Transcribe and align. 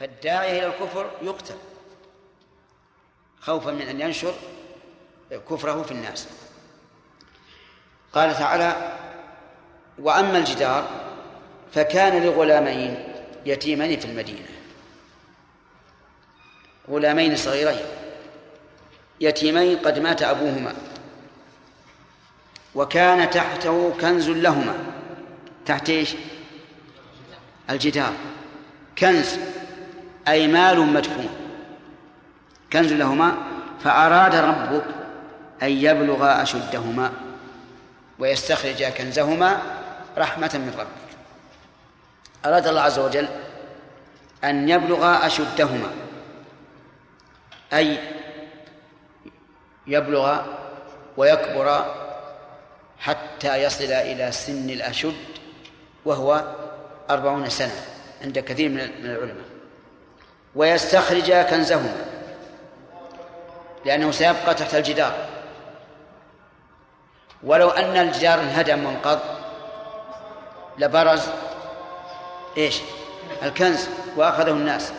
فالداعي 0.00 0.58
إلى 0.58 0.66
الكفر 0.66 1.10
يقتل. 1.22 1.54
خوفا 3.40 3.70
من 3.70 3.82
أن 3.82 4.00
ينشر 4.00 4.34
كفره 5.30 5.82
في 5.82 5.92
الناس. 5.92 6.28
قال 8.12 8.34
تعالى 8.34 8.98
وأما 9.98 10.38
الجدار 10.38 10.88
فكان 11.72 12.22
لغلامين 12.22 13.04
يتيمين 13.46 14.00
في 14.00 14.06
المدينة. 14.06 14.48
غلامين 16.90 17.36
صغيرين. 17.36 17.86
يتيمين 19.20 19.78
قد 19.78 19.98
مات 19.98 20.22
أبوهما. 20.22 20.74
وكان 22.74 23.30
تحته 23.30 23.96
كنز 24.00 24.28
لهما. 24.28 24.78
تحت 25.66 25.90
إيش؟ 25.90 26.14
الجدار. 27.70 28.12
كنز. 28.98 29.38
أي 30.28 30.46
مال 30.46 30.80
مدفون. 30.80 31.28
كنز 32.72 32.92
لهما 32.92 33.34
فأراد 33.84 34.34
ربك 34.34 34.84
أن 35.62 35.70
يبلغا 35.70 36.42
أشدهما 36.42 37.12
ويستخرجا 38.18 38.90
كنزهما 38.90 39.62
رحمة 40.18 40.50
من 40.54 40.74
ربك. 40.78 41.08
أراد 42.46 42.66
الله 42.66 42.80
عز 42.80 42.98
وجل 42.98 43.28
أن 44.44 44.68
يبلغا 44.68 45.26
أشدهما 45.26 45.90
أي 47.72 47.98
يبلغ 49.86 50.42
ويكبر 51.16 51.94
حتى 52.98 53.62
يصل 53.62 53.84
إلى 53.84 54.32
سن 54.32 54.70
الأشد 54.70 55.14
وهو 56.04 56.54
أربعون 57.10 57.48
سنة 57.48 57.84
عند 58.22 58.38
كثير 58.38 58.68
من 58.68 58.80
العلماء. 58.80 59.57
ويستخرج 60.54 61.32
كنزهما 61.32 62.04
لأنه 63.84 64.10
سيبقى 64.10 64.54
تحت 64.54 64.74
الجدار. 64.74 65.28
ولو 67.42 67.70
أن 67.70 67.96
الجدار 67.96 68.40
انهدم 68.40 68.86
وانقض 68.86 69.20
لبرز 70.78 71.22
إيش؟ 72.56 72.80
الكنز 73.42 73.88
وأخذه 74.16 74.50
الناس. 74.50 74.92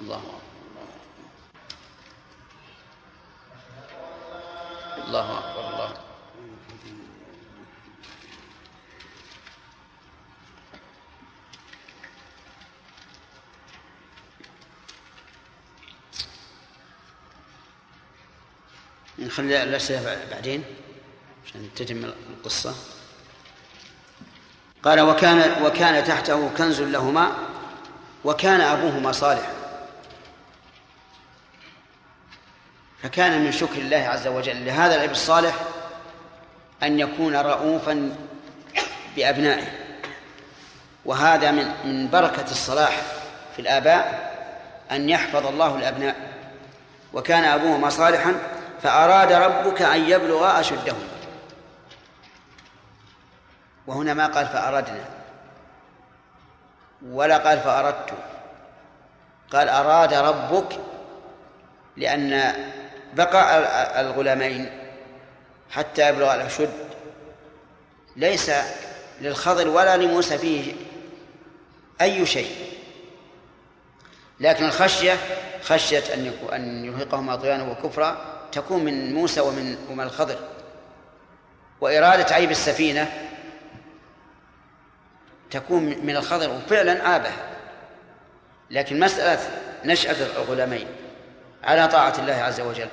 الله 0.00 0.20
الله 5.06 5.38
أكبر 5.38 5.68
الله 5.68 6.04
نخلي 19.18 19.62
الأسئلة 19.62 20.18
بعدين 20.30 20.64
عشان 21.46 21.68
تتم 21.76 22.12
القصة. 22.30 22.74
قال 24.82 25.00
وكان 25.00 25.62
وكان 25.62 26.04
تحته 26.04 26.50
كنز 26.58 26.80
لهما 26.80 27.32
وكان 28.24 28.60
أبوهما 28.60 29.12
صالحا. 29.12 29.52
فكان 33.02 33.44
من 33.44 33.52
شكر 33.52 33.78
الله 33.78 33.96
عز 33.96 34.26
وجل. 34.26 34.66
لهذا 34.66 34.94
الأب 34.94 35.10
الصالح 35.10 35.54
أن 36.82 37.00
يكون 37.00 37.36
رؤوفا 37.36 38.16
بأبنائه. 39.16 39.72
وهذا 41.04 41.50
من 41.50 41.64
من 41.84 42.10
بركة 42.10 42.50
الصلاح 42.50 43.02
في 43.56 43.62
الآباء 43.62 44.34
أن 44.90 45.08
يحفظ 45.08 45.46
الله 45.46 45.76
الأبناء. 45.76 46.34
وكان 47.12 47.44
أبوهما 47.44 47.90
صالحا 47.90 48.53
فأراد 48.84 49.32
ربك 49.32 49.82
أن 49.82 50.10
يبلغا 50.10 50.60
أشدهما 50.60 51.08
وهنا 53.86 54.14
ما 54.14 54.26
قال 54.26 54.46
فأردنا 54.46 55.04
ولا 57.02 57.38
قال 57.38 57.60
فأردت. 57.60 58.10
قال 59.52 59.68
أراد 59.68 60.14
ربك 60.14 60.78
لأن 61.96 62.54
بقاء 63.14 63.60
الغلامين 64.00 64.78
حتى 65.70 66.08
يبلغ 66.08 66.34
الأشد. 66.34 66.88
ليس 68.16 68.50
للخضر 69.20 69.68
ولا 69.68 69.96
لموسى 69.96 70.38
فيه 70.38 70.72
أي 72.00 72.26
شيء. 72.26 72.56
لكن 74.40 74.64
الخشية 74.64 75.16
خشية 75.62 76.14
أن 76.14 76.32
أن 76.52 76.84
يرهقهما 76.84 77.36
طغيانا 77.36 77.70
وكفرا. 77.70 78.33
تكون 78.54 78.84
من 78.84 79.14
موسى 79.14 79.40
ومن 79.40 79.76
ومن 79.90 80.04
الخضر. 80.04 80.36
وإرادة 81.80 82.34
عيب 82.34 82.50
السفينة 82.50 83.12
تكون 85.50 85.82
من 85.82 86.16
الخضر 86.16 86.50
وفعلا 86.50 87.08
عابها 87.08 87.36
لكن 88.70 89.00
مسألة 89.00 89.40
نشأة 89.84 90.16
الغلامين 90.36 90.86
على 91.64 91.88
طاعة 91.88 92.14
الله 92.18 92.34
عز 92.34 92.60
وجل. 92.60 92.88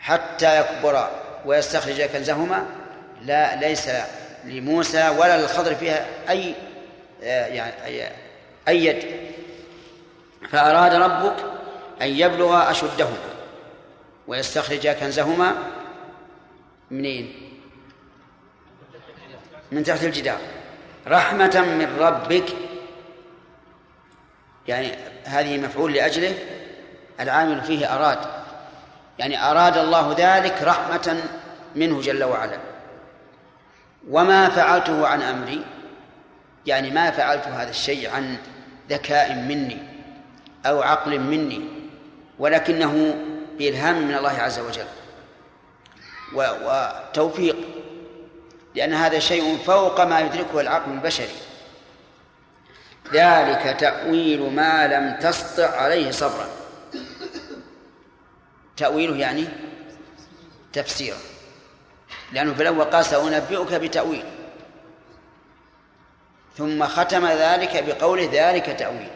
حتى 0.00 0.60
يكبرا 0.60 1.10
ويستخرج 1.44 2.02
كنزهما 2.02 2.66
لا 3.22 3.56
ليس 3.56 3.90
لموسى 4.44 5.08
ولا 5.08 5.40
للخضر 5.40 5.74
فيها 5.74 6.06
أي 6.28 6.54
يعني 7.22 7.84
أي, 7.84 8.08
أي 8.68 8.84
يد. 8.84 9.04
فأراد 10.50 10.94
ربك 10.94 11.36
أن 12.02 12.08
يبلغ 12.08 12.70
أشدهما 12.70 13.29
ويستخرج 14.30 14.88
كنزهما 14.88 15.54
منين؟ 16.90 17.32
من 19.72 19.84
تحت 19.84 20.04
الجدار. 20.04 20.38
رحمة 21.06 21.60
من 21.60 21.96
ربك. 22.00 22.44
يعني 24.68 24.92
هذه 25.24 25.58
مفعول 25.58 25.92
لأجله. 25.92 26.34
العامل 27.20 27.62
فيه 27.62 27.94
أراد. 27.94 28.18
يعني 29.18 29.50
أراد 29.50 29.78
الله 29.78 30.14
ذلك 30.18 30.62
رحمة 30.62 31.22
منه 31.76 32.00
جل 32.00 32.24
وعلا. 32.24 32.58
وما 34.10 34.48
فعلته 34.48 35.06
عن 35.06 35.22
أمري. 35.22 35.64
يعني 36.66 36.90
ما 36.90 37.10
فعلت 37.10 37.46
هذا 37.46 37.70
الشيء 37.70 38.10
عن 38.10 38.36
ذكاء 38.90 39.34
مني 39.34 39.78
أو 40.66 40.82
عقل 40.82 41.20
مني. 41.20 41.60
ولكنه 42.38 43.14
بإلهام 43.60 44.08
من 44.08 44.14
الله 44.14 44.30
عز 44.30 44.58
وجل 44.58 44.86
وتوفيق 46.32 47.56
لأن 48.74 48.92
هذا 48.92 49.18
شيء 49.18 49.58
فوق 49.58 50.00
ما 50.00 50.20
يدركه 50.20 50.60
العقل 50.60 50.92
البشري. 50.92 51.36
ذلك 53.12 53.76
تأويل 53.80 54.52
ما 54.52 54.86
لم 54.86 55.16
تسطع 55.20 55.76
عليه 55.76 56.10
صبرا. 56.10 56.48
تأويله 58.76 59.16
يعني 59.16 59.48
تفسيره 60.72 61.18
لأنه 62.32 62.54
في 62.54 62.62
الأول 62.62 62.84
قال 62.84 63.04
سأنبئك 63.04 63.74
بتأويل 63.74 64.24
ثم 66.56 66.86
ختم 66.86 67.26
ذلك 67.26 67.84
بقوله 67.84 68.28
ذلك 68.32 68.66
تأويل 68.78 69.10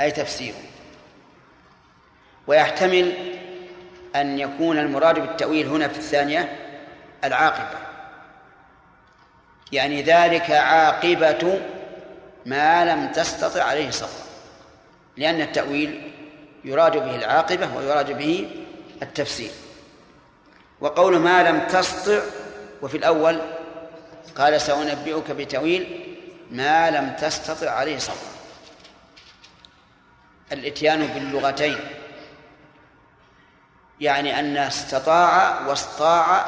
أي 0.00 0.10
تفسير. 0.10 0.54
ويحتمل 2.46 3.37
أن 4.16 4.38
يكون 4.38 4.78
المراد 4.78 5.18
بالتأويل 5.18 5.66
هنا 5.66 5.88
في 5.88 5.98
الثانية 5.98 6.56
العاقبة. 7.24 7.78
يعني 9.72 10.02
ذلك 10.02 10.50
عاقبة 10.50 11.60
ما 12.46 12.84
لم 12.84 13.12
تستطع 13.12 13.62
عليه 13.62 13.90
صبرا 13.90 14.28
لأن 15.16 15.40
التأويل 15.40 16.12
يراد 16.64 16.92
به 16.92 17.16
العاقبة 17.16 17.76
ويراد 17.76 18.18
به 18.18 18.50
التفسير. 19.02 19.50
وقول 20.80 21.18
ما 21.18 21.42
لم 21.42 21.66
تستطع 21.66 22.20
وفي 22.82 22.96
الأول 22.96 23.40
قال 24.36 24.60
سأنبئك 24.60 25.30
بتأويل 25.30 26.16
ما 26.50 26.90
لم 26.90 27.16
تستطع 27.20 27.70
عليه 27.70 27.98
صبرا 27.98 28.38
الإتيان 30.52 31.06
باللغتين. 31.06 31.78
يعني 34.00 34.40
أن 34.40 34.56
استطاع 34.56 35.66
واستطاع 35.66 36.46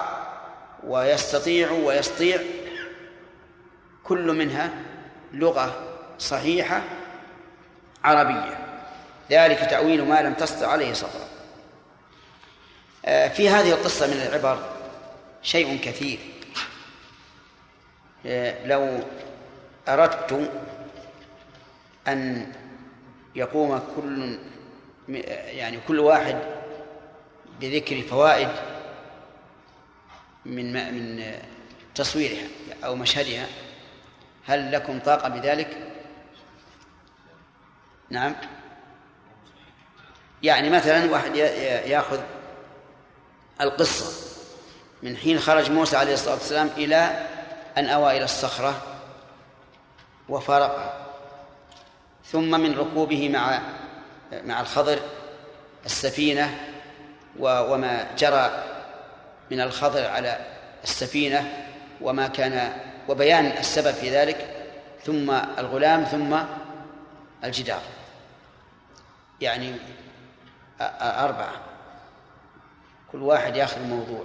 ويستطيع 0.87 1.71
ويستطيع 1.71 2.41
كل 4.05 4.33
منها 4.33 4.71
لغة 5.33 5.83
صحيحة 6.19 6.83
عربية. 8.05 8.59
ذلك 9.31 9.59
تأويل 9.59 10.09
ما 10.09 10.23
لم 10.23 10.35
تستطع 10.35 10.67
عليه 10.67 10.93
صبرا 10.93 11.29
آه، 13.05 13.29
في 13.29 13.49
هذه 13.49 13.71
القصة 13.73 14.07
من 14.07 14.13
العبر 14.13 14.59
شيء 15.43 15.81
كثير. 15.85 16.19
آه، 18.27 18.67
لو 18.67 19.01
أردت 19.89 20.51
أن 22.09 22.53
يقوم 23.35 23.83
كل 23.97 24.39
يعني 25.47 25.79
كل 25.89 25.99
واحد 25.99 26.60
بذكر 27.61 28.03
فوائد 28.03 28.49
من 30.45 30.73
من 30.73 31.35
تصويرها 31.95 32.49
أو 32.85 32.97
مشهدها 32.97 33.47
هل 34.47 34.73
لكم 34.73 34.99
طاقة 34.99 35.29
بذلك؟ 35.29 35.93
نعم 38.11 38.35
يعني 40.43 40.71
مثلا 40.71 41.11
واحد 41.11 41.37
يأخذ 41.37 42.21
القصة 43.61 44.31
من 45.03 45.17
حين 45.17 45.39
خرج 45.39 45.71
موسى 45.71 45.97
عليه 45.97 46.15
الصلاة 46.15 46.35
والسلام 46.35 46.71
إلى 46.77 47.27
أن 47.77 47.87
أوى 47.87 48.17
إلى 48.17 48.25
الصخرة 48.25 48.83
وفارقها 50.29 51.07
ثم 52.25 52.61
من 52.61 52.79
ركوبه 52.79 53.29
مع 53.29 53.61
مع 54.33 54.61
الخضر 54.61 54.99
السفينة 55.87 56.70
وما 57.41 58.15
جرى 58.19 58.65
من 59.51 59.61
الخضر 59.61 60.07
على 60.07 60.47
السفينة 60.85 61.67
وما 62.01 62.29
كان 62.29 62.73
وبيان 63.09 63.47
السبب 63.47 63.95
في 63.95 64.11
ذلك 64.11 64.67
ثم 65.05 65.31
الغلام 65.31 66.05
ثم 66.05 66.39
الجدار. 67.45 67.83
يعني 69.41 69.75
أربعة. 71.01 71.53
كل 73.13 73.23
واحد 73.23 73.57
ياخذ 73.57 73.81
موضوع. 73.81 74.25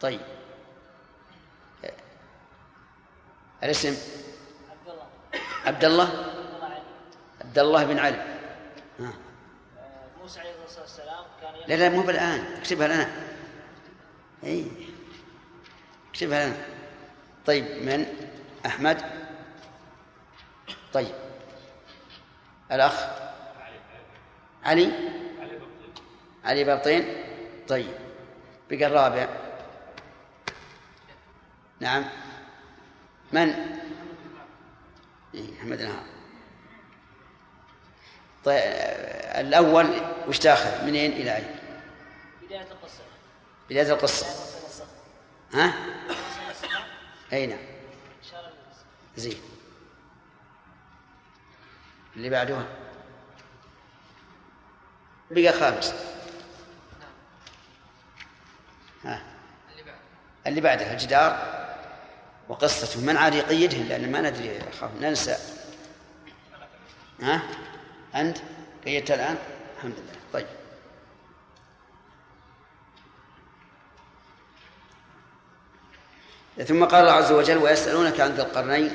طيب. 0.00 0.20
الاسم؟ 3.62 3.96
عبد 5.66 5.84
الله؟ 5.84 6.24
عبد 7.40 7.58
الله 7.58 7.84
بن 7.84 7.98
علي. 7.98 8.31
موسى 10.22 10.40
عليه 10.40 10.50
الصلاة 10.64 10.82
والسلام 10.82 11.24
كان 11.40 11.54
لا 11.68 11.74
لا 11.74 11.88
مو 11.88 12.02
بالآن. 12.02 12.40
اكتبها 12.56 12.88
لنا. 12.88 13.10
اي 14.44 14.66
اكتبها 16.10 16.46
لنا. 16.46 16.56
طيب 17.46 17.64
من؟ 17.64 18.06
أحمد. 18.66 19.02
طيب. 20.92 21.14
الأخ؟ 22.72 23.06
علي. 24.64 24.92
علي 26.44 26.64
بابطين. 26.64 27.24
طيب. 27.68 27.94
بقى 28.70 28.86
الرابع. 28.86 29.28
نعم. 31.80 32.04
من؟ 33.32 33.48
إيه 35.34 35.52
محمد 35.52 35.82
نهار. 35.82 36.11
طيب 38.44 38.62
الأول 39.46 40.00
وش 40.28 40.38
تأخذ؟ 40.38 40.84
منين 40.84 41.12
إلى 41.12 41.36
أين؟ 41.36 41.56
بداية 42.46 42.60
القصة. 42.60 43.02
بداية 43.70 43.92
القصة. 43.92 44.26
ها؟ 45.54 45.74
أي 47.32 47.46
نعم. 47.46 47.58
زين. 49.16 49.40
اللي 52.16 52.30
بعدها 52.30 52.66
بقى 55.30 55.52
خامس. 55.52 55.94
ها. 59.04 59.22
اللي 60.46 60.60
بعده 60.60 60.92
الجدار 60.92 61.62
وقصته 62.48 63.00
من 63.00 63.16
عاد 63.16 63.34
يقيدهن 63.34 63.82
لأن 63.88 64.12
ما 64.12 64.20
ندري 64.20 64.58
أخاف 64.68 64.90
ننسى. 65.00 65.36
ها؟ 67.22 67.42
أنت 68.14 68.38
قيدت 68.84 69.10
الآن؟ 69.10 69.38
الحمد 69.76 69.94
لله. 69.94 70.20
طيب. 70.32 70.46
ثم 76.66 76.84
قال 76.84 77.00
الله 77.00 77.12
عز 77.12 77.32
وجل 77.32 77.56
ويسألونك 77.56 78.20
عن 78.20 78.30
ذي 78.30 78.42
القرنين. 78.42 78.94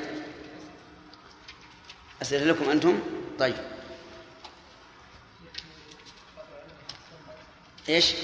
أسأل 2.22 2.48
لكم 2.48 2.70
أنتم؟ 2.70 3.00
طيب. 3.38 3.56
إيش؟ 7.88 8.14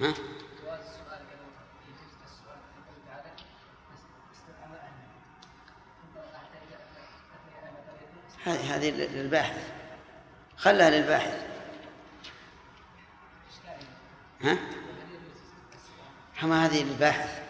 ها؟ 0.00 0.14
هذه 8.44 8.76
هذه 8.76 8.90
للباحث. 8.90 9.62
خلها 10.56 10.90
للباحث. 10.90 11.46
ها؟ 14.42 14.58
حما 16.36 16.66
هذه 16.66 16.82
للباحث. 16.82 17.42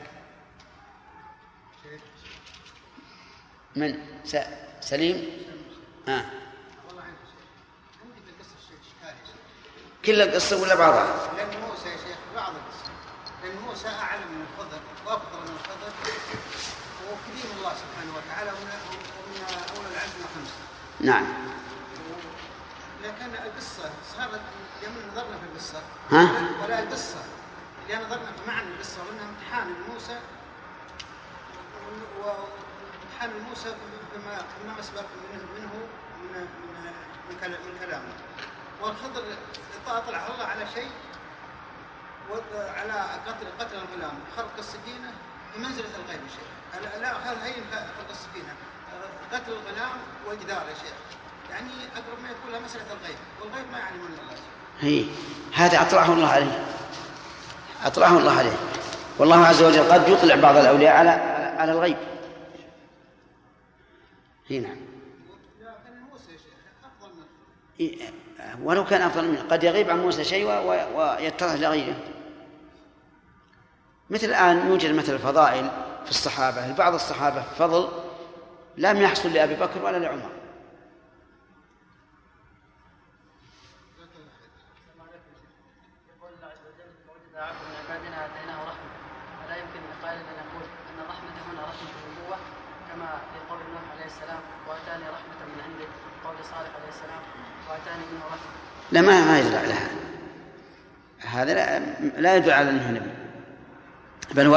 من؟ 3.76 3.99
سليم؟ 4.81 5.44
ها. 6.08 6.31
كل 10.05 10.23
القصة 10.23 10.62
ولا 10.62 10.75
بعضها؟ 10.75 11.32
لأن 11.37 11.61
موسى 11.61 11.88
يا 11.88 11.96
شيخ 11.96 12.19
بعض 12.35 12.52
القصة. 12.55 12.93
لأن 13.43 13.56
موسى 13.58 13.88
أعلم 13.88 14.29
من 14.32 14.46
الخضر 14.46 14.81
وأفضل 15.06 15.38
من 15.41 15.56
الخضر 15.56 15.93
وكريم 17.05 17.56
الله 17.56 17.73
سبحانه 17.75 18.12
وتعالى 18.17 18.50
ومن 18.50 18.70
أولى 19.76 19.88
العزم 19.88 20.25
خمسة 20.35 20.64
نعم. 21.05 21.27
لكن 23.03 23.25
القصة 23.45 23.91
صارت 24.17 24.41
لما 24.83 25.12
نظرنا 25.12 25.39
في 25.39 25.45
القصة. 25.53 25.83
ها؟ 26.11 26.29
ولا 26.65 26.83
القصة. 26.83 27.25
اللي 27.83 28.05
نظرنا 28.05 28.33
في 28.33 28.49
معنى 28.51 28.69
القصة 28.69 28.99
وأنها 29.05 29.29
امتحان 29.29 29.75
لموسى. 29.75 30.19
وامتحان 32.23 33.31
لموسى 33.31 33.75
بما 34.15 34.43
بما 34.65 34.75
مسبق 34.79 35.05
منه 35.33 35.43
منه 35.59 35.73
من 36.23 36.47
من 37.31 37.51
من 37.51 37.79
كلامه. 37.81 38.12
والخضر 38.83 39.23
طلع 39.87 40.27
الله 40.27 40.45
على 40.45 40.67
شيء. 40.75 40.91
على 42.55 43.21
قتل 43.27 43.47
قتل 43.61 43.77
الغلام 43.77 44.19
خرق 44.37 44.55
السكينه 44.59 45.13
بمنزلة 45.55 45.91
الغيب 46.05 46.20
شيخ. 46.29 46.81
لا 47.01 47.13
هذا 47.13 47.44
هين 47.44 47.65
خرق 47.73 48.11
السكينه 48.11 48.55
قتل 49.32 49.53
الغلام 49.53 49.98
واجدار 50.27 50.63
يا 50.69 50.74
شيخ. 50.74 50.94
يعني 51.51 51.70
أقرب 51.96 52.22
ما 52.22 52.29
يكون 52.31 52.53
لها 52.53 52.60
مسألة 52.60 52.84
الغيب 52.84 53.17
والغيب 53.41 53.67
ما 53.72 53.79
من 53.79 54.19
الله. 54.22 54.34
هي 54.81 55.05
هذا 55.55 55.82
اطلعه 55.82 56.13
الله 56.13 56.29
عليه. 56.29 56.65
اطلعه 57.84 58.19
الله 58.19 58.39
عليه. 58.39 58.56
والله 59.19 59.46
عز 59.46 59.63
وجل 59.63 59.93
قد 59.93 60.08
يطلع 60.08 60.34
بعض 60.34 60.56
الأولياء 60.56 60.96
على 60.96 61.10
على 61.58 61.72
الغيب. 61.72 61.96
هي 64.48 64.58
نعم. 64.58 64.77
ولو 68.63 68.84
كان 68.84 69.03
أفضل 69.03 69.29
منه. 69.29 69.43
قد 69.51 69.65
يغيب 69.65 69.91
عن 69.91 70.03
موسى 70.03 70.24
شيء 70.24 70.46
ويتضح 70.94 71.53
لغيره. 71.53 71.96
مثل 74.10 74.27
الآن 74.27 74.69
يوجد 74.69 74.94
مثل 74.94 75.13
الفضائل 75.13 75.70
في 76.05 76.10
الصحابة 76.10 76.67
لبعض 76.67 76.94
الصحابة 76.94 77.43
فضل 77.58 78.04
لم 78.76 79.02
يحصل 79.02 79.32
لأبي 79.32 79.54
بكر 79.54 79.82
ولا 79.82 79.96
لعمر. 79.96 80.31
لا 98.93 99.00
ما 99.00 99.24
ما 99.24 99.38
يدل 99.38 99.56
على 99.56 99.72
هذا. 99.72 99.90
هذا 101.20 101.54
لا, 101.54 101.78
لا 102.20 102.36
يدل 102.36 102.50
على 102.50 102.70
أنه 102.70 102.90
نبي. 102.90 103.10
بل 104.34 104.46
هو 104.46 104.56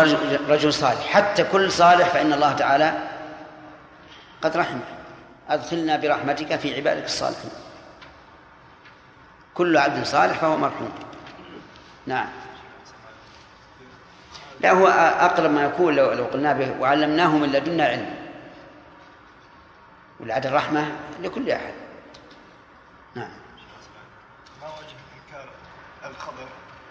رجل 0.49 0.73
صالح. 0.73 1.07
حتى 1.07 1.43
كل 1.43 1.71
صالح 1.71 2.07
فإن 2.07 2.33
الله 2.33 2.53
تعالى 2.53 3.16
قد 4.41 4.57
رحمه 4.57 4.81
أدخلنا 5.49 5.97
برحمتك 5.97 6.55
في 6.55 6.75
عبادك 6.75 7.05
الصالحين. 7.05 7.51
كل 9.53 9.77
عبد 9.77 10.03
صالح 10.03 10.37
فهو 10.37 10.57
مرحوم. 10.57 10.93
نعم. 12.05 12.29
لا 14.59 14.71
هو 14.71 14.87
أقرب 14.87 15.51
ما 15.51 15.63
يكون 15.63 15.95
لو 15.95 16.11
لو 16.11 16.25
قلنا 16.25 16.53
به 16.53 16.79
وعلمناه 16.79 17.37
من 17.37 17.51
لدنا 17.51 17.85
علما 17.85 18.15
ولعد 20.19 20.45
الرحمة 20.45 20.91
لكل 21.21 21.51
أحد. 21.51 21.73
نعم. 23.15 23.31
ما 24.61 24.67
وجه 24.67 24.97
إنكار 25.17 25.49
الخبر 26.05 26.47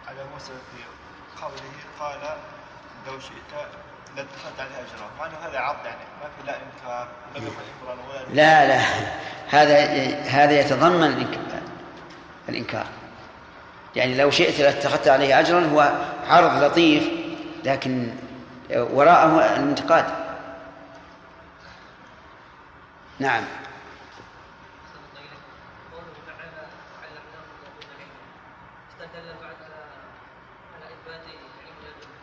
على 0.09 0.25
موسى 0.33 0.53
في 0.53 0.83
قوله 1.43 1.73
قال 2.01 2.37
لو 3.07 3.21
شئت 3.21 3.53
لاتخذت 4.17 4.61
عليه 4.61 4.71
اجرا 4.71 5.11
مع 5.19 5.27
إنه 5.27 5.37
هذا 5.49 5.59
عرض 5.59 5.87
يعني 5.87 5.99
لا 6.47 6.57
إنكار 6.57 7.09
لا 8.33 8.67
لا. 8.69 8.81
هذا 9.51 9.79
هذا 10.31 10.61
يتضمن 10.61 11.15
الإنك- 11.15 11.59
الإنكار. 12.49 12.87
يعني 13.97 14.15
لو 14.17 14.31
شئت 14.31 14.61
لاتخذت 14.61 15.09
عليه 15.09 15.41
أجرا 15.41 15.61
هو 15.73 15.93
عرض 16.29 16.63
لطيف 16.65 17.09
لكن 17.65 18.11
وراءه 18.71 19.39
الانتقاد 19.57 20.05
نعم 23.19 23.45
قوله 25.93 26.05
تعالى 26.27 26.67
علمناه 27.03 27.47
من 27.77 27.83
العلم 27.83 28.11
استدل 28.91 29.29
بعد 29.43 29.57
على 29.65 29.83
على 30.75 30.85
اثبات 30.95 31.21
علم 31.27 31.79
لدنه 31.83 32.17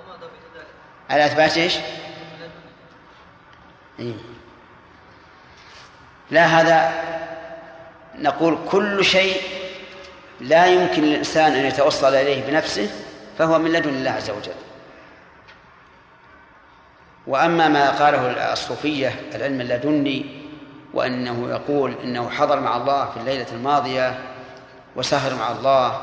وما 0.00 0.14
ضبط 0.16 0.44
ذلك 0.56 0.74
على 1.10 1.26
إثبات 1.26 1.56
إيش؟ 1.56 1.74
إيه. 3.98 4.14
لا 6.30 6.44
هذا 6.46 6.92
نقول 8.18 8.58
كل 8.70 9.04
شيء 9.04 9.40
لا 10.40 10.66
يمكن 10.66 11.02
للإنسان 11.02 11.52
أن 11.52 11.66
يتوصل 11.66 12.14
إليه 12.14 12.46
بنفسه 12.46 12.90
فهو 13.38 13.58
من 13.58 13.72
لدن 13.72 13.90
الله 13.90 14.10
عز 14.10 14.30
وجل 14.30 14.52
وأما 17.26 17.68
ما 17.68 17.90
قاله 17.90 18.52
الصوفية 18.52 19.14
العلم 19.34 19.60
اللدني 19.60 20.44
وأنه 20.94 21.48
يقول 21.50 21.94
إنه 22.04 22.30
حضر 22.30 22.60
مع 22.60 22.76
الله 22.76 23.10
في 23.10 23.16
الليلة 23.16 23.46
الماضية 23.52 24.18
وسهر 24.96 25.34
مع 25.34 25.52
الله 25.52 26.00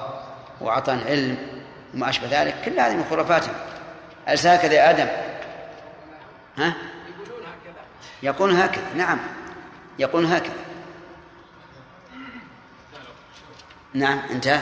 وأعطاني 0.62 1.04
علم 1.04 1.38
وما 1.94 2.10
أشبه 2.10 2.42
ذلك 2.42 2.56
كل 2.66 2.80
هذه 2.80 2.96
من 2.96 3.06
خرافاتهم 3.10 3.54
أليس 4.28 4.46
هكذا 4.46 4.74
يا 4.74 4.90
آدم؟ 4.90 5.08
ها؟ 6.58 6.74
يقول 8.24 8.56
هكذا 8.56 8.94
نعم. 8.96 9.20
يقول 10.00 10.26
هكذا. 10.26 10.54
نعم 13.94 14.20
انتهى. 14.32 14.62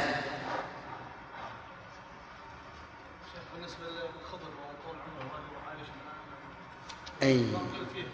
الوزير 7.23 8.07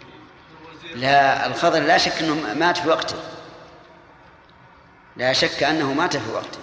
لا 0.94 1.46
الخضر 1.46 1.80
لا 1.80 1.98
شك 1.98 2.12
إنه 2.12 2.54
مات 2.54 2.78
في 2.78 2.88
وقته. 2.88 3.16
لا 5.16 5.32
شك 5.32 5.62
أنه 5.62 5.92
مات 5.92 6.16
في 6.16 6.30
وقته. 6.30 6.58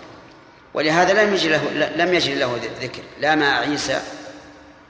ولهذا 0.74 1.24
لم 1.24 1.34
يجي 1.34 1.50
له 1.50 1.70
لم 1.96 2.13
يجري 2.13 2.36
له 2.36 2.60
ذكر. 2.82 3.04
لا 3.20 3.36
مع 3.36 3.58
عيسى 3.58 4.02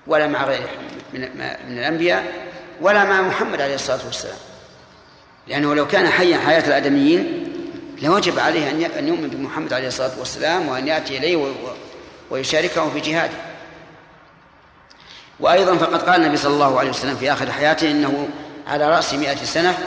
ولا 0.08 0.28
مع 0.28 0.44
غيره 0.46 0.70
من 1.14 1.22
من 1.70 1.78
الأنبياء 1.78 2.34
ولا 2.82 3.04
مع 3.04 3.22
محمد 3.22 3.62
عليه 3.62 3.76
الصلاة 3.76 4.00
والسلام. 4.06 4.38
لأنه 5.48 5.76
لو 5.76 5.88
كان 5.88 6.08
حيا 6.10 6.38
حياة 6.38 6.68
الآدميين 6.68 7.50
لوجب 8.02 8.40
عليه 8.40 8.70
أن 9.00 9.08
يؤمن 9.08 9.28
بمحمد 9.30 9.74
عليه 9.74 9.88
الصلاة 9.88 10.20
والسلام 10.20 10.68
وأن 10.68 10.88
يأتي 10.88 11.18
إليه 11.18 11.36
و- 11.36 11.48
و- 11.48 11.76
ويشاركه 12.32 12.90
في 12.90 13.00
جهاده. 13.00 13.34
وأيضا 15.40 15.78
فقد 15.78 16.02
قال 16.10 16.22
النبي 16.22 16.38
صلى 16.38 16.54
الله 16.54 16.80
عليه 16.80 16.90
وسلم 16.90 17.16
في 17.16 17.32
آخر 17.34 17.52
حياته 17.52 17.92
إنه 17.92 18.30
على 18.68 18.90
رأس 18.90 19.14
مئة 19.14 19.36
سنة 19.36 19.78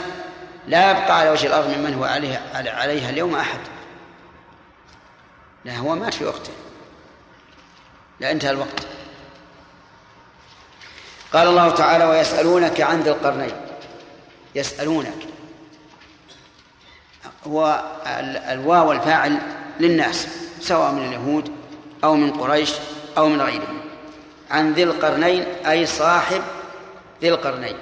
لا 0.67 0.91
يبقى 0.91 1.19
على 1.19 1.29
وجه 1.29 1.47
الأرض 1.47 1.77
ممن 1.77 1.93
هو 1.93 2.03
عليها 2.03 2.41
عليها 2.53 3.09
اليوم 3.09 3.35
أحد. 3.35 3.59
لا 5.65 5.77
هو 5.77 5.95
مات 5.95 6.13
في 6.13 6.25
وقته. 6.25 6.51
لا 8.19 8.31
انتهى 8.31 8.49
الوقت. 8.51 8.87
قال 11.33 11.47
الله 11.47 11.69
تعالى 11.69 12.05
ويسألونك 12.05 12.81
عن 12.81 13.01
ذي 13.01 13.09
القرنين. 13.09 13.51
يسألونك. 14.55 15.17
هو 17.47 17.83
ال- 18.05 18.37
الواو 18.37 18.91
الفاعل 18.91 19.37
للناس 19.79 20.27
سواء 20.61 20.91
من 20.91 21.05
اليهود 21.07 21.51
أو 22.03 22.15
من 22.15 22.31
قريش 22.31 22.73
أو 23.17 23.29
من 23.29 23.41
غيرهم. 23.41 23.79
عن 24.51 24.73
ذي 24.73 24.83
القرنين 24.83 25.43
أي 25.65 25.85
صاحب 25.85 26.41
ذي 27.21 27.29
القرنين. 27.29 27.75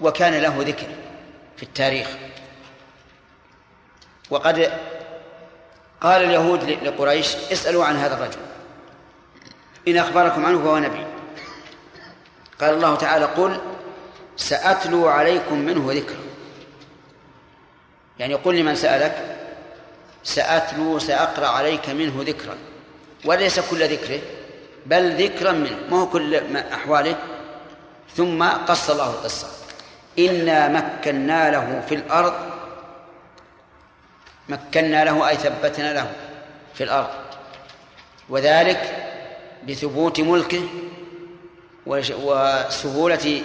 وكان 0.00 0.34
له 0.34 0.56
ذكر 0.58 0.86
في 1.56 1.62
التاريخ. 1.62 2.08
وقد 4.30 4.72
قال 6.00 6.22
اليهود 6.24 6.64
لقريش 6.64 7.36
اسألوا 7.52 7.84
عن 7.84 7.96
هذا 7.96 8.14
الرجل. 8.14 8.38
إن 9.88 9.96
أخبركم 9.96 10.46
عنه 10.46 10.58
فهو 10.58 10.78
نبي. 10.78 11.06
قال 12.60 12.74
الله 12.74 12.96
تعالى 12.96 13.24
قل 13.24 13.60
سأتلو 14.36 15.08
عليكم 15.08 15.58
منه 15.58 15.92
ذكرا 15.92 16.22
يعني 18.18 18.34
قل 18.34 18.56
لمن 18.56 18.74
سألك 18.74 19.38
سأتلو 20.24 20.98
سأقرأ 20.98 21.46
عليك 21.46 21.88
منه 21.88 22.24
ذكرا. 22.26 22.56
وليس 23.24 23.60
كل 23.60 23.88
ذكره 23.88 24.20
بل 24.86 25.22
ذكرا 25.22 25.52
منه 25.52 25.78
ما 25.90 26.00
هو 26.00 26.06
كل 26.06 26.56
أحواله. 26.56 27.16
ثم 28.16 28.42
قص 28.42 28.90
الله 28.90 29.10
القصة 29.10 29.48
إنا 30.18 30.68
مكنا 30.68 31.50
له 31.50 31.82
في 31.88 31.94
الأرض 31.94 32.34
مكنا 34.48 35.04
له 35.04 35.28
أي 35.28 35.36
ثبتنا 35.36 35.92
له 35.92 36.12
في 36.74 36.84
الأرض. 36.84 37.10
وذلك 38.28 39.11
بثبوت 39.68 40.20
ملكه 40.20 40.62
وسهولة 41.86 43.42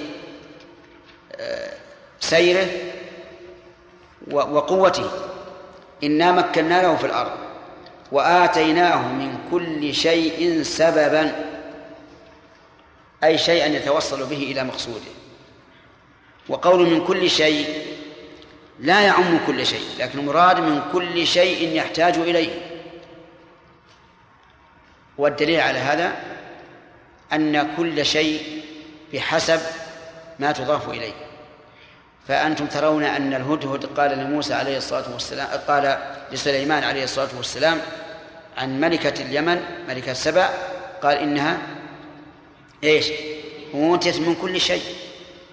آه، 1.35 1.73
سيره 2.19 2.67
وقوته. 4.31 5.11
إنا 6.03 6.31
مكنا 6.31 6.81
له 6.81 6.95
في 6.95 7.05
الأرض 7.05 7.31
وآتيناه 8.11 9.07
من 9.07 9.37
كل 9.51 9.93
شيء 9.93 10.63
سببا 10.63 11.45
أي 13.23 13.37
شيئا 13.37 13.67
يتوصل 13.67 14.25
به 14.25 14.37
إلى 14.51 14.63
مقصوده. 14.63 15.11
وقول 16.49 16.89
من 16.89 17.05
كل 17.05 17.29
شيء 17.29 17.85
لا 18.79 19.01
يعم 19.01 19.39
كل 19.47 19.65
شيء 19.65 19.85
لكن 19.99 20.19
المراد 20.19 20.59
من 20.59 20.81
كل 20.93 21.27
شيء 21.27 21.75
يحتاج 21.75 22.17
إليه. 22.17 22.66
والدليل 25.17 25.59
على 25.59 25.79
هذا 25.79 26.15
أن 27.33 27.75
كل 27.77 28.05
شيء 28.05 28.63
بحسب 29.13 29.59
ما 30.39 30.51
تضاف 30.51 30.89
إليه. 30.89 31.13
فأنتم 32.27 32.65
ترون 32.65 33.03
أن 33.03 33.33
الهدهد 33.33 33.85
قال 33.85 34.17
لموسى 34.17 34.53
عليه 34.53 34.77
الصلاة 34.77 35.13
والسلام 35.13 35.47
قال 35.67 35.97
لسليمان 36.31 36.83
عليه 36.83 37.03
الصلاة 37.03 37.29
والسلام 37.37 37.81
عن 38.57 38.79
ملكة 38.79 39.21
اليمن 39.21 39.61
ملكة 39.89 40.13
سبع 40.13 40.49
قال 41.03 41.17
إنها 41.17 41.57
إيش؟ 42.83 43.11
أوتيت 43.73 44.19
من 44.19 44.35
كل 44.35 44.61
شيء. 44.61 44.83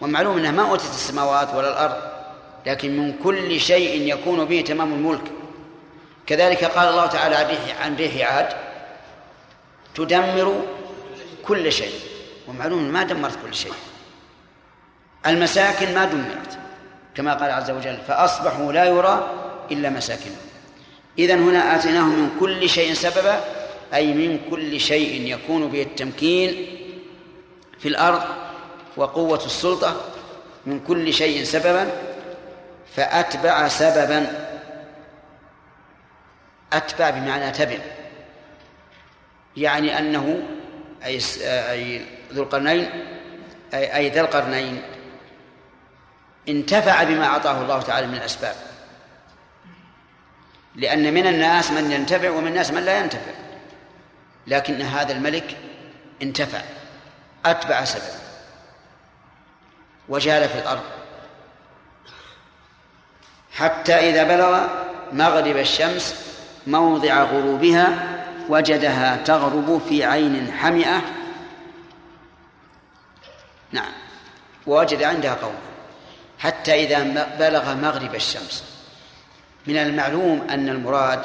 ومعلوم 0.01 0.39
أنها 0.39 0.51
ما 0.51 0.71
أوتيت 0.71 0.91
السماوات 0.91 1.55
ولا 1.55 1.69
الأرض 1.69 1.97
لكن 2.67 2.97
من 2.97 3.13
كل 3.25 3.61
شيء 3.61 4.15
يكون 4.15 4.45
به 4.45 4.61
تمام 4.61 4.93
الملك. 4.93 5.25
كذلك 6.27 6.65
قال 6.65 6.89
الله 6.89 7.07
تعالى 7.07 7.37
عن 7.81 7.97
ريح 7.97 8.33
عاد 8.33 8.49
تدمر 9.95 10.63
كل 11.45 11.73
شيء. 11.73 11.95
ومعلوم 12.49 12.83
ما 12.83 13.03
دمرت 13.03 13.39
كل 13.47 13.55
شيء. 13.55 13.73
المساكن 15.27 15.95
ما 15.95 16.05
دمرت. 16.05 16.59
كما 17.15 17.35
قال 17.35 17.51
عز 17.51 17.71
وجل 17.71 17.99
فأصبحوا 18.09 18.73
لا 18.73 18.85
يرى 18.85 19.31
إلا 19.71 19.91
مساكنهم. 19.91 20.37
إذن 21.19 21.43
هنا 21.43 21.77
آتيناه 21.77 22.05
من 22.05 22.37
كل 22.41 22.69
شيء 22.69 22.95
سببا 22.95 23.41
أي 23.95 24.15
من 24.15 24.51
كل 24.51 24.81
شيء 24.81 25.23
يكون 25.35 25.69
به 25.69 25.83
التمكين 25.83 26.67
في 27.79 27.89
الأرض 27.89 28.23
وقوة 28.97 29.45
السلطة 29.45 30.01
من 30.67 30.81
كل 30.81 31.13
شيء 31.13 31.45
سببا 31.45 31.91
فأتبع 32.97 33.69
سببا. 33.69 34.49
أتبع 36.73 37.11
بمعنى 37.11 37.51
تبع. 37.51 37.79
يعني 39.57 39.99
أنه 39.99 40.43
أي 41.05 42.07
ذو 42.33 42.43
القرنين 42.43 42.91
أي, 43.75 43.97
أي 43.97 44.09
ذا 44.09 44.21
القرنين 44.21 44.83
انتفع 46.49 47.03
بما 47.03 47.27
أعطاه 47.27 47.63
الله 47.63 47.83
تعالى 47.83 48.07
من 48.07 48.15
الأسباب. 48.15 48.55
لأن 50.75 51.15
من 51.15 51.27
الناس 51.27 51.71
من 51.71 51.91
ينتفع 51.91 52.31
ومن 52.31 52.49
الناس 52.49 52.71
من 52.71 52.83
لا 52.83 52.99
ينتفع. 52.99 53.33
لكن 54.47 54.83
هذا 54.83 55.13
الملك 55.13 55.57
انتفع 56.23 56.61
أتبع 57.47 57.85
سببا 57.85 58.19
وجال 60.09 60.49
في 60.49 60.59
الأرض. 60.59 60.83
حتى 63.53 63.95
إذا 63.95 64.23
بلغ 64.23 64.67
مغرب 65.13 65.57
الشمس 65.57 66.15
موضع 66.67 67.23
غروبها 67.23 68.14
وجدها 68.49 69.17
تغرب 69.17 69.83
في 69.89 70.05
عين 70.05 70.53
حمئة. 70.53 71.03
نعم. 73.73 73.93
ووجد 74.67 75.03
عندها 75.03 75.35
قوم. 75.35 75.55
حتى 76.39 76.75
إذا 76.75 77.27
بلغ 77.39 77.75
مغرب 77.75 78.15
الشمس. 78.15 78.65
من 79.67 79.77
المعلوم 79.77 80.47
أن 80.51 80.69
المراد 80.69 81.25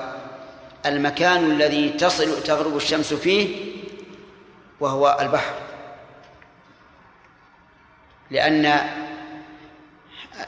المكان 0.86 1.52
الذي 1.52 1.90
تصل 1.90 2.44
تغرب 2.44 2.78
الشمس 2.78 3.14
فيه 3.14 3.56
وهو 4.80 5.18
البحر. 5.22 5.54
لأن 8.32 8.80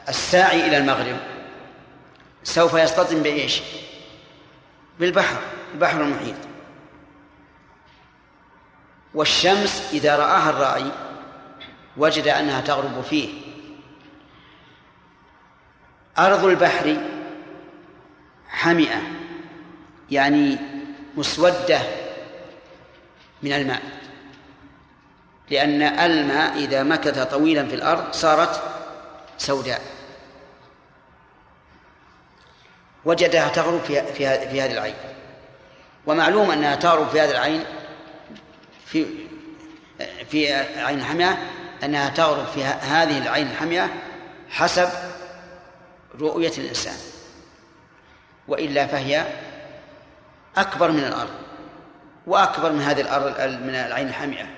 الساعي 0.10 0.68
إلى 0.68 0.78
المغرب 0.78 1.18
سوف 2.44 2.74
يصطدم 2.74 3.24
بإيش؟ 3.24 3.62
بالبحر 5.00 5.38
البحر 5.74 6.02
المحيط. 6.02 6.51
والشمس 9.14 9.90
إذا 9.94 10.16
رآها 10.16 10.50
الرائي 10.50 10.92
وجد 11.98 12.28
أنها 12.28 12.62
تغرب 12.62 13.02
فيه. 13.10 13.30
أرض 16.20 16.46
البحر 16.46 16.98
حمئة 18.50 19.02
يعني 20.12 20.58
مسودة 21.18 21.82
من 23.44 23.54
الماء 23.54 23.82
لأن 25.50 25.82
الماء 25.82 26.58
إذا 26.58 26.84
مكث 26.84 27.20
طويلا 27.20 27.68
في 27.68 27.76
الأرض 27.76 28.12
صارت 28.12 28.62
سوداء. 29.38 29.82
وجدها 33.06 33.48
تغرب 33.48 33.82
في 33.82 34.14
في 34.14 34.28
هذه 34.62 34.72
العين. 34.72 34.96
ومعلوم 36.06 36.52
أنها 36.52 36.76
تغرب 36.76 37.10
في 37.10 37.22
هذه 37.22 37.32
العين 37.32 37.64
في 38.92 39.06
في 40.30 40.54
عين 40.54 41.00
الحمية 41.00 41.38
أنها 41.84 42.10
تغرب 42.10 42.46
في 42.46 42.64
هذه 42.64 43.18
العين 43.18 43.48
الحمية 43.48 43.94
حسب 44.50 44.90
رؤية 46.20 46.52
الإنسان 46.58 46.98
وإلا 48.48 48.88
فهي 48.88 49.26
أكبر 50.58 50.92
من 50.92 51.04
الأرض 51.04 51.30
وأكبر 52.28 52.72
من 52.72 52.82
هذه 52.82 53.02
الأرض 53.02 53.40
من 53.64 53.76
العين 53.76 54.08
الحمية 54.08 54.50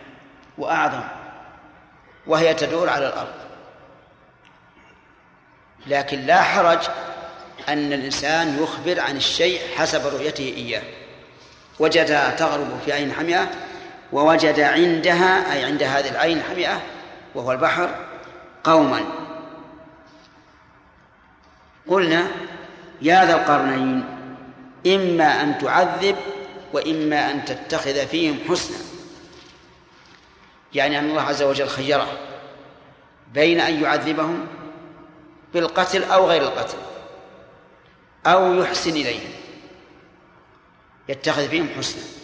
وأعظم 0.57 1.03
وهي 2.27 2.53
تدور 2.53 2.89
على 2.89 3.07
الأرض. 3.07 3.33
لكن 5.87 6.25
لا 6.25 6.41
حرج 6.41 6.79
أن 7.69 7.93
الإنسان 7.93 8.63
يخبر 8.63 8.99
عن 8.99 9.17
الشيء 9.17 9.61
حسب 9.77 10.07
رؤيته 10.07 10.53
إياه. 10.57 10.81
وجدها 11.79 12.35
تغرب 12.35 12.79
في 12.85 12.93
عين 12.93 13.13
حمئة 13.13 13.49
ووجد 14.13 14.59
عندها 14.59 15.53
أي 15.53 15.63
عند 15.63 15.83
هذه 15.83 16.09
العين 16.09 16.37
الحمئة 16.37 16.81
وهو 17.35 17.51
البحر 17.51 17.95
قوما. 18.63 19.01
قلنا 21.87 22.27
يا 23.01 23.25
ذا 23.25 23.33
القرنين 23.35 24.05
إما 24.87 25.41
أن 25.41 25.57
تعذب 25.57 26.15
وإما 26.73 27.31
أن 27.31 27.45
تتخذ 27.45 28.07
فيهم 28.07 28.39
حسنا. 28.49 28.77
يعني 30.73 30.99
أن 30.99 31.09
الله 31.09 31.21
عز 31.21 31.43
وجل 31.43 31.67
خيره 31.67 32.07
بين 33.33 33.59
أن 33.59 33.83
يعذبهم 33.83 34.47
بالقتل 35.53 36.03
أو 36.03 36.27
غير 36.27 36.41
القتل 36.41 36.77
أو 38.25 38.53
يحسن 38.53 38.91
إليهم 38.91 39.31
يتخذ 41.09 41.49
فيهم 41.49 41.69
حسنا. 41.77 42.22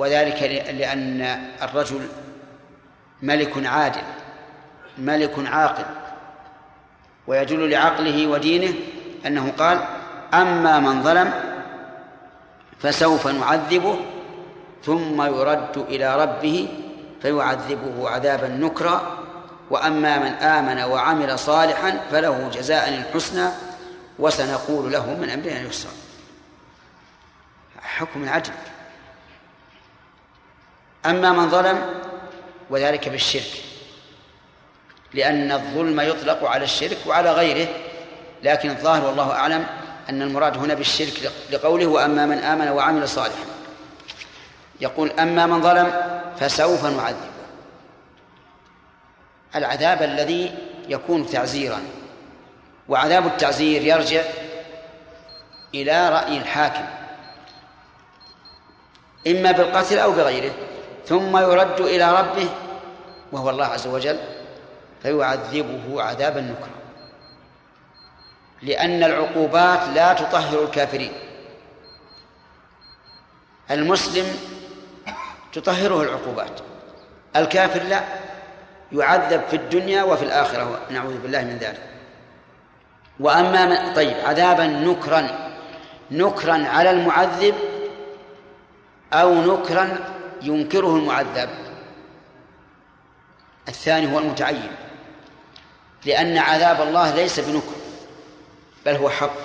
وذلك 0.00 0.42
لأن 0.70 1.20
الرجل 1.62 2.08
ملك 3.22 3.66
عادل 3.66 4.02
ملك 4.98 5.46
عاقل. 5.46 5.84
ويدل 7.26 7.70
لعقله 7.70 8.26
ودينه 8.26 8.74
أنه 9.26 9.52
قال 9.58 9.84
أما 10.34 10.78
من 10.80 11.02
ظلم 11.02 11.32
فسوف 12.78 13.26
نعذبه 13.26 13.96
ثم 14.84 15.22
يرد 15.22 15.76
إلى 15.76 16.22
ربه 16.22 16.68
فيعذبه 17.22 18.10
عذابا 18.10 18.48
نكرا. 18.48 19.18
وأما 19.70 20.18
من 20.18 20.32
آمن 20.32 20.82
وعمل 20.82 21.38
صالحا 21.38 22.00
فله 22.10 22.50
جزاء 22.54 22.88
الحسنى 22.88 23.48
وسنقول 24.18 24.92
له 24.92 25.14
من 25.14 25.30
أمرنا 25.30 25.60
يسرا 25.60 25.92
حكم 27.82 28.22
العدل. 28.22 28.52
أما 31.06 31.32
من 31.32 31.50
ظلم 31.50 31.82
وذلك 32.70 33.08
بالشرك 33.08 33.62
لأن 35.14 35.52
الظلم 35.52 36.00
يطلق 36.00 36.44
على 36.44 36.64
الشرك 36.64 36.98
وعلى 37.06 37.32
غيره 37.32 37.68
لكن 38.42 38.70
الظاهر 38.70 39.06
والله 39.06 39.32
أعلم 39.32 39.66
أن 40.08 40.22
المراد 40.22 40.56
هنا 40.56 40.74
بالشرك 40.74 41.32
لقوله 41.50 41.86
وأما 41.86 42.26
من 42.26 42.38
آمن 42.38 42.68
وعمل 42.68 43.08
صالحا. 43.08 43.44
يقول 44.80 45.10
أما 45.10 45.46
من 45.46 45.62
ظلم 45.62 45.92
فسوف 46.40 46.84
نعذبه. 46.84 47.30
العذاب 49.56 50.02
الذي 50.02 50.54
يكون 50.88 51.26
تعزيرا 51.26 51.80
وعذاب 52.88 53.26
التعزير 53.26 53.82
يرجع 53.82 54.22
إلى 55.74 56.08
رأي 56.08 56.38
الحاكم 56.38 56.84
إما 59.26 59.52
بالقتل 59.52 59.98
أو 59.98 60.12
بغيره. 60.12 60.52
ثم 61.06 61.36
يرد 61.36 61.80
إلى 61.80 62.20
ربه 62.20 62.48
وهو 63.32 63.50
الله 63.50 63.66
عز 63.66 63.86
وجل 63.86 64.18
فيعذبه 65.02 66.02
عذابا 66.02 66.40
نكرا. 66.40 66.80
لأن 68.62 69.04
العقوبات 69.04 69.80
لا 69.94 70.12
تطهر 70.12 70.62
الكافرين. 70.62 71.12
المسلم 73.70 74.26
تطهره 75.52 76.02
العقوبات. 76.02 76.60
الكافر 77.36 77.82
لا 77.82 78.04
يعذب 78.92 79.42
في 79.50 79.56
الدنيا 79.56 80.02
وفي 80.02 80.24
الآخرة 80.24 80.80
نعوذ 80.90 81.18
بالله 81.18 81.44
من 81.44 81.58
ذلك. 81.60 81.90
وأما 83.20 83.66
من 83.66 83.94
طيب 83.94 84.16
عذابا 84.24 84.66
نكرا 84.66 85.50
نكرا 86.10 86.68
على 86.68 86.90
المعذب 86.90 87.54
أو 89.12 89.34
نكرا 89.34 89.98
ينكره 90.42 90.96
المعذب. 90.96 91.50
الثاني 93.68 94.14
هو 94.14 94.18
المتعين 94.18 94.72
لأن 96.04 96.38
عذاب 96.38 96.80
الله 96.80 97.14
ليس 97.14 97.40
بنكر 97.40 97.80
بل 98.86 98.94
هو 98.94 99.10
حق 99.10 99.36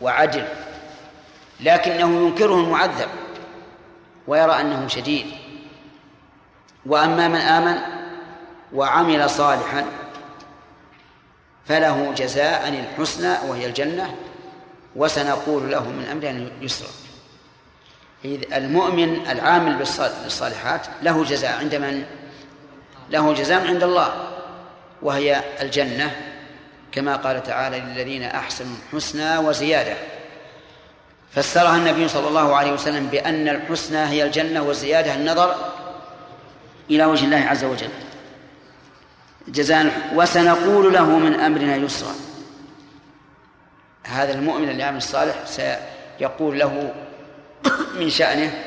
وعدل 0.00 0.48
لكنه 1.60 2.26
ينكره 2.26 2.54
المعذب 2.54 3.08
ويرى 4.26 4.60
أنه 4.60 4.88
شديد. 4.88 5.26
وأما 6.86 7.28
من 7.28 7.36
آمن 7.40 7.78
وعمل 8.72 9.30
صالحا 9.30 9.84
فله 11.66 12.12
جزاء 12.16 12.68
الحسنى 12.68 13.48
وهي 13.48 13.66
الجنة 13.66 14.16
وسنقول 14.96 15.70
له 15.70 15.88
من 15.88 16.04
أمرنا 16.04 16.50
يسرا. 16.60 17.07
المؤمن 18.24 19.28
العامل 19.28 19.76
بالصالحات 20.24 20.86
له 21.02 21.24
جزاء 21.24 21.58
عند 21.58 21.74
من؟ 21.74 22.04
له 23.10 23.34
جزاء 23.34 23.66
عند 23.66 23.82
الله 23.82 24.12
وهي 25.02 25.42
الجنة 25.60 26.16
كما 26.92 27.16
قال 27.16 27.42
تعالى 27.42 27.80
للذين 27.80 28.22
أحسنوا 28.22 28.76
الحسنى 28.92 29.38
وزيادة. 29.38 29.96
فسرها 31.34 31.76
النبي 31.76 32.08
صلى 32.08 32.28
الله 32.28 32.56
عليه 32.56 32.72
وسلم 32.72 33.06
بأن 33.06 33.48
الحسنى 33.48 33.98
هي 33.98 34.22
الجنة 34.22 34.62
والزيادة 34.62 35.14
النظر 35.14 35.54
إلى 36.90 37.04
وجه 37.04 37.24
الله 37.24 37.46
عز 37.48 37.64
وجل. 37.64 37.90
جزاء 39.48 40.12
وسنقول 40.14 40.92
له 40.94 41.18
من 41.18 41.40
أمرنا 41.40 41.76
يسرا. 41.76 42.14
هذا 44.04 44.32
المؤمن 44.34 44.68
اللي 44.68 44.82
يعمل 44.82 44.96
الصالح 44.96 45.34
سيقول 45.46 46.58
له 46.58 46.94
من 47.94 48.10
شأنه 48.10 48.64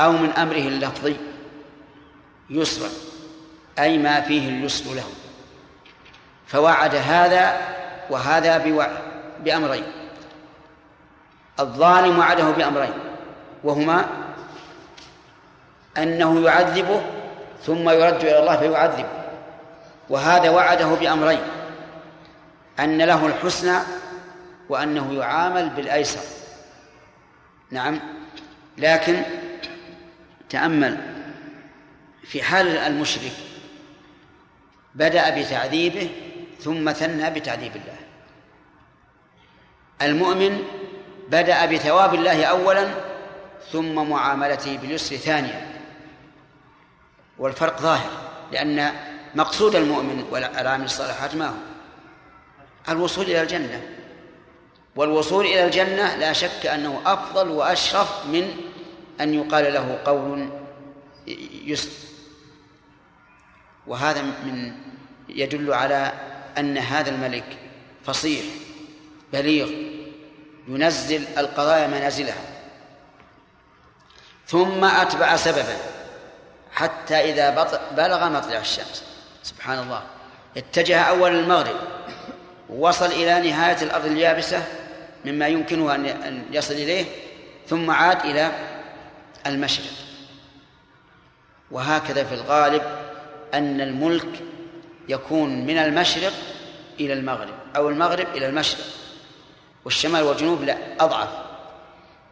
أو 0.00 0.12
من 0.12 0.30
أمره 0.30 0.68
اللفظي 0.68 1.16
يسرا 2.50 2.88
أي 3.78 3.98
ما 3.98 4.20
فيه 4.20 4.48
اليسر 4.48 4.94
له. 4.94 5.04
فوعد 6.46 6.94
هذا 6.94 7.60
وهذا 8.10 8.58
بأمرين. 9.44 9.84
الظالم 11.60 12.18
وعده 12.18 12.50
بأمرين. 12.50 12.92
وهما 13.64 14.04
أنه 15.98 16.40
يعذبه 16.40 17.02
ثم 17.66 17.90
يرد 17.90 18.20
إلى 18.24 18.38
الله 18.38 18.56
فيعذبه. 18.56 19.08
وهذا 20.10 20.50
وعده 20.50 20.86
بأمرين. 20.86 21.40
أن 22.80 23.02
له 23.02 23.26
الحسنى 23.26 23.78
وأنه 24.68 25.12
يعامل 25.12 25.68
بالأيسر. 25.68 26.37
نعم. 27.70 28.00
لكن 28.78 29.22
تأمل 30.50 30.98
في 32.22 32.42
حال 32.42 32.68
المشرك 32.68 33.32
بدأ 34.94 35.40
بتعذيبه 35.40 36.10
ثم 36.60 36.92
ثنى 36.92 37.30
بتعذيب 37.30 37.76
الله. 37.76 37.96
المؤمن 40.02 40.64
بدأ 41.28 41.66
بثواب 41.66 42.14
الله 42.14 42.44
أولا 42.44 42.88
ثم 43.72 44.10
معاملته 44.10 44.76
باليسر 44.76 45.16
ثانيا. 45.16 45.68
والفرق 47.38 47.80
ظاهر 47.80 48.10
لأن 48.52 48.92
مقصود 49.34 49.74
المؤمن 49.74 50.24
والعامل 50.30 50.84
الصالحات 50.84 51.34
ما 51.34 51.46
هو؟ 51.48 51.54
الوصول 52.88 53.24
إلى 53.24 53.42
الجنة. 53.42 53.82
والوصول 54.98 55.46
إلى 55.46 55.64
الجنة 55.64 56.16
لا 56.16 56.32
شك 56.32 56.66
أنه 56.66 57.00
أفضل 57.06 57.48
وأشرف 57.48 58.26
من 58.26 58.56
أن 59.20 59.34
يقال 59.34 59.74
له 59.74 59.98
قول 60.04 60.48
يسر. 61.64 61.90
وهذا 63.86 64.22
من 64.22 64.72
يدل 65.28 65.74
على 65.74 66.12
أن 66.58 66.78
هذا 66.78 67.10
الملك 67.10 67.56
فصيح 68.04 68.44
بليغ 69.32 69.68
ينزل 70.68 71.24
القضايا 71.38 71.86
منازلها. 71.86 72.44
ثم 74.46 74.84
أتبع 74.84 75.36
سببا 75.36 75.76
حتى 76.72 77.14
إذا 77.14 77.50
بلغ 77.96 78.28
مطلع 78.28 78.58
الشمس. 78.58 79.04
سبحان 79.42 79.78
الله. 79.78 80.02
اتجه 80.56 81.00
أول 81.00 81.34
المغرب. 81.34 81.76
وصل 82.68 83.06
إلى 83.06 83.50
نهاية 83.50 83.82
الأرض 83.82 84.04
اليابسة. 84.04 84.77
مما 85.32 85.48
يمكنه 85.48 85.94
أن 85.94 86.44
يصل 86.52 86.74
إليه 86.74 87.04
ثم 87.68 87.90
عاد 87.90 88.24
إلى 88.24 88.52
المشرق. 89.46 89.92
وهكذا 91.70 92.24
في 92.24 92.34
الغالب 92.34 92.82
أن 93.54 93.80
الملك 93.80 94.42
يكون 95.08 95.66
من 95.66 95.78
المشرق 95.78 96.32
إلى 97.00 97.12
المغرب 97.12 97.54
أو 97.76 97.88
المغرب 97.88 98.26
إلى 98.34 98.48
المشرق. 98.48 98.84
والشمال 99.84 100.22
والجنوب 100.22 100.62
لا 100.62 100.76
أضعف. 101.00 101.28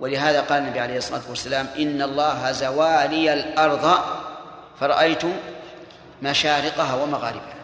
ولهذا 0.00 0.40
قال 0.40 0.62
النبي 0.62 0.80
عليه 0.80 0.96
الصلاة 0.96 1.22
والسلام 1.28 1.66
إن 1.78 2.02
الله 2.02 2.52
زوالي 2.52 3.32
الأرض 3.32 4.00
فرأيت 4.80 5.22
مشارقها 6.22 6.94
ومغاربها 6.94 7.56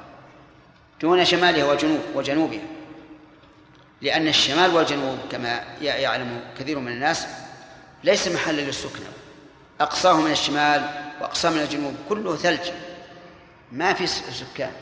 دون 1.01 1.25
شمالها 1.25 1.73
وجنوب 1.73 2.01
وجنوبها. 2.15 2.72
لأن 4.03 4.29
الشمال 4.29 4.75
والجنوب 4.75 5.19
كما 5.31 5.61
يعلم 5.81 6.41
كثير 6.59 6.79
من 6.79 6.93
الناس 6.93 7.27
ليس 8.05 8.29
محلا 8.29 8.61
للسكنى 8.61 9.07
أقصاه 9.81 10.21
من 10.21 10.31
الشمال 10.31 10.83
وأقصاه 11.21 11.51
من 11.51 11.61
الجنوب 11.61 11.95
كله 12.09 12.37
ثلج. 12.37 12.71
ما 13.73 13.95
في 13.95 14.07
سكان. 14.07 14.73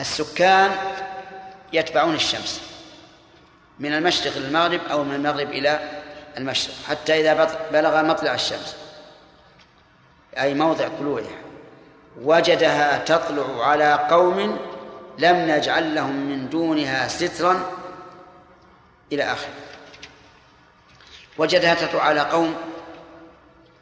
السكان 0.00 0.70
يتبعون 1.72 2.14
الشمس. 2.14 2.60
من 3.78 3.92
المشرق 3.92 4.36
إلى 4.36 4.46
المغرب 4.46 4.80
أو 4.90 5.04
من 5.04 5.14
المغرب 5.14 5.50
إلى 5.50 5.80
المشرق 6.38 6.74
حتى 6.88 7.20
إذا 7.20 7.58
بلغ 7.72 8.02
مطلع 8.02 8.34
الشمس. 8.34 8.76
أي 10.38 10.54
موضع 10.54 10.88
طلوعها. 11.00 11.38
وجدها 12.22 12.98
تطلع 12.98 13.66
على 13.66 14.08
قوم 14.10 14.58
لم 15.18 15.36
نجعل 15.36 15.94
لهم 15.94 16.16
من 16.16 16.48
دونها 16.48 17.08
سترا 17.08 17.81
إلى 19.12 19.22
آخره. 19.22 19.54
وجدها 21.38 21.74
تطلع 21.74 22.02
على 22.02 22.20
قوم 22.20 22.56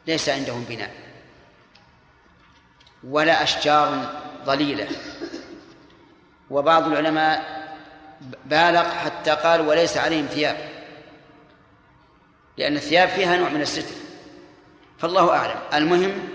ليس 0.07 0.29
عندهم 0.29 0.63
بناء 0.63 0.91
ولا 3.03 3.43
أشجار 3.43 4.19
ظليلة. 4.45 4.87
وبعض 6.49 6.87
العلماء 6.87 7.61
بالغ 8.45 8.89
حتى 8.89 9.31
قال 9.31 9.61
وليس 9.61 9.97
عليهم 9.97 10.25
ثياب 10.25 10.69
لأن 12.57 12.75
الثياب 12.75 13.09
فيها 13.09 13.37
نوع 13.37 13.49
من 13.49 13.61
الستر. 13.61 13.95
فالله 14.99 15.35
أعلم. 15.35 15.59
المهم 15.73 16.29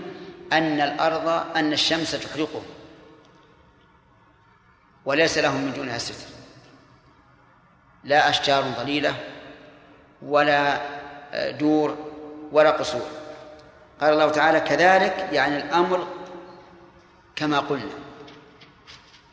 أن 0.53 0.81
الأرض 0.81 1.27
أن 1.57 1.73
الشمس 1.73 2.11
تحرقه 2.11 2.61
وليس 5.05 5.37
لهم 5.37 5.61
من 5.61 5.73
دونها 5.73 5.97
ستر. 5.97 6.36
لا 8.07 8.29
أشجار 8.29 8.63
ظليلة 8.63 9.15
ولا 10.21 10.81
دور 11.51 11.97
ولا 12.51 12.71
قصور. 12.71 13.07
قال 14.01 14.13
الله 14.13 14.29
تعالى 14.29 14.59
كذلك 14.59 15.29
يعني 15.31 15.57
الأمر 15.57 16.07
كما 17.35 17.59
قلنا. 17.59 17.97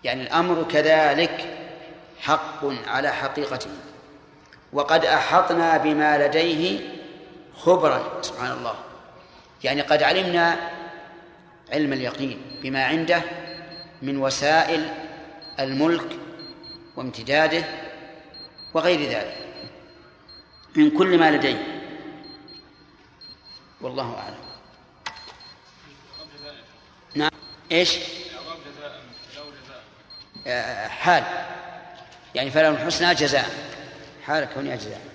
يعني 0.05 0.23
الأمر 0.23 0.67
كذلك 0.71 1.45
حق 2.21 2.65
على 2.87 3.13
حقيقته. 3.13 3.71
وقد 4.73 5.05
أحطنا 5.05 5.77
بما 5.77 6.27
لديه 6.27 6.81
خبرا 7.57 8.23
سبحان 8.23 8.53
الله. 8.53 8.75
يعني 9.65 9.81
قد 9.81 10.03
علمنا 10.03 10.57
علم 11.73 11.93
اليقين 11.93 12.43
بما 12.63 12.85
عنده 12.85 13.23
من 14.03 14.19
وسائل 14.19 14.89
الملك 15.61 16.19
وامتداده 16.97 17.65
وغير 18.75 19.11
ذلك. 19.11 19.37
من 20.77 20.91
كل 20.91 21.19
ما 21.19 21.31
لديه. 21.31 21.83
والله 23.81 24.19
أعلم. 24.19 24.45
نعم. 27.15 27.31
إيش؟ 27.73 27.99
آه، 30.47 30.89
حال. 30.89 31.25
يعني 32.35 32.51
فله 32.51 32.69
الحسنى 32.69 33.15
جزاء. 33.15 33.51
حال 34.27 34.49
كونها 34.55 34.77
جزاء. 34.77 35.14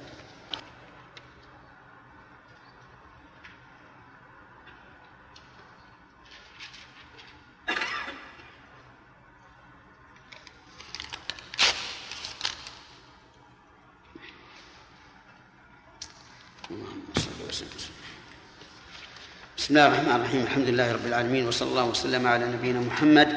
بسم 19.70 19.78
الله 19.78 19.88
الرحمن 19.88 20.16
الرحيم. 20.16 20.42
الحمد 20.42 20.68
لله 20.68 20.92
رب 20.94 21.06
العالمين 21.06 21.48
وصلى 21.48 21.70
الله 21.70 21.84
وسلم 21.84 22.28
على 22.28 22.46
نبينا 22.46 22.80
محمد 22.80 23.30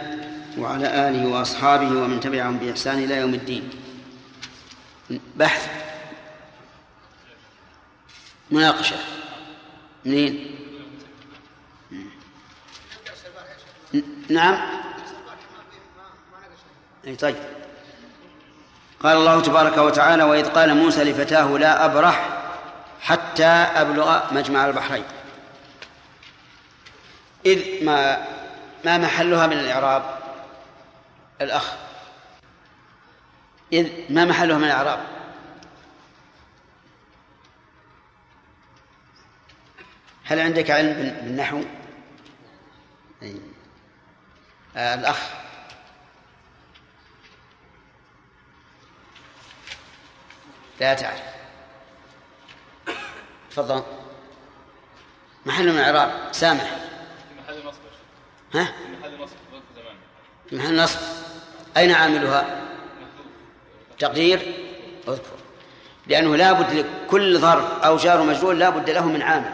وعلى 0.58 1.08
آله 1.08 1.28
وأصحابه 1.28 1.86
ومن 1.86 2.20
تبعهم 2.20 2.56
بإحسان 2.56 3.04
إلى 3.04 3.16
يوم 3.16 3.34
الدين. 3.34 3.70
بحث 5.36 5.68
مناقشة. 8.50 8.96
منين؟ 10.04 10.56
نعم. 14.28 14.56
أي 17.06 17.16
طيب. 17.16 17.36
قال 19.02 19.16
الله 19.16 19.40
تبارك 19.40 19.78
وتعالى 19.78 20.22
وإذ 20.22 20.48
قال 20.48 20.76
موسى 20.76 21.04
لفتاه 21.04 21.58
لا 21.58 21.84
أبرح 21.84 22.28
حتى 23.00 23.52
أبلغ 23.84 24.34
مجمع 24.34 24.66
البحرين. 24.66 25.04
إذ 27.46 27.84
ما 27.84 28.26
ما 28.84 28.98
محلها 28.98 29.46
من 29.46 29.58
الإعراب؟ 29.58 30.18
الأخ. 31.40 31.72
إذ 33.72 34.12
ما 34.12 34.24
محلها 34.24 34.58
من 34.58 34.64
الإعراب؟ 34.64 35.06
هل 40.24 40.40
عندك 40.40 40.70
علم 40.70 40.92
بالنحو؟ 40.92 41.62
أي. 43.22 43.40
آه 44.76 44.94
الأخ. 44.94 45.18
لا 50.80 50.94
تعرف. 50.94 51.22
تفضل. 53.50 53.82
محل 55.46 55.72
من 55.72 55.78
الإعراب. 55.78 56.32
سامح. 56.32 56.81
ها؟ 58.54 58.64
في 58.64 58.72
محل 59.00 59.22
نصب 59.22 59.36
ظرف 59.52 59.62
زمان. 59.76 59.96
في 60.48 60.56
محل 60.56 60.76
نصب. 60.76 60.98
أين 61.76 61.90
عاملها؟ 61.90 62.60
تقدير؟ 63.98 64.54
أذكر. 65.08 65.36
لأنه 66.06 66.36
لا 66.36 66.52
بد 66.52 66.72
لكل 67.06 67.38
ظرف 67.38 67.64
أو 67.84 67.96
جار 67.96 68.22
مجرور 68.22 68.54
لا 68.54 68.70
بد 68.70 68.90
له 68.90 69.06
من 69.06 69.22
عامل. 69.22 69.52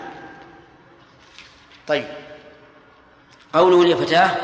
طيب. 1.87 2.09
قوله 3.53 3.85
لفتاه 3.85 4.37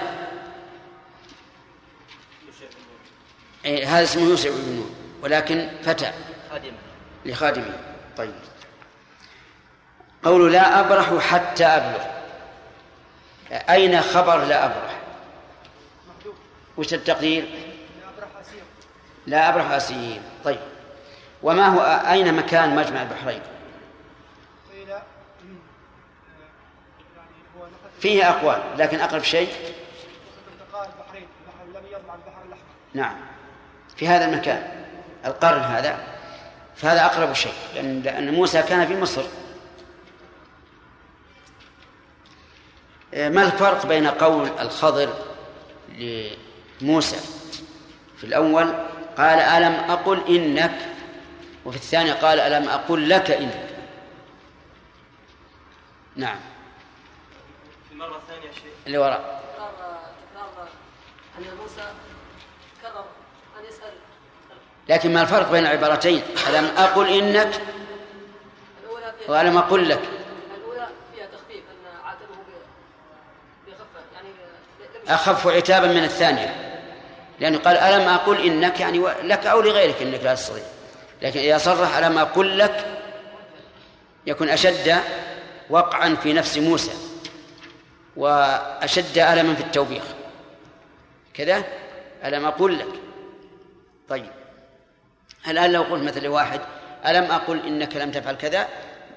إيه 3.65 3.87
هذا 3.87 4.05
اسمه 4.05 4.23
يوسع 4.23 4.51
بن 4.51 4.77
نور 4.77 4.91
ولكن 5.23 5.71
فتى 5.83 6.13
خادمة. 6.51 6.77
لخادمه. 7.25 7.79
طيب. 8.17 8.35
قول 10.25 10.53
لا 10.53 10.81
أبرح 10.81 11.19
حتى 11.19 11.65
أبلغ. 11.65 12.14
أين 13.53 14.01
خبر 14.01 14.45
لا 14.45 14.65
أبرح؟ 14.65 14.99
وش 16.77 16.95
التقدير؟ 16.95 17.49
لا 19.27 19.49
أبرح 19.49 19.71
أسير. 19.71 20.21
طيب. 20.45 20.61
وما 21.43 21.67
هو 21.67 21.81
أين 22.11 22.35
مكان 22.35 22.77
مجمع 22.77 23.03
البحرين؟ 23.03 23.41
فيه 28.01 28.31
أقوال 28.31 28.63
لكن 28.79 29.01
أقرب 29.01 29.23
شيء؟ 29.23 29.49
نعم. 32.95 33.17
في 33.97 34.09
هذا 34.09 34.25
المكان 34.25 34.85
القرن 35.27 35.61
هذا 35.61 35.99
فهذا 36.77 37.05
أقرب 37.05 37.33
شيء 37.33 37.53
لأن 37.75 38.35
موسى 38.35 38.63
كان 38.63 38.87
في 38.87 39.01
مصر. 39.01 39.23
ما 43.15 43.43
الفرق 43.43 43.87
بين 43.87 44.07
قول 44.07 44.49
الخضر 44.61 45.15
لموسى؟ 46.81 47.17
في 48.17 48.25
الأول 48.25 48.75
قال 49.19 49.39
ألم 49.39 49.91
أقل 49.91 50.23
إنك؟ 50.37 50.75
وفي 51.65 51.77
الثاني 51.77 52.13
قال 52.13 52.41
ألم 52.41 52.69
أقل 52.69 53.09
لك 53.09 53.31
إنك؟ 53.31 53.69
نعم. 56.17 56.37
في 57.89 57.93
المرة 57.95 58.17
الثانية 58.17 58.53
شيء 58.53 58.73
اللي 58.87 58.99
وراء. 58.99 59.43
تكرار 59.55 59.73
تكرار 60.35 60.69
أن 61.39 61.57
موسى 61.63 61.93
كرر 62.83 63.05
أن 63.61 63.65
يسأل. 63.69 63.93
لكن 64.89 65.13
ما 65.15 65.23
الفرق 65.23 65.51
بين 65.53 65.63
العبارتين؟ 65.63 66.23
ألم 66.49 66.65
أقل 66.65 67.09
إنك؟ 67.09 67.61
الأولى 68.85 69.13
فيها 69.19 69.31
وألم 69.31 69.57
أقل 69.59 69.89
لك 69.89 70.01
الأولى 70.59 70.89
فيها 71.15 71.27
تخفيف 71.27 71.63
أن 71.71 72.05
عاتبه 72.05 72.25
ب- 72.35 73.69
بخفة 73.71 74.01
يعني 74.15 74.29
لم 74.29 74.94
أخف 75.09 75.47
عتابا 75.47 75.87
من 75.87 76.05
الثانية. 76.05 76.55
لأنه 77.41 77.59
قال 77.59 77.77
ألم 77.77 78.09
أقل 78.09 78.47
إنك 78.47 78.81
يعني 78.81 78.99
لك 79.23 79.47
أو 79.47 79.61
لغيرك 79.61 80.03
إنك 80.03 80.21
لا 80.23 80.35
تستطيع. 80.35 80.63
لكن 81.23 81.41
إذا 81.41 81.59
صرح 81.59 81.97
ألم 81.97 82.19
أقل 82.19 82.59
لك 82.59 82.87
يكون 84.27 84.49
أشد 84.49 84.99
وقعا 85.71 86.15
في 86.23 86.33
نفس 86.33 86.59
موسى 86.59 86.93
وأشد 88.17 89.19
ألما 89.19 89.55
في 89.55 89.61
التوبيخ. 89.61 90.03
كذا؟ 91.35 91.65
ألم 92.25 92.47
أقل 92.47 92.79
لك. 92.79 93.01
طيب. 94.09 94.31
الآن 95.49 95.73
لو 95.73 95.83
قلت 95.83 96.03
مثل 96.03 96.23
لواحد 96.23 96.61
ألم 97.07 97.25
أقل 97.25 97.67
إنك 97.67 97.97
لم 97.97 98.11
تفعل 98.11 98.35
كذا؟ 98.35 98.69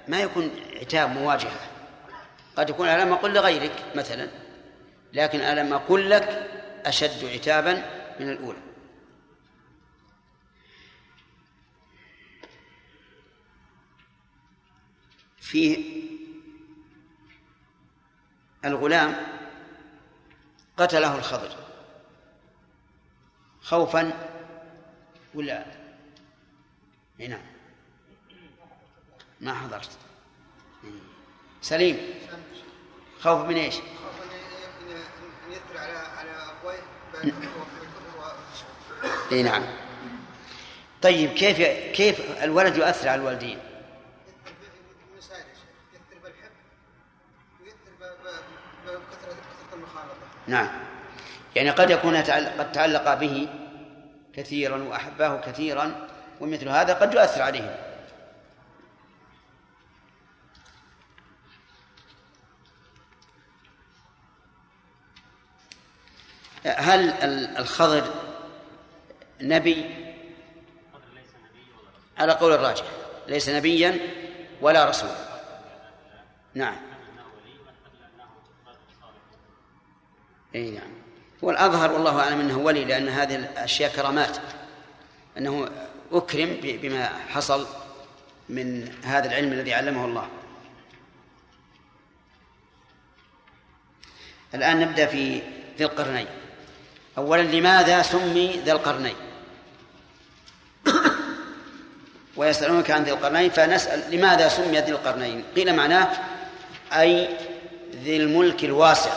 ما 0.07 0.21
يكون 0.21 0.51
عتاب 0.81 1.09
مواجهة. 1.09 1.59
قد 2.57 2.69
يكون 2.69 2.87
ألم 2.87 3.13
أقل 3.13 3.33
لغيرك 3.33 3.71
مثلا. 3.95 4.27
لكن 5.13 5.39
ألم 5.39 5.73
أقل 5.73 6.09
لك 6.09 6.23
أشد 6.85 7.25
عتابا 7.25 7.73
من 8.19 8.29
الأولى. 8.29 8.59
في 15.39 15.83
الغلام 18.65 19.15
قتله 20.77 21.15
الخضر. 21.15 21.55
خوفا 23.61 24.27
ولا؟ 25.33 25.65
نعم. 27.19 27.41
ما 29.41 29.53
حضرت. 29.53 29.89
سليم. 31.61 31.97
خوف 33.19 33.45
من 33.45 33.55
إيش؟ 33.55 33.75
خوف 33.75 34.26
على 35.75 35.97
على 36.17 36.47
اي 39.31 39.43
نعم. 39.43 39.63
طيب 41.01 41.29
كيف 41.29 41.57
كيف 41.95 42.43
الولد 42.43 42.77
يؤثر 42.77 43.09
على 43.09 43.21
الوالدين؟ 43.21 43.59
نعم. 50.47 50.67
يعني 51.55 51.69
قد 51.69 51.89
يكون 51.89 52.15
قد 52.59 52.71
تعلق 52.71 53.13
به 53.13 53.47
كثيرا 54.33 54.83
وأحباه 54.83 55.41
كثيرا 55.41 56.07
ومثل 56.41 56.69
هذا 56.69 56.93
قد 56.93 57.13
يؤثر 57.13 57.41
عليهم. 57.41 57.86
هل 66.67 67.09
ال- 67.09 67.57
الخضر 67.57 68.13
نبي؟ 69.41 69.85
على 72.17 72.31
قول 72.33 72.53
الراجح 72.53 72.83
ليس 73.27 73.49
نبيا 73.49 73.99
ولا 74.61 74.89
رسولا. 74.89 75.15
نعم. 76.53 76.75
إي 80.55 80.71
نعم. 80.71 80.89
والأظهر 81.41 81.91
والله 81.91 82.19
أعلم 82.19 82.39
إنه 82.39 82.57
ولي 82.57 82.85
لأن 82.85 83.09
هذه 83.09 83.35
الأشياء 83.35 83.95
كرامات. 83.95 84.37
أنه 85.37 85.69
أكرم 86.11 86.57
بما 86.61 87.05
حصل 87.05 87.67
من 88.49 88.95
هذا 89.03 89.27
العلم 89.27 89.53
الذي 89.53 89.73
علمه 89.73 90.05
الله. 90.05 90.29
الآن 94.53 94.79
نبدأ 94.79 95.05
في 95.05 95.41
ذي 95.77 95.85
القرنين. 95.85 96.27
اولا 97.17 97.41
لماذا 97.41 98.01
سمي 98.01 98.61
ذا 98.65 98.71
القرنين؟ 98.71 99.15
ويسألونك 102.37 102.91
عن 102.91 103.03
ذي 103.03 103.11
القرنين 103.11 103.49
فنسأل 103.49 104.15
لماذا 104.15 104.47
سمي 104.47 104.79
ذي 104.79 104.91
القرنين؟ 104.91 105.43
قيل 105.55 105.75
معناه 105.75 106.07
أي 106.93 107.29
ذي 108.03 108.17
الملك 108.17 108.63
الواسع 108.63 109.11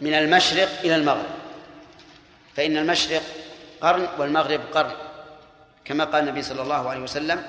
من 0.00 0.14
المشرق 0.14 0.68
إلى 0.84 0.96
المغرب. 0.96 1.30
فإن 2.56 2.76
المشرق 2.76 3.22
قرن 3.80 4.08
والمغرب 4.18 4.60
قرن 4.74 4.92
كما 5.84 6.04
قال 6.04 6.22
النبي 6.22 6.42
صلى 6.42 6.62
الله 6.62 6.90
عليه 6.90 7.00
وسلم 7.00 7.42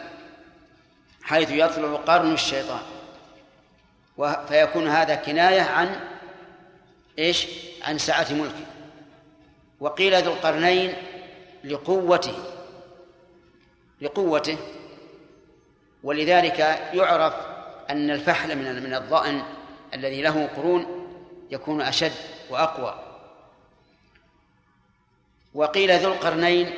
حيث 1.24 1.52
يطلع 1.52 1.96
قرن 1.96 2.34
الشيطان. 2.34 2.82
فيكون 4.48 4.88
هذا 4.88 5.16
كناية 5.16 5.62
عن 5.62 6.00
إيش؟ 7.20 7.48
عن 7.84 7.98
سعة 7.98 8.28
ملكه. 8.32 8.71
وقيل 9.82 10.24
ذو 10.24 10.34
القرنين 10.34 10.94
لقوته 11.64 12.34
لقوته 14.02 14.58
ولذلك 16.04 16.60
يعرف 16.94 17.34
أن 17.90 18.12
الفحل 18.12 18.56
من 18.56 18.84
من 18.84 18.94
الضأن 18.94 19.44
الذي 19.94 20.22
له 20.22 20.48
قرون 20.56 21.08
يكون 21.52 21.82
أشد 21.82 22.12
وأقوى. 22.50 23.00
وقيل 25.54 26.00
ذو 26.00 26.14
القرنين 26.14 26.74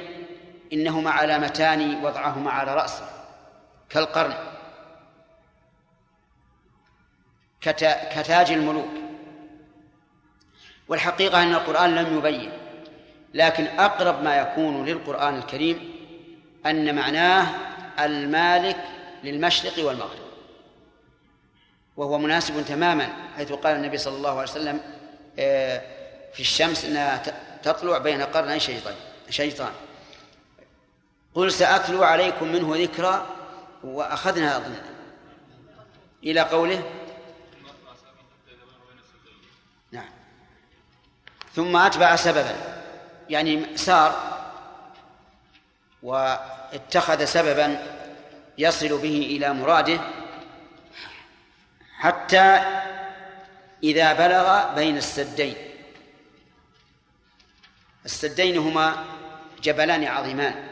إنهما 0.74 1.12
علامتان 1.12 2.06
وضعهما 2.06 2.52
على 2.52 2.76
رأسه 2.76 3.10
كالقرن 3.90 4.34
كتا- 7.62 8.22
كتاج 8.22 8.52
الملوك. 8.52 8.90
والحقيقة 10.88 11.44
أن 11.44 11.54
القرآن 11.54 11.96
لم 11.96 12.18
يبين 12.18 12.52
لكن 13.34 13.66
أقرب 13.66 14.24
ما 14.24 14.36
يكون 14.38 14.86
للقرآن 14.86 15.36
الكريم 15.36 15.94
أن 16.66 16.96
معناه 16.96 17.48
المالك 18.00 18.78
للمشرق 19.24 19.86
والمغرب. 19.86 20.24
وهو 21.98 22.18
مناسب 22.18 22.66
تماما 22.66 23.10
حيث 23.38 23.52
قال 23.52 23.76
النبي 23.76 23.98
صلى 23.98 24.16
الله 24.18 24.30
عليه 24.32 24.52
وسلم 24.52 24.80
آه، 25.40 25.82
في 26.34 26.40
الشمس 26.40 26.86
إنها 26.86 27.18
ت- 27.18 27.34
تطلع 27.64 27.98
بين 27.98 28.22
قرني 28.22 28.60
شيطان 28.60 28.96
شيطان. 29.30 29.72
قل 31.36 31.52
سأتلو 31.52 32.04
عليكم 32.04 32.48
منه 32.48 32.74
ذكرى 32.84 33.28
وأخذنا 33.84 34.58
اظن 34.58 34.76
إلى 36.24 36.42
قوله؟ 36.42 36.84
نعم. 39.92 40.10
ثم 41.56 41.78
أتبع 41.78 42.16
سببا. 42.16 42.73
يعني 43.30 43.78
سار 43.78 44.34
واتخذ 46.04 47.26
سببا 47.26 47.78
يصل 48.58 48.88
به 48.88 49.38
إلى 49.38 49.54
مراده 49.54 50.00
حتى 51.98 52.62
إذا 53.84 54.14
بلغ 54.14 54.76
بين 54.76 54.98
السدين. 54.98 55.56
السدين 58.06 58.58
هما 58.58 59.06
جبلان 59.64 60.04
عظيمان 60.04 60.68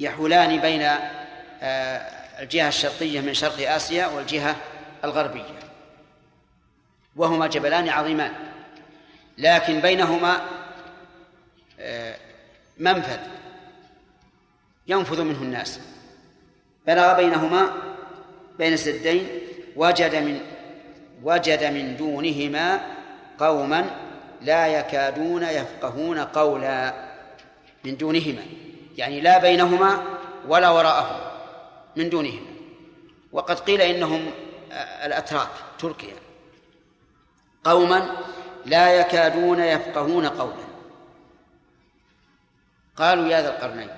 يحولان 0.00 0.60
بين 0.60 0.82
آه، 1.62 2.18
الجهة 2.42 2.68
الشرقية 2.68 3.20
من 3.20 3.34
شرق 3.34 3.72
آسيا 3.72 4.06
والجهة 4.06 4.56
الغربية 5.04 5.58
وهما 7.16 7.46
جبلان 7.46 7.88
عظيمان 7.88 8.32
لكن 9.38 9.80
بينهما 9.80 10.40
منفذ. 12.78 13.18
ينفذ 14.86 15.22
منه 15.22 15.42
الناس. 15.42 15.80
بلغ 16.86 17.16
بينهما 17.16 17.72
بين 18.58 18.72
السدين 18.72 19.28
وجد 19.76 20.14
من 20.14 20.40
وجد 21.22 21.64
من 21.64 21.96
دونهما 21.96 22.80
قوما 23.38 23.90
لا 24.42 24.66
يكادون 24.66 25.42
يفقهون 25.42 26.18
قولا. 26.18 27.08
من 27.84 27.96
دونهما 27.96 28.42
يعني 28.96 29.20
لا 29.20 29.38
بينهما 29.38 30.02
ولا 30.48 30.70
وراءهما 30.70 31.32
من 31.96 32.10
دونهما. 32.10 32.50
وقد 33.32 33.60
قيل 33.60 33.80
إنهم 33.80 34.30
الأتراك 35.04 35.48
تركيا. 35.78 36.14
قوما 37.64 38.16
لا 38.66 38.94
يكادون 38.94 39.60
يفقهون 39.60 40.26
قولا. 40.26 40.67
قالوا 42.98 43.28
يا 43.28 43.42
ذا 43.42 43.48
القرنين 43.48 43.88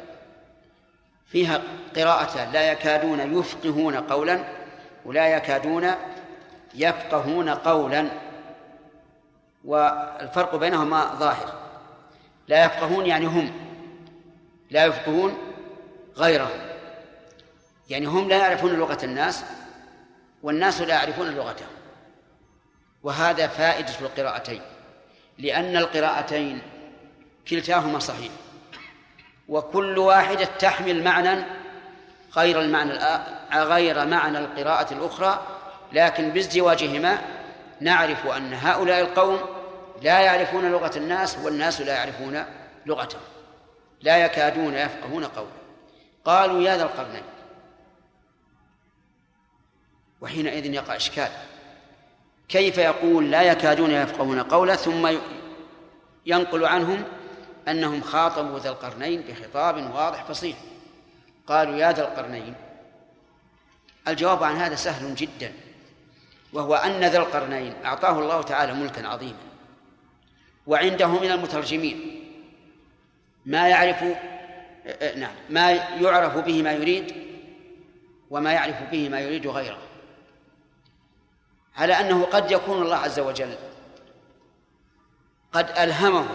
فيها 1.26 1.62
قراءة 1.96 2.50
لا 2.50 2.72
يكادون 2.72 3.38
يفقهون 3.38 3.96
قولا 3.96 4.44
ولا 5.04 5.28
يكادون 5.28 5.90
يفقهون 6.74 7.48
قولا 7.48 8.08
والفرق 9.64 10.56
بينهما 10.56 11.14
ظاهر. 11.14 11.52
لا 12.48 12.64
يفقهون 12.64 13.06
يعني 13.06 13.26
هم 13.26 13.52
لا 14.70 14.84
يفقهون 14.84 15.38
غيرهم. 16.16 16.60
يعني 17.90 18.06
هم 18.06 18.28
لا 18.28 18.36
يعرفون 18.36 18.74
لغة 18.74 18.98
الناس 19.04 19.44
والناس 20.42 20.80
لا 20.80 20.94
يعرفون 20.94 21.30
لغتهم. 21.30 21.68
وهذا 23.02 23.46
فائدة 23.46 23.94
القراءتين 24.00 24.62
لأن 25.38 25.76
القراءتين 25.76 26.62
كلتاهما 27.48 27.98
صحيح. 27.98 28.32
وكل 29.50 29.98
واحدة 29.98 30.44
تحمل 30.44 31.04
معنى 31.04 31.44
غير 32.36 32.60
المعنى 32.60 32.92
غير 33.54 34.06
معنى 34.06 34.38
القراءة 34.38 34.94
الأخرى 34.94 35.46
لكن 35.92 36.30
بازدواجهما 36.30 37.18
نعرف 37.80 38.26
أن 38.26 38.54
هؤلاء 38.54 39.00
القوم 39.00 39.40
لا 40.02 40.20
يعرفون 40.20 40.70
لغة 40.70 40.98
الناس 40.98 41.38
والناس 41.38 41.80
لا 41.80 41.94
يعرفون 41.94 42.44
لغتهم. 42.86 43.20
لا 44.00 44.24
يكادون 44.24 44.74
يفقهون 44.74 45.24
قولا. 45.24 45.50
قالوا 46.24 46.62
يا 46.62 46.76
ذا 46.76 46.82
القرنين. 46.82 47.22
وحينئذ 50.20 50.66
يقع 50.74 50.96
إشكال. 50.96 51.28
كيف 52.48 52.78
يقول 52.78 53.30
لا 53.30 53.42
يكادون 53.42 53.90
يفقهون 53.90 54.42
قولا 54.42 54.76
ثم 54.76 55.10
ينقل 56.26 56.64
عنهم 56.64 57.04
أنهم 57.68 58.00
خاطبوا 58.00 58.58
ذا 58.58 58.68
القرنين 58.68 59.22
بخطاب 59.22 59.94
واضح 59.94 60.24
فصيح. 60.24 60.56
قالوا 61.46 61.76
يا 61.76 61.92
ذا 61.92 62.02
القرنين 62.02 62.54
الجواب 64.08 64.44
عن 64.44 64.56
هذا 64.56 64.74
سهل 64.74 65.14
جدا 65.14 65.52
وهو 66.52 66.74
أن 66.74 67.00
ذا 67.00 67.18
القرنين 67.18 67.74
أعطاه 67.84 68.18
الله 68.18 68.42
تعالى 68.42 68.74
ملكا 68.74 69.08
عظيما 69.08 69.38
وعنده 70.66 71.06
من 71.06 71.30
المترجمين 71.30 72.26
ما 73.46 73.68
يعرف 73.68 74.04
نعم 75.16 75.34
ما 75.50 75.70
يعرف 75.72 76.36
به 76.36 76.62
ما 76.62 76.72
يريد 76.72 77.14
وما 78.30 78.52
يعرف 78.52 78.82
به 78.90 79.08
ما 79.08 79.20
يريد 79.20 79.46
غيره. 79.46 79.78
على 81.76 82.00
أنه 82.00 82.24
قد 82.24 82.50
يكون 82.50 82.82
الله 82.82 82.96
عز 82.96 83.20
وجل 83.20 83.54
قد 85.52 85.70
ألهمه 85.78 86.26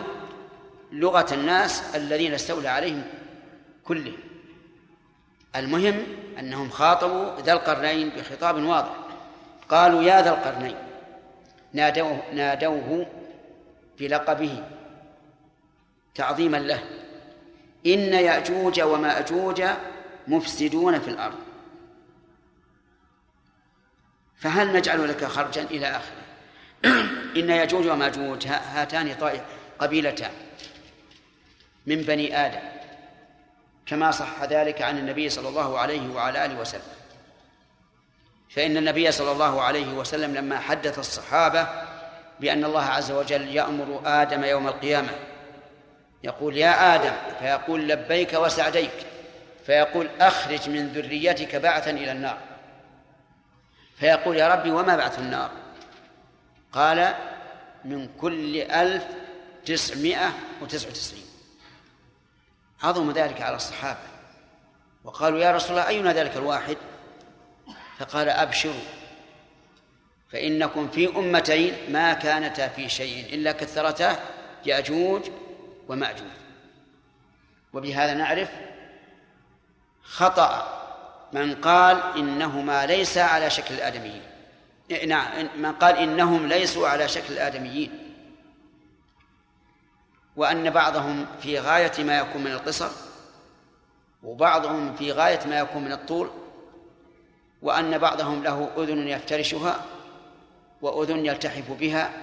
لغة 0.91 1.34
الناس 1.34 1.95
الذين 1.95 2.34
استولى 2.34 2.67
عليهم 2.67 3.04
كلهم. 3.84 4.17
المهم 5.56 6.04
أنهم 6.39 6.69
خاطبوا 6.69 7.41
ذا 7.41 7.54
القرنين 7.54 8.10
بخطاب 8.10 8.63
واضح. 8.63 8.95
قالوا 9.69 10.04
يا 10.04 10.21
ذا 10.21 10.30
القرنين 10.30 10.76
نادوه, 11.74 12.21
نادوه 12.34 13.08
بلقبه 14.00 14.63
تعظيما 16.15 16.58
له. 16.58 16.84
إن 17.86 18.13
يأجوج 18.13 18.82
ومأجوج 18.82 19.63
مفسدون 20.28 21.00
في 21.00 21.08
الأرض. 21.08 21.39
فهل 24.38 24.74
نجعل 24.74 25.10
لك 25.10 25.26
خرجا 25.26 25.63
إلى 25.63 25.88
آخره؟ 25.88 26.26
إن 27.39 27.50
يأجوج 27.50 27.88
ومأجوج 27.88 28.48
هاتان 28.48 29.13
طائف 29.13 29.41
قبيلتان. 29.80 30.32
من 31.88 32.02
بني 32.02 32.45
آدم 32.45 32.60
كما 33.86 34.12
صح 34.12 34.43
ذلك 34.43 34.82
عن 34.82 34.98
النبي 34.98 35.30
صلى 35.30 35.50
الله 35.50 35.80
عليه 35.80 36.13
وعلى 36.13 36.45
آله 36.45 36.60
وسلم. 36.60 36.82
فإن 38.50 38.78
النبي 38.78 39.12
صلى 39.12 39.32
الله 39.32 39.62
عليه 39.62 39.93
وسلم 39.93 40.36
لما 40.36 40.60
حدث 40.60 41.00
الصحابة 41.00 41.67
بأن 42.39 42.65
الله 42.65 42.84
عز 42.84 43.12
وجل 43.12 43.56
يأمر 43.56 44.02
آدم 44.06 44.43
يوم 44.43 44.67
القيامة 44.67 45.10
يقول 46.24 46.58
يا 46.58 46.95
آدم 46.95 47.13
فيقول 47.39 47.88
لبيك 47.88 48.34
وسعديك 48.34 49.06
فيقول 49.65 50.10
أخرج 50.19 50.69
من 50.69 50.88
ذريتك 50.88 51.56
بعثا 51.56 51.91
إلى 51.91 52.12
النار 52.12 52.38
فيقول 54.00 54.38
يا 54.38 54.48
ربي 54.48 54.71
وما 54.71 54.95
بعث 54.95 55.19
النار؟ 55.19 55.52
قال 56.74 57.13
من 57.86 58.10
كل 58.21 58.62
ألف 58.62 59.04
تسعمائة 59.65 60.34
وتسعة 60.62 60.89
وتسعين. 60.89 61.26
عظم 62.86 63.12
ذلك 63.12 63.41
على 63.41 63.56
الصحابة. 63.56 64.00
وقالوا 65.04 65.39
يا 65.39 65.52
رسول 65.52 65.71
الله 65.71 65.88
أينا 65.88 66.13
ذلك 66.13 66.38
الواحد؟ 66.38 66.78
فقال 68.00 68.30
أبشروا 68.30 68.74
فإنكم 70.32 70.88
في 70.88 71.17
أمتين 71.17 71.74
ما 71.89 72.13
كانتا 72.13 72.67
في 72.67 72.89
شيء 72.89 73.34
إلا 73.34 73.52
كثرتا 73.52 74.19
يأجوج 74.65 75.21
ومأجوج. 75.88 76.28
وبهذا 77.74 78.13
نعرف 78.13 78.50
خطأ 80.04 80.82
من 81.34 81.56
قال 81.56 82.17
إنهما 82.17 82.86
ليس 82.86 83.17
على 83.17 83.50
شكل 83.50 83.74
الآدميين. 83.76 84.21
نعم 85.08 85.48
من 85.58 85.71
قال 85.71 85.98
إنهم 85.98 86.48
ليسوا 86.48 86.88
على 86.88 87.08
شكل 87.08 87.34
الآدميين. 87.34 88.05
وأن 90.36 90.69
بعضهم 90.69 91.26
في 91.41 91.60
غاية 91.60 92.04
ما 92.04 92.19
يكون 92.19 92.43
من 92.43 92.52
القصر 92.52 92.89
وبعضهم 94.24 94.95
في 94.95 95.12
غاية 95.12 95.39
ما 95.48 95.60
يكون 95.60 95.84
من 95.84 95.91
الطول 95.91 96.30
وأن 97.62 97.98
بعضهم 97.98 98.43
له 98.43 98.69
أذن 98.78 99.08
يفترشها 99.08 99.86
وأذن 100.82 101.26
يلتحف 101.26 101.71
بها 101.71 102.13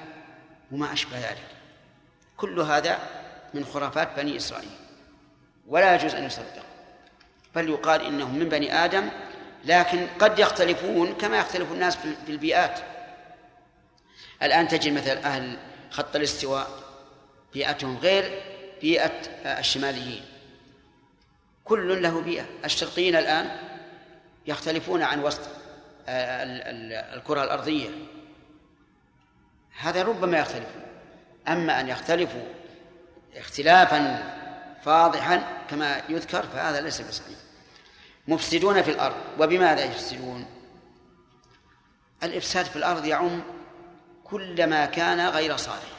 وما 0.72 0.92
أشبه 0.92 1.18
ذلك. 1.18 1.46
كل 2.36 2.60
هذا 2.60 2.98
من 3.54 3.64
خرافات 3.64 4.08
بني 4.16 4.36
إسرائيل. 4.36 4.70
ولا 5.68 5.94
يجوز 5.94 6.14
أن 6.14 6.24
يصدق. 6.24 6.62
بل 7.54 7.68
يقال 7.68 8.06
إنهم 8.06 8.38
من 8.38 8.48
بني 8.48 8.84
آدم 8.84 9.08
لكن 9.64 10.06
قد 10.18 10.38
يختلفون 10.38 11.14
كما 11.14 11.38
يختلف 11.38 11.72
الناس 11.72 11.96
في 11.96 12.32
البيئات. 12.32 12.80
الآن 14.42 14.68
تجد 14.68 14.92
مثل 14.92 15.16
أهل 15.16 15.58
خط 15.90 16.16
الاستواء 16.16 16.81
بيئتهم 17.52 17.98
غير 17.98 18.42
بيئة 18.80 19.20
الشماليين. 19.58 20.24
كل 21.64 22.02
له 22.02 22.20
بيئة. 22.20 22.44
الشرقيين 22.64 23.16
الآن 23.16 23.58
يختلفون 24.46 25.02
عن 25.02 25.20
وسط 25.20 25.40
الكرة 26.08 27.44
الأرضية. 27.44 27.90
هذا 29.78 30.02
ربما 30.02 30.38
يختلفون. 30.38 30.82
أما 31.48 31.80
أن 31.80 31.88
يختلفوا 31.88 32.44
اختلافا 33.36 34.32
فاضحا 34.84 35.64
كما 35.70 36.02
يذكر 36.08 36.42
فهذا 36.42 36.80
ليس 36.80 37.00
بصحيح. 37.00 37.38
مفسدون 38.28 38.82
في 38.82 38.90
الأرض. 38.90 39.16
وبماذا 39.38 39.84
يفسدون؟ 39.84 40.46
الإفساد 42.22 42.66
في 42.66 42.76
الأرض 42.76 43.04
يعم 43.04 43.42
كل 44.24 44.66
ما 44.66 44.86
كان 44.86 45.28
غير 45.28 45.56
صالح 45.56 45.92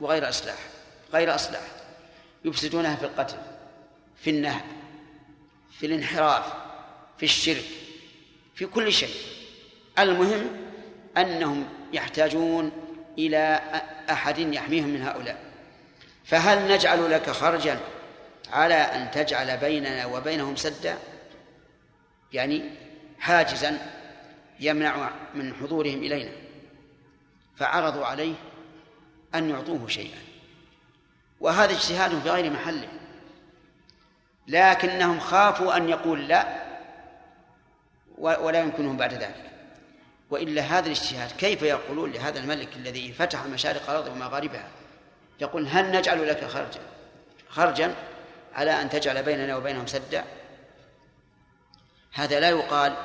وغير 0.00 0.28
إصلاح. 0.28 0.58
غير 1.12 1.34
إصلاح 1.34 1.62
يفسدونها 2.44 2.96
في 2.96 3.04
القتل 3.04 3.36
في 4.16 4.30
النهب 4.30 4.64
في 5.78 5.86
الانحراف 5.86 6.52
في 7.18 7.22
الشرك 7.22 7.64
في 8.54 8.66
كل 8.66 8.92
شيء. 8.92 9.14
المهم 9.98 10.50
أنهم 11.16 11.68
يحتاجون 11.92 12.72
إلى 13.18 13.60
أحد 14.10 14.38
يحميهم 14.38 14.88
من 14.88 15.02
هؤلاء. 15.02 15.42
فهل 16.24 16.72
نجعل 16.72 17.10
لك 17.10 17.30
خرجا 17.30 17.80
على 18.52 18.74
أن 18.74 19.10
تجعل 19.10 19.56
بيننا 19.56 20.06
وبينهم 20.06 20.56
سدا؟ 20.56 20.98
يعني 22.32 22.70
حاجزا 23.18 23.78
يمنع 24.60 25.10
من 25.34 25.54
حضورهم 25.54 25.98
إلينا. 25.98 26.32
فعرضوا 27.56 28.06
عليه 28.06 28.34
أن 29.34 29.50
يعطوه 29.50 29.88
شيئا. 29.88 30.27
وهذا 31.40 31.72
اجتهاد 31.72 32.22
في 32.22 32.30
غير 32.30 32.50
محله. 32.50 32.88
لكنهم 34.48 35.20
خافوا 35.20 35.76
أن 35.76 35.88
يقول 35.88 36.28
لا 36.28 36.68
ولا 38.18 38.60
يمكنهم 38.60 38.96
بعد 38.96 39.14
ذلك. 39.14 39.50
وإلا 40.30 40.62
هذا 40.62 40.86
الاجتهاد 40.86 41.30
كيف 41.30 41.62
يقولون 41.62 42.12
لهذا 42.12 42.38
الملك 42.38 42.76
الذي 42.76 43.12
فتح 43.12 43.44
مشارق 43.44 43.90
الأرض 43.90 44.08
ومغاربها؟ 44.08 44.68
يقول 45.40 45.66
هل 45.66 45.90
نجعل 45.92 46.28
لك 46.28 46.44
خرجا؟ 46.44 46.80
خرجا 47.48 47.94
على 48.54 48.82
أن 48.82 48.90
تجعل 48.90 49.22
بيننا 49.22 49.56
وبينهم 49.56 49.86
سدا؟ 49.86 50.24
هذا 52.12 52.40
لا 52.40 52.48
يقال 52.48 52.96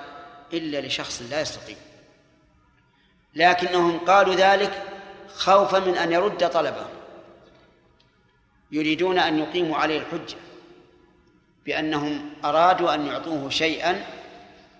إلا 0.53 0.87
لشخص 0.87 1.21
لا 1.21 1.41
يستطيع. 1.41 1.75
لكنهم 3.35 3.99
قالوا 3.99 4.35
ذلك 4.35 4.81
خوفا 5.35 5.79
من 5.79 5.97
أن 5.97 6.11
يرد 6.11 6.49
طلبهم 6.49 6.92
يريدون 8.73 9.19
أن 9.19 9.39
يقيموا 9.39 9.77
عليه 9.77 9.99
الحجة 9.99 10.35
بأنهم 11.65 12.29
أرادوا 12.45 12.93
أن 12.93 13.05
يعطوه 13.05 13.49
شيئا 13.49 14.05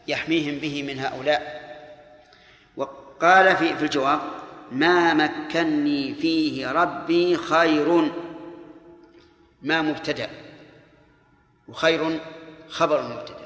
يحميهم 0.07 0.57
به 0.57 0.83
من 0.83 0.99
هؤلاء. 0.99 1.63
وقال 2.77 3.57
في 3.57 3.75
في 3.75 3.83
الجواب 3.83 4.21
ما 4.71 5.13
مكني 5.13 6.15
فيه 6.15 6.71
ربي 6.71 7.37
خير. 7.37 8.11
ما 9.61 9.81
مبتدأ. 9.81 10.29
وخير 11.67 12.19
خبر 12.69 13.01
مبتدأ. 13.01 13.43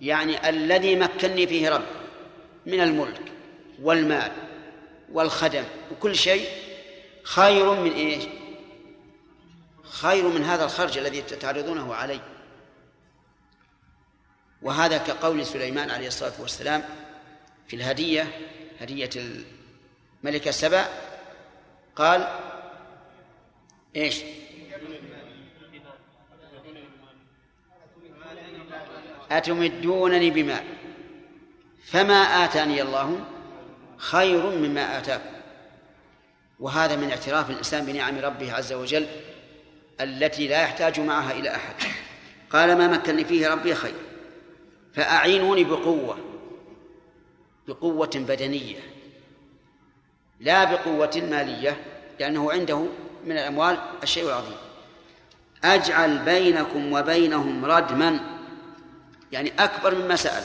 يعني 0.00 0.48
الذي 0.48 0.96
مكني 0.96 1.46
فيه 1.46 1.68
ربي 1.68 1.84
من 2.66 2.80
الملك 2.80 3.20
والمال 3.82 4.32
والخدم 5.12 5.64
وكل 5.92 6.16
شيء 6.16 6.48
خير 7.22 7.74
من 7.74 7.92
إيش؟ 7.92 8.24
خير 9.90 10.28
من 10.28 10.44
هذا 10.44 10.64
الخرج 10.64 10.98
الذي 10.98 11.22
تعرضونه 11.22 11.94
علي 11.94 12.20
وهذا 14.62 14.98
كقول 14.98 15.46
سليمان 15.46 15.90
عليه 15.90 16.06
الصلاة 16.06 16.32
والسلام 16.40 16.84
في 17.68 17.76
الهدية 17.76 18.28
هدية 18.80 19.10
الملكة 20.24 20.50
سبع 20.50 20.88
قال 21.96 22.38
إيش؟ 23.96 24.22
أتمدونني 29.30 30.30
بماء 30.30 30.64
فما 31.84 32.14
آتاني 32.14 32.82
الله 32.82 33.24
خير 33.96 34.50
مما 34.50 34.98
آتاكم 34.98 35.30
وهذا 36.60 36.96
من 36.96 37.10
اعتراف 37.10 37.50
الإنسان 37.50 37.86
بنعم 37.86 38.18
ربه 38.18 38.52
عز 38.52 38.72
وجل 38.72 39.06
التي 40.00 40.48
لا 40.48 40.62
يحتاج 40.62 41.00
معها 41.00 41.32
إلى 41.32 41.54
أحد. 41.56 41.74
قال 42.50 42.78
ما 42.78 42.86
مكنني 42.86 43.24
فيه 43.24 43.48
ربي 43.48 43.74
خير. 43.74 43.94
فأعينوني 44.94 45.64
بقوة 45.64 46.18
بقوة 47.68 48.10
بدنية 48.14 48.80
لا 50.40 50.64
بقوة 50.64 51.28
مالية 51.30 51.76
لأنه 52.20 52.52
عنده 52.52 52.86
من 53.24 53.32
الأموال 53.32 53.78
الشيء 54.02 54.26
العظيم. 54.26 54.56
أجعل 55.64 56.18
بينكم 56.18 56.92
وبينهم 56.92 57.64
ردما. 57.64 58.20
يعني 59.32 59.52
أكبر 59.58 59.94
مما 59.94 60.16
سأل. 60.16 60.44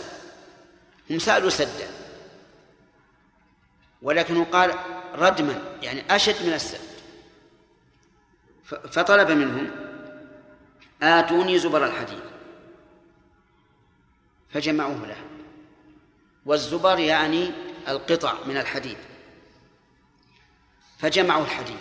هم 1.10 1.20
سألوا 1.20 1.49
سدا. 1.49 1.88
ولكنه 4.01 4.45
قال 4.51 4.74
ردما 5.16 5.62
يعني 5.82 6.03
أشد 6.10 6.45
من 6.45 6.53
السد. 6.53 6.85
فطلب 8.66 9.32
منهم 9.32 9.72
آتوني 11.01 11.59
زبر 11.59 11.86
الحديد. 11.86 12.24
فجمعوه 14.49 15.07
له. 15.07 15.18
والزبر 16.45 16.99
يعني 16.99 17.51
القطع 17.88 18.34
من 18.45 18.57
الحديد. 18.57 18.97
فجمعوا 20.99 21.43
الحديد. 21.43 21.78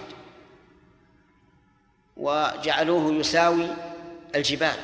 وجعلوه 2.17 3.13
يساوي 3.13 3.69
الجبال. 4.35 4.77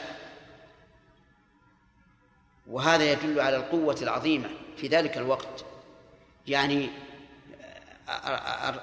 وهذا 2.67 3.13
يدل 3.13 3.41
على 3.41 3.57
القوة 3.57 3.97
العظيمة 4.03 4.49
في 4.77 4.87
ذلك 4.89 5.17
الوقت. 5.17 5.65
يعني 6.47 6.91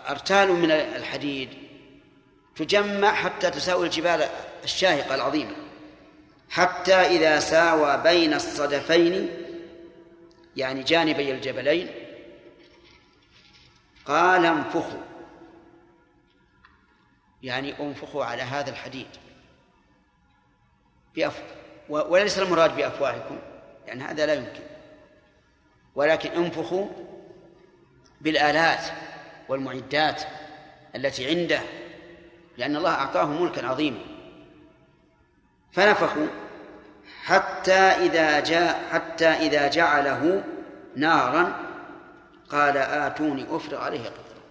أرتال 0.09 0.53
من 0.53 0.71
الحديد 0.71 1.66
تجمع 2.57 3.13
حتى 3.13 3.49
تساوي 3.49 3.85
الجبال 3.85 4.29
الشاهقة 4.63 5.15
العظيمة. 5.15 5.55
حتى 6.49 6.95
إذا 6.95 7.39
ساوى 7.39 7.97
بين 8.03 8.33
الصدفين 8.33 9.29
يعني 10.55 10.83
جانبي 10.83 11.31
الجبلين 11.31 11.89
قال 14.05 14.45
انفخوا. 14.45 15.01
يعني 17.43 17.79
انفخوا 17.79 18.25
على 18.25 18.41
هذا 18.41 18.69
الحديد. 18.69 19.07
وليس 21.89 22.39
المراد 22.39 22.75
بأفواهكم 22.75 23.39
يعني 23.85 24.03
هذا 24.03 24.25
لا 24.25 24.33
يمكن. 24.33 24.63
ولكن 25.95 26.29
انفخوا 26.31 26.87
بالآلات 28.21 28.83
والمعدات 29.49 30.23
التي 30.95 31.27
عنده 31.27 31.61
لأن 32.57 32.75
الله 32.75 32.91
أعطاه 32.91 33.25
ملكا 33.25 33.67
عظيما. 33.67 33.99
فنفخوا 35.71 36.27
حتى 37.23 37.73
إذا 37.73 38.39
جاء 38.39 38.89
حتى 38.91 39.27
إذا 39.27 39.67
جعله 39.67 40.43
نارا 40.95 41.59
قال 42.49 42.77
آتوني 42.77 43.45
أفرغ 43.55 43.81
عليه 43.81 43.99
قطرا 43.99 44.41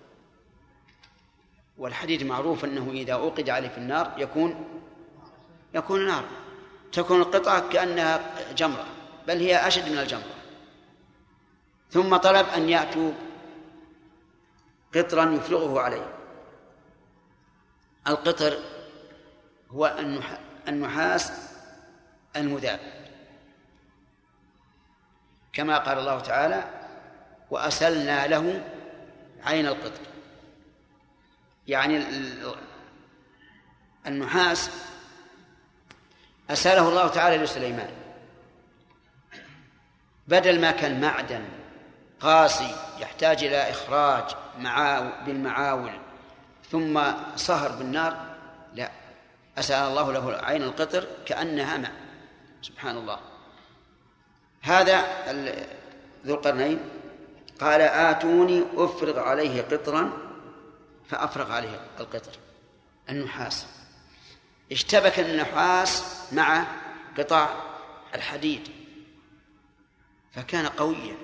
والحديد 1.79 2.23
معروف 2.23 2.65
أنه 2.65 2.91
إذا 2.91 3.13
أوقد 3.13 3.51
عليه 3.51 3.69
في 3.69 3.79
النار 3.79 4.13
يكون 4.17 4.65
يكون 5.75 6.07
نارا. 6.07 6.29
تكون 6.93 7.21
القطعة 7.21 7.69
كأنها 7.69 8.21
جمرة 8.57 8.85
بل 9.29 9.37
هي 9.37 9.67
أشد 9.67 9.89
من 9.89 9.99
الجمرة. 9.99 10.37
ثم 11.91 12.17
طلب 12.17 12.47
أن 12.57 12.69
يأتوا 12.69 13.13
قطرا 14.95 15.33
يفرغه 15.33 15.81
عليه. 15.81 16.16
القطر 18.09 18.59
هو 19.71 19.97
النحاس 20.69 21.33
المذاب. 22.37 22.81
كما 25.53 25.79
قال 25.79 25.99
الله 25.99 26.21
تعالى 26.21 26.65
وأسلنا 27.51 28.27
له 28.27 28.65
عين 29.43 29.67
القطر. 29.67 30.01
يعني 31.67 32.05
النحاس 34.07 34.71
أسأله 36.51 36.89
الله 36.89 37.09
تعالى 37.09 37.37
لسليمان. 37.37 37.91
بدل 40.29 40.61
ما 40.61 40.71
كان 40.71 41.01
معدن 41.01 41.45
قاسي 42.21 42.77
يحتاج 42.99 43.45
إلى 43.45 43.71
إخراج 43.71 44.25
بالمعاول 45.27 46.06
ثم 46.71 47.13
صهر 47.37 47.73
بالنار 47.73 48.37
لا. 48.75 48.91
أسأل 49.59 49.89
الله 49.89 50.13
له 50.13 50.37
عين 50.37 50.63
القطر 50.63 51.07
كأنها 51.27 51.77
ماء. 51.77 51.93
سبحان 52.63 52.97
الله. 52.97 53.21
هذا 54.63 54.97
ذو 56.27 56.35
القرنين. 56.35 56.79
قال 57.61 57.81
آتوني 57.81 58.65
أفرغ 58.75 59.19
عليه 59.19 59.63
قطرا 59.63 60.13
فأفرغ 61.09 61.53
عليه 61.53 61.81
القطر. 62.01 62.33
النحاس. 63.11 63.67
اشتبك 64.73 65.21
النحاس 65.21 66.05
مع 66.33 66.67
قطع 67.19 67.49
الحديد. 68.15 68.69
فكان 70.33 70.67
قويا. 70.67 71.17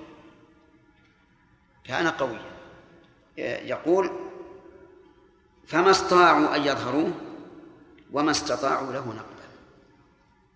كان 1.83 2.07
قويا. 2.07 2.53
يقول 3.37 4.11
فما 5.67 5.91
استطاعوا 5.91 6.55
أن 6.55 6.65
يظهروه 6.65 7.11
وما 8.11 8.31
استطاعوا 8.31 8.93
له 8.93 9.07
نقبا 9.07 9.33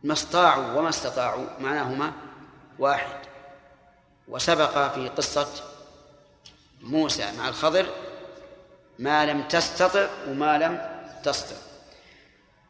ما 0.04 0.14
استطاعوا 0.14 0.80
وما 0.80 0.90
استطاعوا 0.90 1.46
معناهما 1.60 2.12
واحد. 2.80 3.18
وسبق 4.28 4.94
في 4.94 5.10
قصة 5.10 5.48
موسى 6.82 7.32
مع 7.38 7.48
الخضر 7.48 7.86
ما 9.00 9.26
لم 9.26 9.48
تستطع 9.48 10.08
وما 10.28 10.58
لم 10.58 11.02
تستطع. 11.24 11.62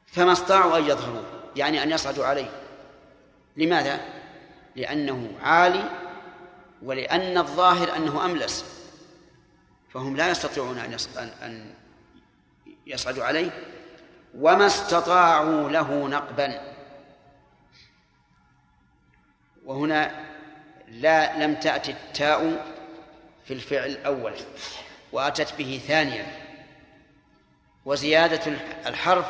فما 0.08 0.32
استطاعوا 0.32 0.78
أن 0.78 0.84
يظهروه 0.84 1.24
يعني 1.56 1.84
أن 1.84 1.92
يصعدوا 1.92 2.26
عليه. 2.26 2.50
لماذا؟ 3.58 4.00
لأنه 4.76 5.32
عالي 5.42 5.90
ولأن 6.82 7.38
الظاهر 7.38 7.96
أنه 7.96 8.26
أملس. 8.26 8.66
فهم 9.94 10.16
لا 10.16 10.30
يستطيعون 10.30 10.78
أن 10.78 10.98
أن 11.18 11.74
يصعدوا 12.88 13.24
عليه 13.24 13.50
وما 14.38 14.66
استطاعوا 14.66 15.70
له 15.70 16.08
نقبا. 16.08 16.74
وهنا 19.66 20.26
لا 20.88 21.46
لم 21.46 21.56
تأتي 21.56 21.92
التاء 21.92 22.66
في 23.46 23.54
الفعل 23.54 23.90
الأول 23.90 24.34
وأتت 25.12 25.54
به 25.58 25.82
ثانيا. 25.88 26.26
وزيادة 27.86 28.52
الحرف 28.86 29.26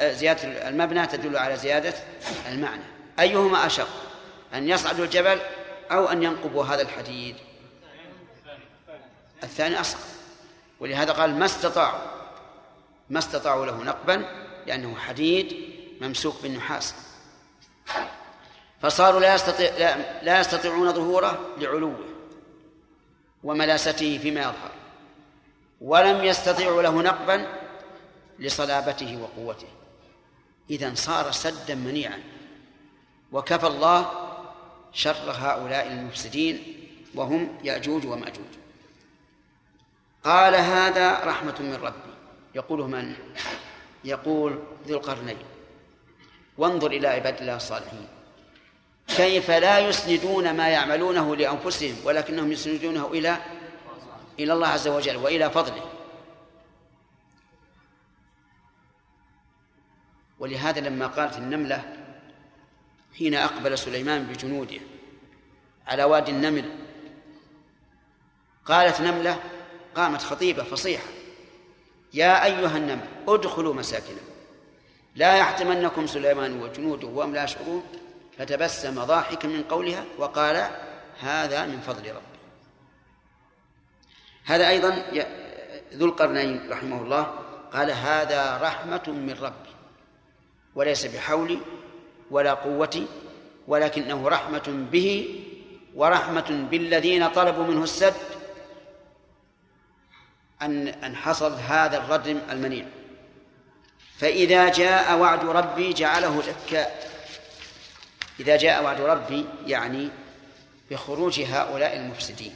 زيادة 0.00 0.68
المبنى 0.68 1.06
تدل 1.06 1.36
على 1.36 1.56
زيادة 1.56 1.94
المعنى. 2.48 2.82
أيهما 3.20 3.66
أشق 3.66 3.88
أن 4.54 4.68
يصعدوا 4.68 5.04
الجبل 5.04 5.40
أو 5.90 6.06
أن 6.06 6.22
ينقبوا 6.22 6.64
هذا 6.64 6.82
الحديد؟ 6.82 7.36
الثاني 9.42 9.80
أصعب. 9.80 10.00
ولهذا 10.80 11.12
قال 11.12 11.38
ما 11.38 11.44
استطاعوا. 11.44 12.17
ما 13.10 13.18
استطاعوا 13.18 13.66
له 13.66 13.82
نقبا 13.84 14.24
لأنه 14.66 14.96
حديد 14.96 15.56
ممسوك 16.00 16.42
بالنحاس. 16.42 16.94
فصاروا 18.82 19.20
لا 19.20 19.34
يستطيع 19.34 19.76
لا, 19.76 20.22
لا 20.22 20.40
يستطيعون 20.40 20.92
ظهوره 20.92 21.54
لعلوه 21.58 22.04
وملاسته 23.44 24.18
فيما 24.18 24.40
يظهر. 24.40 24.70
ولم 25.80 26.24
يستطيعوا 26.24 26.82
له 26.82 27.02
نقبا 27.02 27.46
لصلابته 28.38 29.22
وقوته. 29.22 29.68
إذا 30.70 30.94
صار 30.94 31.30
سدا 31.32 31.74
منيعا. 31.74 32.22
وكفى 33.32 33.66
الله 33.66 34.12
شر 34.92 35.30
هؤلاء 35.30 35.86
المفسدين 35.86 36.74
وهم 37.14 37.58
يأجوج 37.64 38.06
ومأجوج. 38.06 38.52
قال 40.24 40.54
هذا 40.54 41.24
رحمة 41.24 41.54
من 41.60 41.74
ربي. 41.82 42.17
يقوله 42.54 42.86
من؟ 42.86 43.14
يقول 44.04 44.62
ذو 44.86 44.96
القرنين. 44.96 45.38
وانظر 46.58 46.90
إلى 46.90 47.08
عباد 47.08 47.40
الله 47.40 47.56
الصالحين. 47.56 48.08
كيف 49.08 49.50
لا 49.50 49.78
يسندون 49.78 50.56
ما 50.56 50.68
يعملونه 50.68 51.36
لأنفسهم 51.36 51.96
ولكنهم 52.04 52.52
يسندونه 52.52 53.06
إلى 53.06 53.38
إلى 54.38 54.52
الله 54.52 54.68
عز 54.68 54.88
وجل 54.88 55.16
وإلى 55.16 55.50
فضله. 55.50 55.90
ولهذا 60.38 60.80
لما 60.80 61.06
قالت 61.06 61.36
النملة 61.36 61.96
حين 63.18 63.34
أقبل 63.34 63.78
سليمان 63.78 64.24
بجنوده 64.24 64.80
على 65.86 66.04
وادي 66.04 66.30
النمل 66.30 66.72
قالت 68.64 69.00
نملة 69.00 69.40
قامت 69.94 70.22
خطيبة 70.22 70.62
فصيحة. 70.62 71.17
يا 72.14 72.44
أيها 72.44 72.76
النمل 72.76 73.08
ادخلوا 73.28 73.74
مساكنكم. 73.74 74.28
لا 75.16 75.36
يحتمنكم 75.36 76.06
سليمان 76.06 76.62
وجنوده 76.62 77.08
وهم 77.08 77.34
لا 77.34 77.44
يشعرون. 77.44 77.82
فتبسم 78.38 79.04
ضاحكا 79.04 79.48
من 79.48 79.62
قولها 79.62 80.04
وقال 80.18 80.70
هذا 81.20 81.66
من 81.66 81.80
فضل 81.80 82.08
ربي. 82.08 82.38
هذا 84.44 84.68
أيضا 84.68 85.02
ذو 85.94 86.06
القرنين 86.06 86.70
رحمه 86.70 87.02
الله 87.02 87.34
قال 87.72 87.90
هذا 87.90 88.58
رحمة 88.62 89.02
من 89.08 89.36
ربي 89.40 89.70
وليس 90.74 91.06
بحولي 91.06 91.58
ولا 92.30 92.54
قوتي 92.54 93.06
ولكنه 93.68 94.28
رحمة 94.28 94.86
به 94.92 95.40
ورحمة 95.94 96.66
بالذين 96.70 97.28
طلبوا 97.28 97.64
منه 97.64 97.82
السد 97.82 98.14
أن 100.62 100.88
أن 100.88 101.16
حصل 101.16 101.52
هذا 101.52 101.96
الردم 101.96 102.38
المنيع. 102.50 102.84
فإذا 104.18 104.68
جاء 104.68 105.18
وعد 105.18 105.44
ربي 105.44 105.92
جعله 105.92 106.42
دكاء 106.42 107.10
إذا 108.40 108.56
جاء 108.56 108.84
وعد 108.84 109.00
ربي 109.00 109.46
يعني 109.66 110.08
بخروج 110.90 111.40
هؤلاء 111.40 111.96
المفسدين. 111.96 112.54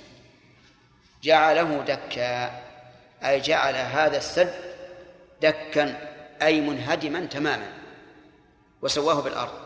جعله 1.23 1.85
دكا 1.87 2.63
أي 3.25 3.41
جعل 3.41 3.75
هذا 3.75 4.17
السد 4.17 4.55
دكا 5.43 6.09
أي 6.43 6.61
منهدما 6.61 7.25
تماما. 7.27 7.73
وسواه 8.83 9.21
بالأرض. 9.21 9.63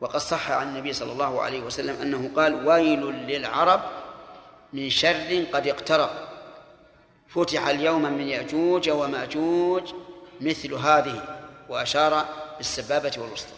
وقد 0.00 0.20
صح 0.20 0.50
عن 0.50 0.68
النبي 0.68 0.92
صلى 0.92 1.12
الله 1.12 1.42
عليه 1.42 1.60
وسلم 1.60 2.02
أنه 2.02 2.30
قال 2.36 2.66
ويل 2.66 3.00
للعرب 3.00 3.80
من 4.72 4.90
شر 4.90 5.44
قد 5.52 5.68
اقترب. 5.68 6.29
فتح 7.30 7.66
اليوم 7.66 8.02
من 8.02 8.28
يأجوج 8.28 8.90
ومأجوج 8.90 9.94
مثل 10.40 10.74
هذه 10.74 11.38
وأشار 11.68 12.28
بالسبابة 12.56 13.12
والوسطى. 13.18 13.54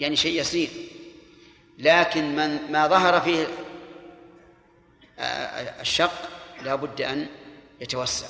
يعني 0.00 0.16
شيء 0.16 0.40
يسير. 0.40 0.68
لكن 1.78 2.36
من 2.36 2.72
ما 2.72 2.86
ظهر 2.86 3.20
فيه 3.20 3.46
الشق 5.80 6.28
لا 6.62 6.74
بد 6.74 7.00
أن 7.00 7.26
يتوسع. 7.80 8.26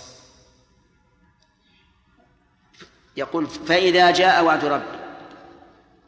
يقول 3.17 3.47
فإذا 3.47 4.11
جاء 4.11 4.45
وعد 4.45 4.65
ربي 4.65 4.99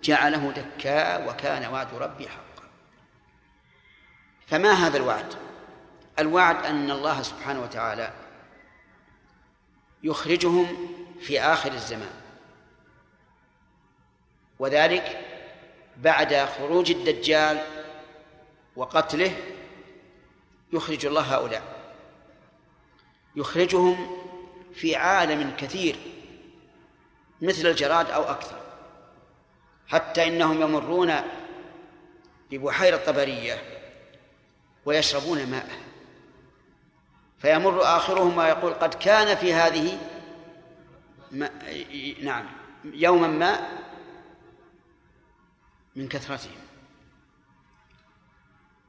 جعله 0.02 0.52
دكاء 0.52 1.28
وكان 1.28 1.72
وعد 1.72 1.94
ربي 1.94 2.28
حقا. 2.28 2.68
فما 4.46 4.72
هذا 4.72 4.96
الوعد؟ 4.96 5.34
الوعد 6.18 6.66
أن 6.66 6.90
الله 6.90 7.22
سبحانه 7.22 7.62
وتعالى 7.62 8.12
يخرجهم 10.02 10.66
في 11.20 11.40
آخر 11.40 11.72
الزمان. 11.72 12.20
وذلك 14.58 15.26
بعد 15.96 16.34
خروج 16.34 16.90
الدجال 16.90 17.64
وقتله 18.76 19.36
يخرج 20.72 21.06
الله 21.06 21.34
هؤلاء. 21.34 21.94
يخرجهم 23.36 24.16
في 24.74 24.96
عالم 24.96 25.56
كثير 25.56 25.96
مثل 27.42 27.66
الجراد 27.66 28.10
أو 28.10 28.22
أكثر. 28.22 28.60
حتى 29.88 30.28
إنهم 30.28 30.62
يمرون 30.62 31.12
ببحيرة 32.50 32.96
طبرية 32.96 33.62
ويشربون 34.84 35.46
ماء 35.46 35.89
فيمر 37.40 37.82
آخرهم 37.82 38.38
ويقول 38.38 38.74
قد 38.74 38.94
كان 38.94 39.36
في 39.36 39.54
هذه 39.54 39.98
ما 41.30 41.50
نعم 42.22 42.46
يوما 42.84 43.26
ما 43.26 43.68
من 45.96 46.08
كثرتهم. 46.08 46.60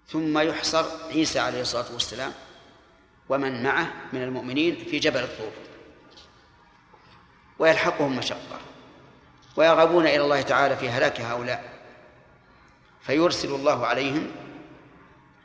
ثم 0.08 0.40
يحصر 0.40 0.86
عيسى 1.10 1.40
عليه 1.40 1.62
الصلاة 1.62 1.94
والسلام 1.94 2.34
ومن 3.30 3.64
معه 3.64 3.94
من 4.14 4.24
المؤمنين 4.24 4.76
في 4.76 5.00
جبل 5.00 5.24
الطور. 5.24 5.52
ويلحقهم 7.60 8.18
مشقة. 8.18 8.60
ويرغبون 9.56 10.08
إلى 10.08 10.22
الله 10.22 10.42
تعالى 10.42 10.78
في 10.78 10.90
هلاك 10.90 11.22
هؤلاء. 11.22 11.82
فيرسل 13.02 13.56
الله 13.56 13.86
عليهم 13.86 14.32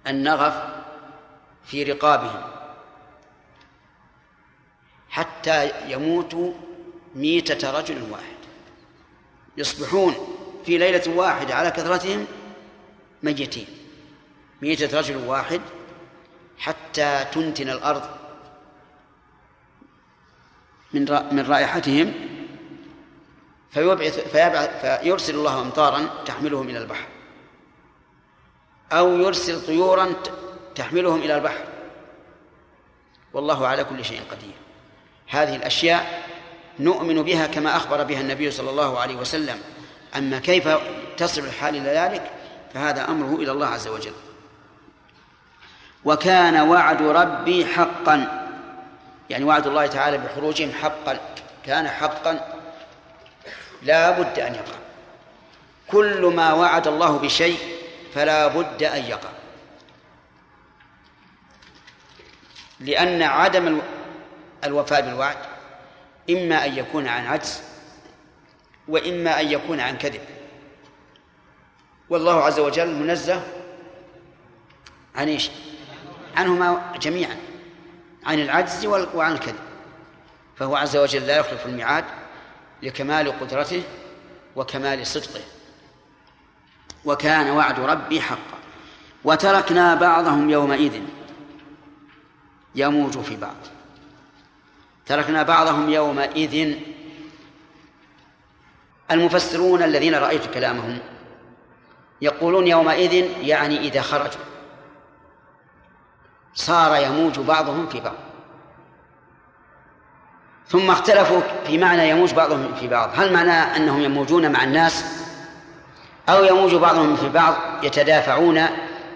النغف 0.07 0.85
في 1.65 1.83
رقابهم. 1.83 2.56
حتى 5.17 5.91
يموتوا 5.93 6.53
ميتة 7.15 7.71
رجل 7.79 8.03
واحد. 8.11 8.37
يصبحون 9.57 10.15
في 10.67 10.79
ليلة 10.79 11.17
واحدة 11.17 11.55
على 11.55 11.71
كثرتهم 11.71 12.27
ميتين. 13.23 13.67
ميتة 14.63 14.99
رجل 14.99 15.17
واحد 15.17 15.61
حتى 16.59 17.25
تنتن 17.33 17.69
الأرض 17.69 18.03
من 20.93 21.03
من 21.33 21.47
رائحتهم 21.49 22.13
فيبعث 23.71 24.19
فيبعث 24.29 24.71
فيرسل 24.81 25.35
الله 25.35 25.61
أمطارا 25.61 26.25
تحملهم 26.25 26.69
إلى 26.69 26.79
البحر. 26.79 27.09
أو 28.93 29.17
يرسل 29.17 29.67
طيورا 29.67 30.13
تحملهم 30.75 31.23
إلى 31.23 31.37
البحر. 31.37 31.65
والله 33.33 33.67
على 33.67 33.85
كل 33.85 34.05
شيء 34.05 34.21
قدير. 34.31 34.66
هذه 35.29 35.57
الأشياء 35.57 36.23
نؤمن 36.79 37.23
بها 37.23 37.47
كما 37.47 37.77
أخبر 37.77 38.03
بها 38.03 38.21
النبي 38.21 38.51
صلى 38.51 38.71
الله 38.71 39.01
عليه 39.01 39.17
وسلم. 39.17 39.61
أما 40.17 40.39
كيف 40.39 40.69
تصل 41.17 41.41
الحال 41.41 41.77
إلى 41.77 41.89
ذلك؟ 41.89 42.31
فهذا 42.75 43.09
أمره 43.09 43.37
إلى 43.37 43.53
الله 43.53 43.67
عز 43.67 43.89
وجل. 43.89 44.13
وكان 46.05 46.61
وعد 46.61 47.03
ربي 47.03 47.67
حقا. 47.67 48.47
يعني 49.31 49.45
وعد 49.45 49.67
الله 49.67 49.87
تعالى 49.87 50.19
بخروجهم 50.19 50.73
حقا 50.73 51.21
كان 51.65 51.89
حقا. 51.89 52.61
لا 53.83 54.11
بد 54.11 54.39
أن 54.39 54.55
يقع. 54.55 54.77
كل 55.89 56.33
ما 56.37 56.53
وعد 56.53 56.87
الله 56.87 57.19
بشيء 57.19 57.59
فلا 58.15 58.47
بد 58.47 58.83
أن 58.83 59.05
يقع. 59.05 59.31
لأن 62.81 63.23
عدم 63.23 63.81
الوفاء 64.65 65.01
بالوعد 65.01 65.37
إما 66.31 66.67
أن 66.67 66.79
يكون 66.79 67.09
عن 67.09 67.27
عجز 67.27 67.63
وإما 68.89 69.41
أن 69.41 69.47
يكون 69.47 69.81
عن 69.81 69.99
كذب. 69.99 70.21
والله 72.11 72.45
عز 72.45 72.59
وجل 72.59 72.95
منزه 72.95 73.43
عن 75.15 75.29
إيش؟ 75.29 75.51
عنهما 76.37 76.93
جميعا 77.01 77.37
عن 78.27 78.41
العجز 78.41 78.87
وعن 78.87 79.33
الكذب. 79.33 79.59
فهو 80.57 80.77
عز 80.77 80.97
وجل 80.97 81.27
لا 81.27 81.37
يخلف 81.37 81.67
الميعاد 81.67 82.05
لكمال 82.83 83.41
قدرته 83.41 83.83
وكمال 84.57 85.07
صدقه. 85.07 85.41
وكان 87.05 87.51
وعد 87.51 87.81
ربي 87.81 88.21
حقا. 88.21 88.59
وتركنا 89.25 89.95
بعضهم 89.95 90.51
يومئذ 90.51 91.03
يموج 92.75 93.21
في 93.21 93.37
بعض. 93.37 93.57
تركنا 95.07 95.43
بعضهم 95.43 95.91
يومئذ 95.91 96.77
المفسرون 99.11 99.83
الذين 99.83 100.15
رأيت 100.15 100.47
كلامهم 100.55 100.99
يقولون 102.23 102.67
يومئذ 102.67 103.13
يعني 103.41 103.79
إذا 103.79 104.03
خرجوا. 104.03 104.41
صار 106.55 107.03
يموج 107.03 107.39
بعضهم 107.39 107.87
في 107.89 108.01
بعض. 108.01 108.15
ثم 110.69 110.91
اختلفوا 110.91 111.41
في 111.67 111.79
معنى 111.79 112.11
يموج 112.11 112.35
بعضهم 112.35 112.75
في 112.75 112.89
بعض. 112.89 113.11
هل 113.15 113.33
معنى 113.33 113.77
أنهم 113.77 114.01
يموجون 114.01 114.53
مع 114.53 114.65
الناس 114.65 115.05
أو 116.29 116.45
يموج 116.45 116.75
بعضهم 116.75 117.17
في 117.17 117.29
بعض 117.29 117.55
يتدافعون 117.83 118.59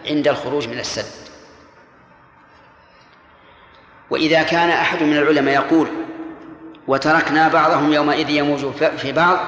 عند 0.07 0.29
الخروج 0.29 0.69
من 0.69 0.79
السد؟ 0.79 1.20
وإذا 4.11 4.43
كان 4.43 4.71
أحد 4.71 5.03
من 5.03 5.17
العلماء 5.17 5.55
يقول 5.55 5.89
وتركنا 6.89 7.49
بعضهم 7.49 7.93
يومئذ 7.93 8.31
يموج 8.31 8.67
في 8.97 9.13
بعض 9.13 9.39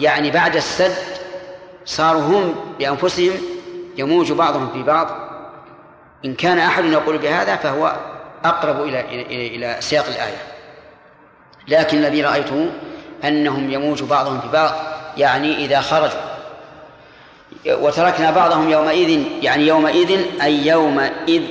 يعني 0.00 0.30
بعد 0.30 0.56
السد 0.56 0.96
صاروا 1.84 2.22
هم 2.22 2.54
بأنفسهم 2.78 3.32
يموج 3.96 4.32
بعضهم 4.32 4.70
في 4.72 4.82
بعض. 4.82 5.10
إن 6.24 6.34
كان 6.34 6.58
أحد 6.58 6.84
يقول 6.84 7.18
بهذا 7.18 7.56
فهو 7.56 7.96
أقرب 8.44 8.82
إلى 8.82 9.00
إلى 9.00 9.46
إلى 9.46 9.76
سياق 9.80 10.06
الآية. 10.06 10.36
لكن 11.68 11.98
الذي 11.98 12.22
رأيته 12.22 12.70
أنهم 13.24 13.70
يموج 13.70 14.02
بعضهم 14.02 14.40
في 14.40 14.48
بعض 14.48 14.74
يعني 15.16 15.64
إذا 15.64 15.80
خرجوا. 15.80 16.28
وتركنا 17.66 18.30
بعضهم 18.30 18.70
يومئذ 18.70 19.24
يعني 19.42 19.66
يومئذ 19.66 20.20
أي 20.42 20.66
يومئذ 20.66 21.42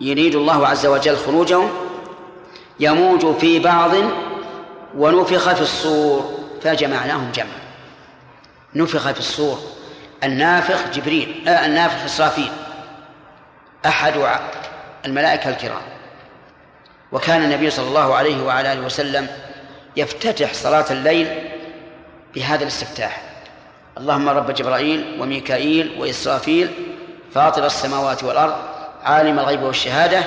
يريد 0.00 0.34
الله 0.34 0.66
عز 0.66 0.86
وجل 0.86 1.16
خروجهم 1.16 1.83
يموج 2.80 3.36
في 3.36 3.58
بعض 3.58 3.90
ونفخ 4.96 5.52
في 5.54 5.60
الصور 5.60 6.38
فجمعناهم 6.62 7.32
جمعا. 7.34 7.64
نفخ 8.74 9.10
في 9.10 9.18
الصور. 9.18 9.58
النافخ 10.24 10.90
جبريل 10.94 11.48
آه 11.48 11.66
النافخ 11.66 12.04
إسرافيل. 12.04 12.50
أحد 13.86 14.14
الملائكة 15.06 15.50
الكرام. 15.50 15.82
وكان 17.12 17.42
النبي 17.44 17.70
صلى 17.70 17.88
الله 17.88 18.14
عليه 18.14 18.42
وعلى 18.42 18.72
آله 18.72 18.86
وسلم 18.86 19.28
يفتتح 19.96 20.54
صلاة 20.54 20.86
الليل 20.90 21.50
بهذا 22.34 22.62
الاستفتاح. 22.62 23.22
اللهم 23.98 24.28
رب 24.28 24.50
جبرائيل 24.50 25.16
وميكائيل 25.20 25.96
وإسرافيل 25.98 26.70
فاطر 27.34 27.66
السماوات 27.66 28.24
والأرض 28.24 28.54
عالم 29.02 29.38
الغيب 29.38 29.62
والشهادة 29.62 30.24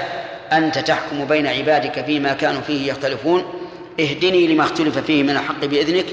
أنت 0.51 0.77
تحكم 0.77 1.25
بين 1.25 1.47
عبادك 1.47 2.05
فيما 2.05 2.33
كانوا 2.33 2.61
فيه 2.61 2.91
يختلفون. 2.91 3.69
اهدني 3.99 4.47
لما 4.47 4.63
اختلف 4.63 4.97
فيه 4.97 5.23
من 5.23 5.29
الحق 5.29 5.65
بإذنك 5.65 6.05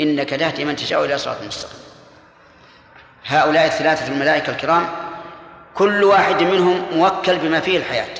إنك 0.00 0.30
تهدي 0.30 0.64
من 0.64 0.76
تشاء 0.76 1.04
إلى 1.04 1.18
صراط 1.18 1.42
مستقيم. 1.42 1.80
هؤلاء 3.26 3.66
الثلاثة 3.66 4.12
الملائكة 4.12 4.50
الكرام 4.50 4.88
كل 5.74 6.04
واحد 6.04 6.42
منهم 6.42 6.82
موكل 6.94 7.38
بما 7.38 7.60
فيه 7.60 7.78
الحياة. 7.78 8.14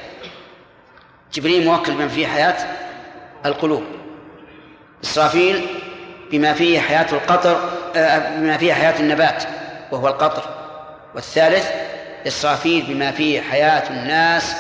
جبريل 1.33 1.65
موكل 1.65 1.93
بما 1.93 2.09
فيه 2.09 2.27
حياة 2.27 2.57
القلوب. 3.47 3.85
إسرافيل 5.05 5.67
بما 6.31 6.53
فيه 6.53 6.81
حياة 6.81 7.07
القطر 7.13 7.61
بما 8.37 8.57
فيه 8.57 8.73
حياة 8.73 9.01
النبات 9.01 9.45
وهو 9.93 10.09
القطر. 10.09 10.45
والثالث 11.15 11.71
إسرافيل 12.27 12.83
بما 12.89 13.11
فيه 13.11 13.41
حياة 13.41 13.91
الناس 13.91 14.57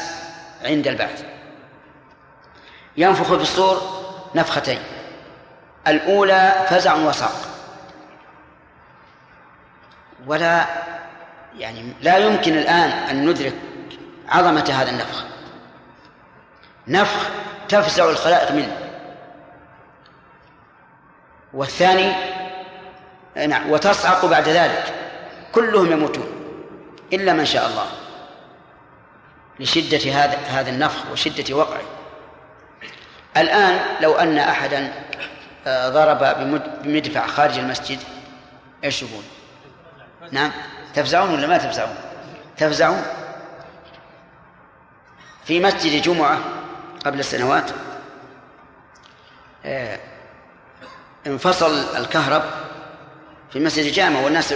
عند 0.65 0.89
البعث. 0.89 1.25
ينفخ 2.97 3.27
في 3.27 3.43
الصور 3.43 3.81
نفختين. 4.35 4.79
الأولى 5.87 6.67
فزع 6.69 6.95
وصاق 6.95 7.35
ولا 10.27 10.67
يعني 11.59 11.93
لا 12.01 12.17
يمكن 12.17 12.53
الآن 12.53 12.91
أن 12.91 13.27
ندرك 13.27 13.55
عظمة 14.29 14.71
هذا 14.73 14.91
النفخ. 14.91 15.25
نفخ 16.89 17.29
تفزع 17.69 18.11
الخلائق 18.11 18.53
منه. 18.53 18.77
والثاني 21.53 22.13
نعم 23.49 23.71
وتصعق 23.71 24.25
بعد 24.25 24.49
ذلك. 24.49 24.95
كلهم 25.53 25.93
يموتون 25.93 26.27
إلا 27.13 27.33
من 27.33 27.45
شاء 27.45 27.67
الله. 27.67 27.87
لشدة 29.61 30.13
هذا 30.13 30.39
هذا 30.39 30.71
النفخ 30.71 31.11
وشدة 31.13 31.57
وقعه 31.57 31.83
الآن 33.37 33.81
لو 34.01 34.15
أن 34.15 34.39
أحدا 34.39 34.93
ضرب 35.67 36.19
بمدفع 36.85 37.27
خارج 37.27 37.59
المسجد 37.59 37.99
إيش 38.85 39.03
يقول؟ 39.03 39.23
نعم 40.33 40.53
تفزعون 40.95 41.31
ولا 41.31 41.47
ما 41.47 41.59
تفزعون؟ 41.59 41.95
تفزعون 42.57 43.03
في 45.45 45.61
مسجد 45.61 46.03
جمعة 46.03 46.39
قبل 47.05 47.25
سنوات 47.25 47.71
انفصل 51.27 51.97
الكهرب 51.97 52.43
في 53.53 53.61
مسجد 53.61 53.85
الجامع 53.85 54.21
والناس 54.21 54.55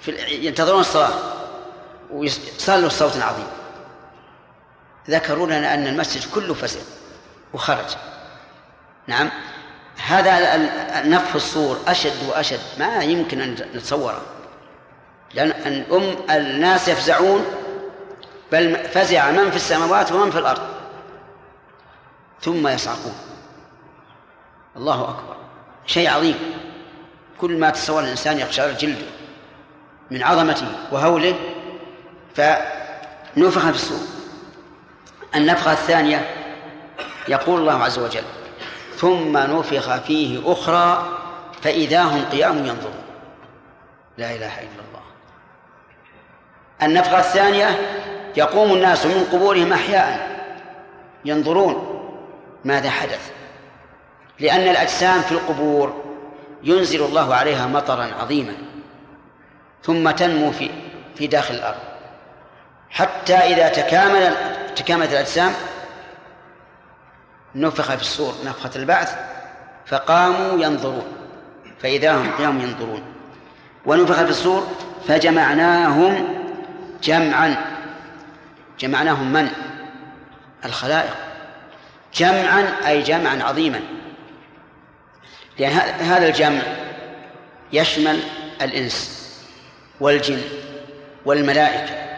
في 0.00 0.12
ينتظرون 0.28 0.80
الصلاة 0.80 1.10
وصار 2.10 2.78
له 2.78 2.88
صوت 2.88 3.16
عظيم 3.16 3.59
ذكروا 5.08 5.46
لنا 5.46 5.74
أن 5.74 5.86
المسجد 5.86 6.30
كله 6.34 6.54
فزع 6.54 6.80
وخرج. 7.52 7.96
نعم. 9.06 9.30
هذا 10.06 10.56
نفخ 11.08 11.34
الصور 11.34 11.78
أشد 11.86 12.28
وأشد. 12.28 12.60
ما 12.78 13.02
يمكن 13.02 13.40
أن 13.40 13.56
نتصوره. 13.74 14.22
لأن 15.34 15.50
الأم 15.50 16.16
الناس 16.30 16.88
يفزعون. 16.88 17.44
بل 18.52 18.76
فزع 18.76 19.30
من 19.30 19.50
في 19.50 19.56
السماوات 19.56 20.12
ومن 20.12 20.30
في 20.30 20.38
الأرض. 20.38 20.62
ثم 22.40 22.68
يصعقون 22.68 23.14
الله 24.76 25.02
أكبر. 25.02 25.36
شيء 25.86 26.10
عظيم. 26.10 26.38
كل 27.40 27.58
ما 27.58 27.70
تصور 27.70 28.02
الإنسان 28.02 28.38
يقشعر 28.38 28.70
جلده 28.70 29.06
من 30.10 30.22
عظمته 30.22 30.66
وهوله 30.92 31.34
فنفخ 32.34 33.60
في 33.60 33.70
الصور. 33.70 34.19
النفخة 35.34 35.72
الثانية 35.72 36.30
يقول 37.28 37.60
الله 37.60 37.84
عز 37.84 37.98
وجل 37.98 38.22
ثم 38.96 39.38
نفخ 39.38 39.96
فيه 39.96 40.52
أخرى 40.52 41.08
فإذا 41.62 42.02
هم 42.02 42.24
قيام 42.24 42.58
ينظرون. 42.58 43.04
لا 44.18 44.30
إله 44.30 44.58
إلا 44.60 44.82
الله. 44.88 45.00
النفخة 46.82 47.18
الثانية 47.18 47.80
يقوم 48.36 48.72
الناس 48.72 49.06
من 49.06 49.24
قبورهم 49.32 49.72
أحياء 49.72 50.40
ينظرون 51.24 52.00
ماذا 52.64 52.90
حدث 52.90 53.30
لأن 54.40 54.60
الأجسام 54.60 55.20
في 55.20 55.32
القبور 55.32 56.04
ينزل 56.62 57.04
الله 57.04 57.34
عليها 57.34 57.66
مطرا 57.66 58.10
عظيما 58.20 58.54
ثم 59.82 60.10
تنمو 60.10 60.52
في 60.52 60.70
في 61.14 61.26
داخل 61.26 61.54
الأرض. 61.54 61.89
حتى 62.90 63.34
إذا 63.34 63.68
تكامل 63.68 64.34
تكاملت 64.76 65.12
الأجسام 65.12 65.52
نفخ 67.54 67.94
في 67.94 68.00
الصور 68.00 68.34
نفخة 68.44 68.70
البعث 68.76 69.16
فقاموا 69.86 70.64
ينظرون. 70.64 71.12
فإذا 71.82 72.16
هم 72.16 72.32
قيام 72.32 72.60
ينظرون. 72.60 73.02
ونفخ 73.86 74.22
في 74.22 74.30
الصور 74.30 74.66
فجمعناهم 75.08 76.28
جمعا. 77.02 77.56
جمعناهم 78.80 79.32
من؟ 79.32 79.50
الخلائق. 80.64 81.16
جمعا 82.14 82.64
أي 82.86 83.02
جمعا 83.02 83.42
عظيما. 83.42 83.80
لأن 85.58 85.72
هذا 86.00 86.28
الجمع 86.28 86.62
يشمل 87.72 88.20
الإنس 88.62 89.20
والجن 90.00 90.40
والملائكة. 91.24 92.09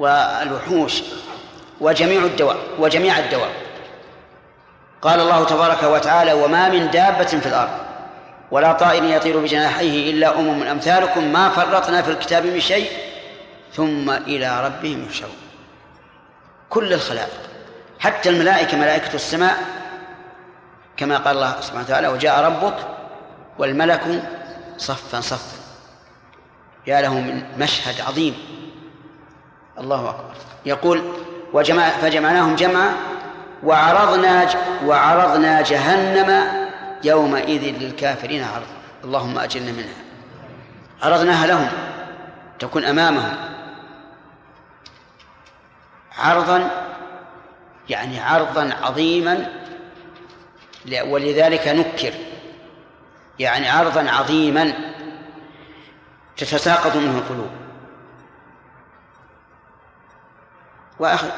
والوحوش 0.00 1.02
وجميع 1.80 2.24
الدواب 2.24 2.56
وجميع 2.78 3.18
الدواب 3.18 3.50
قال 5.02 5.20
الله 5.20 5.44
تبارك 5.44 5.82
وتعالى 5.82 6.32
وما 6.32 6.68
من 6.68 6.90
دابة 6.90 7.24
في 7.24 7.46
الأرض 7.46 7.70
ولا 8.50 8.72
طائر 8.72 9.04
يطير 9.04 9.38
بجناحيه 9.38 10.10
إلا 10.10 10.38
أمم 10.38 10.62
أمثالكم 10.62 11.32
ما 11.32 11.48
فرطنا 11.48 12.02
في 12.02 12.10
الكتاب 12.10 12.46
من 12.46 12.60
شيء 12.60 12.90
ثم 13.74 14.10
إلى 14.10 14.66
ربهم 14.66 15.04
يحشرون. 15.04 15.36
كل 16.70 16.92
الخلائق 16.92 17.40
حتى 17.98 18.28
الملائكة 18.28 18.76
ملائكة 18.76 19.14
السماء 19.14 19.56
كما 20.96 21.16
قال 21.18 21.36
الله 21.36 21.60
سبحانه 21.60 21.84
وتعالى 21.84 22.08
وجاء 22.08 22.40
ربك 22.44 22.76
والملك 23.58 24.22
صفا 24.78 25.20
صفا. 25.20 25.58
يا 26.86 27.00
له 27.00 27.14
من 27.14 27.42
مشهد 27.58 28.00
عظيم. 28.00 28.59
الله 29.80 30.10
أكبر. 30.10 30.34
يقول 30.66 31.02
وجمع 31.52 31.88
فجمعناهم 31.88 32.56
جمعا 32.56 32.94
وعرضنا 33.62 34.48
وعرضنا 34.86 35.60
جهنم 35.60 36.44
يومئذ 37.04 37.78
للكافرين 37.78 38.44
عرضا. 38.44 38.66
اللهم 39.04 39.38
أجرنا 39.38 39.72
منها. 39.72 39.94
عرضناها 41.02 41.46
لهم 41.46 41.68
تكون 42.58 42.84
أمامهم. 42.84 43.36
عرضا 46.18 46.70
يعني 47.88 48.20
عرضا 48.20 48.70
عظيما 48.82 49.46
ولذلك 51.06 51.68
نكر. 51.68 52.12
يعني 53.38 53.68
عرضا 53.68 54.10
عظيما 54.10 54.72
تتساقط 56.36 56.96
منه 56.96 57.18
القلوب. 57.18 57.59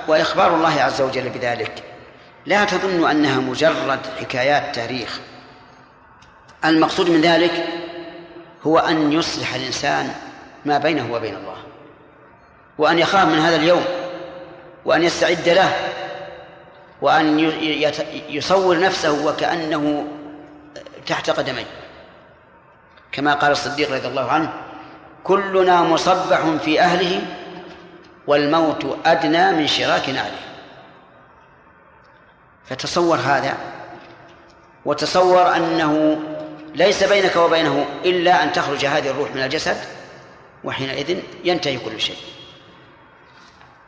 وإخبار 0.09 0.55
الله 0.55 0.83
عز 0.83 1.01
وجل 1.01 1.29
بذلك. 1.29 1.83
لا 2.47 2.65
تظن 2.65 3.11
أنها 3.11 3.41
مجرد 3.41 4.01
حكايات 4.21 4.75
تاريخ. 4.75 5.21
المقصود 6.65 7.11
من 7.11 7.21
ذلك 7.21 7.69
هو 8.67 8.79
أن 8.79 9.13
يصلح 9.13 9.55
الإنسان 9.55 10.15
ما 10.65 10.79
بينه 10.79 11.13
وبين 11.13 11.35
الله 11.35 11.57
وأن 12.79 12.99
يخاف 12.99 13.29
من 13.29 13.39
هذا 13.39 13.57
اليوم 13.57 13.85
وأن 14.85 15.03
يستعد 15.03 15.49
له 15.49 15.73
وأن 17.03 17.39
يصور 18.29 18.81
نفسه 18.81 19.27
وكأنه 19.27 20.05
تحت 21.07 21.31
قدميه. 21.31 21.67
كما 23.13 23.35
قال 23.35 23.53
الصديق 23.53 23.93
رضي 23.93 24.09
الله 24.09 24.31
عنه 24.31 24.53
كلنا 25.25 25.83
مصبح 25.83 26.41
في 26.65 26.81
أهله 26.81 27.23
والموت 28.27 28.99
أدنى 29.07 29.53
من 29.53 29.67
شراك 29.67 30.09
نعله 30.09 30.41
فتصور 32.65 33.17
هذا 33.17 33.57
وتصور 34.85 35.57
أنه 35.57 36.23
ليس 36.75 37.05
بينك 37.05 37.37
وبينه 37.37 37.87
إلا 38.05 38.43
أن 38.43 38.53
تخرج 38.53 38.87
هذه 38.87 39.11
الروح 39.11 39.31
من 39.35 39.43
الجسد 39.43 39.77
وحينئذ 40.65 41.19
ينتهي 41.45 41.79
كل 41.79 42.01
شيء. 42.01 42.17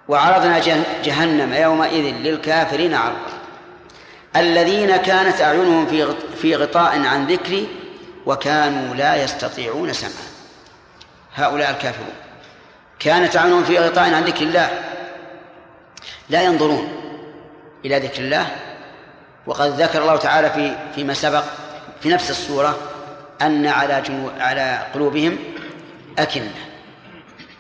وعرضنا 0.09 0.59
جهنم 1.05 1.55
يومئذ 1.55 2.15
للكافرين 2.15 2.95
عرضا. 2.95 3.33
الذين 4.37 4.97
كانت 4.97 5.41
أعينهم 5.41 5.87
في 5.87 6.15
في 6.37 6.57
غطاء 6.57 7.07
عن 7.07 7.27
ذكري 7.27 7.69
وكانوا 8.27 8.95
لا 8.95 9.25
يستطيعون 9.25 9.93
سمعا. 9.93 10.25
هؤلاء 11.35 11.71
الكافرون. 11.71 12.24
كانت 12.99 13.37
أعينهم 13.37 13.65
في 13.65 13.79
غطاء 13.79 14.15
عن 14.15 14.25
ذكر 14.25 14.43
الله. 14.43 14.71
لا 16.29 16.43
ينظرون 16.43 16.93
إلى 17.85 17.99
ذكر 17.99 18.23
الله. 18.23 18.47
وقد 19.47 19.81
ذكر 19.81 20.03
الله 20.03 20.17
تعالى 20.17 20.51
في 20.51 20.77
فيما 20.95 21.15
سبق 21.15 21.45
في 22.01 22.09
نفس 22.09 22.31
السورة 22.31 22.79
أن 23.43 23.67
على 23.67 24.03
على 24.39 24.87
قلوبهم 24.95 25.39
أكنة. 26.19 26.55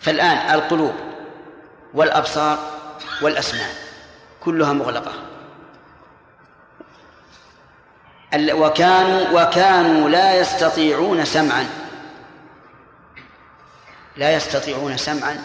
فالآن 0.00 0.54
القلوب 0.54 0.94
والأبصار 1.94 2.58
والأسماع 3.22 3.66
كلها 4.40 4.72
مغلقة. 4.72 5.12
وكانوا 8.34 9.42
وكانوا 9.42 10.08
لا 10.08 10.40
يستطيعون 10.40 11.24
سمعا. 11.24 11.83
لا 14.16 14.36
يستطيعون 14.36 14.96
سمعا. 14.96 15.44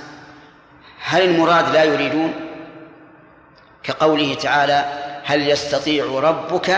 هل 1.03 1.22
المراد 1.22 1.74
لا 1.74 1.84
يريدون؟ 1.84 2.34
كقوله 3.84 4.36
تعالى 4.36 4.86
هل 5.26 5.49
يستطيع 5.49 6.05
ربك 6.05 6.70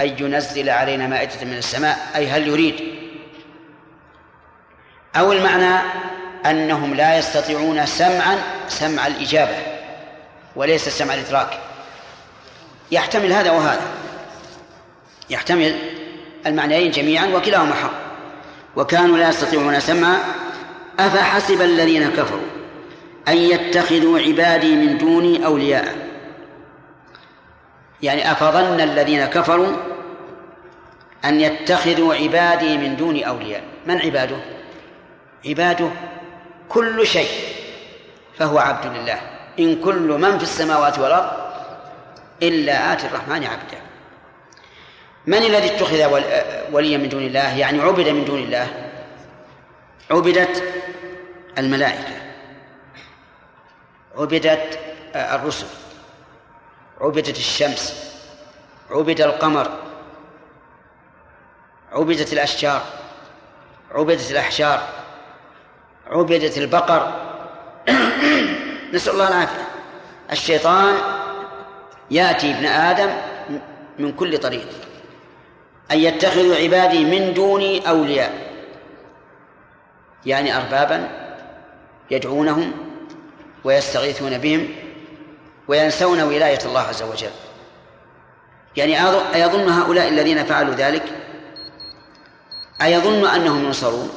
أن 0.00 0.16
ينزل 0.18 0.70
علينا 0.70 1.06
مائدة 1.06 1.44
من 1.44 1.58
السماء؟ 1.58 2.10
أي 2.16 2.28
هل 2.28 2.48
يريد؟ 2.48 2.74
أو 5.16 5.32
المعنى 5.32 5.78
أنهم 6.46 6.94
لا 6.94 7.18
يستطيعون 7.18 7.86
سمعا 7.86 8.38
سمع 8.68 9.06
الإجابة 9.06 9.56
وليس 10.56 10.88
سمع 10.88 11.14
الإدراك. 11.14 11.58
يحتمل 12.90 13.32
هذا 13.32 13.50
وهذا. 13.50 13.86
يحتمل 15.30 15.78
المعنيين 16.46 16.90
جميعا 16.90 17.26
وكلاهما 17.26 17.74
حق. 17.74 17.92
وكانوا 18.76 19.18
لا 19.18 19.28
يستطيعون 19.28 19.80
سمعا 19.80 20.18
أفحسب 20.98 21.62
الذين 21.62 22.10
كفروا 22.10 22.46
أن 23.28 23.36
يتخذوا 23.36 24.18
عبادي 24.18 24.76
من 24.76 24.98
دوني 24.98 25.46
أولياء؟ 25.46 26.08
يعني 28.02 28.32
أفظن 28.32 28.80
الذين 28.80 29.24
كفروا 29.24 29.76
أن 31.24 31.40
يتخذوا 31.40 32.14
عبادي 32.14 32.78
من 32.78 32.96
دوني 32.96 33.28
أولياء. 33.28 33.62
من 33.86 34.00
عباده؟ 34.00 34.36
عباده 35.46 35.90
كل 36.68 37.06
شيء 37.06 37.30
فهو 38.38 38.58
عبد 38.58 38.86
لله. 38.86 39.20
إن 39.58 39.80
كل 39.80 40.18
من 40.20 40.38
في 40.38 40.42
السماوات 40.42 40.98
والأرض 40.98 41.30
إلا 42.42 42.92
آتي 42.92 43.06
الرحمن 43.06 43.44
عبدا 43.44 43.80
من 45.26 45.38
الذي 45.38 45.66
اتخذ 45.66 46.20
وليا 46.72 46.98
من 46.98 47.08
دون 47.08 47.22
الله؟ 47.22 47.58
يعني 47.58 47.80
عبد 47.80 48.08
من 48.08 48.24
دون 48.24 48.38
الله. 48.38 48.68
عبدت 50.10 50.62
الملائكة. 51.58 52.22
عبدت 54.18 54.78
الرسل. 55.14 55.66
عبدت 57.00 57.38
الشمس. 57.38 58.12
عبد 58.90 59.20
القمر. 59.20 59.70
عبدت 61.92 62.32
الأشجار. 62.32 62.82
عبدت 63.90 64.30
الأحجار. 64.30 64.88
عبدت 66.06 66.58
البقر. 66.58 67.12
نسأل 68.94 69.12
الله 69.12 69.28
العافية. 69.28 69.66
الشيطان 70.32 70.94
يأتي 72.10 72.50
ابن 72.50 72.66
آدم 72.66 73.10
من 73.98 74.12
كل 74.12 74.38
طريق. 74.38 74.68
أن 75.90 75.98
يتخذوا 75.98 76.56
عبادي 76.56 77.04
من 77.04 77.34
دوني 77.34 77.88
أولياء. 77.88 78.52
يعني 80.26 80.56
أربابا. 80.56 81.21
يدعونهم 82.12 82.72
ويستغيثون 83.64 84.38
بهم 84.38 84.68
وينسون 85.68 86.22
ولاية 86.22 86.58
الله 86.64 86.80
عز 86.80 87.02
وجل. 87.02 87.30
يعني 88.76 89.04
أيظن 89.34 89.68
هؤلاء 89.68 90.08
الذين 90.08 90.44
فعلوا 90.44 90.74
ذلك؟ 90.74 91.02
أيظن 92.82 93.26
أنهم 93.26 93.64
ينصرون؟ 93.64 94.10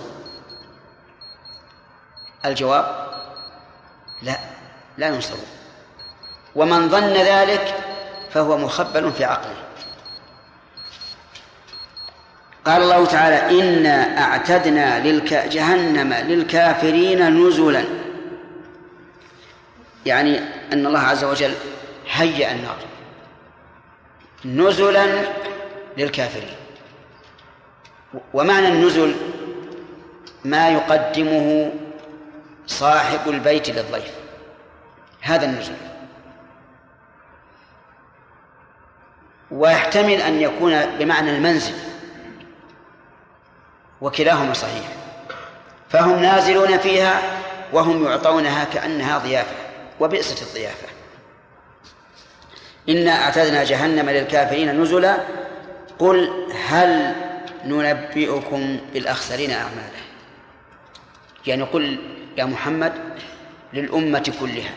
الجواب 2.46 3.12
لا 4.22 4.38
لا 4.98 5.08
ينصرون. 5.08 5.48
ومن 6.56 6.89
ظن 6.89 7.14
ذلك 7.14 7.76
فهو 8.32 8.58
مخبل 8.58 9.12
في 9.12 9.26
عقله. 9.26 9.64
قال 12.66 12.82
الله 12.82 13.05
تعالى 13.05 13.61
إنا 13.61 14.22
أعتدنا 14.22 15.07
للك 15.07 15.34
جهنم 15.34 16.13
للكافرين 16.13 17.47
نزلا. 17.47 17.84
يعني 20.05 20.39
أن 20.74 20.86
الله 20.86 20.99
عز 20.99 21.24
وجل 21.24 21.53
هيأ 22.11 22.51
النار. 22.51 22.78
نزلا 24.45 25.05
للكافرين. 25.97 26.55
ومعنى 28.34 28.68
النزل 28.68 29.16
ما 30.45 30.70
يقدمه 30.70 31.72
صاحب 32.68 33.20
البيت 33.30 33.70
للضيف. 33.70 34.11
هذا 35.22 35.45
النزول 35.45 35.76
ويحتمل 39.51 40.22
أن 40.22 40.41
يكون 40.41 40.86
بمعنى 40.99 41.38
المنزل. 41.38 41.74
وكلاهما 44.02 44.54
صحيح. 44.54 44.88
فهم 45.89 46.20
نازلون 46.20 46.78
فيها 46.78 47.22
وهم 47.74 48.06
يعطونها 48.06 48.64
كأنها 48.64 49.18
ضيافة 49.18 49.56
وبئست 50.00 50.41
الضيافة. 50.41 50.88
إنا 52.89 53.12
أعتدنا 53.12 53.64
جهنم 53.64 54.10
للكافرين 54.10 54.82
نزلا. 54.82 55.18
قل 56.00 56.48
هل 56.68 57.16
ننبئكم 57.66 58.80
بالأخسرين 58.93 59.52
أعمالا؟ 59.52 60.06
يعني 61.48 61.64
قل 61.64 62.00
يا 62.38 62.46
محمد 62.46 62.93
للأمة 63.74 64.34
كلها 64.39 64.74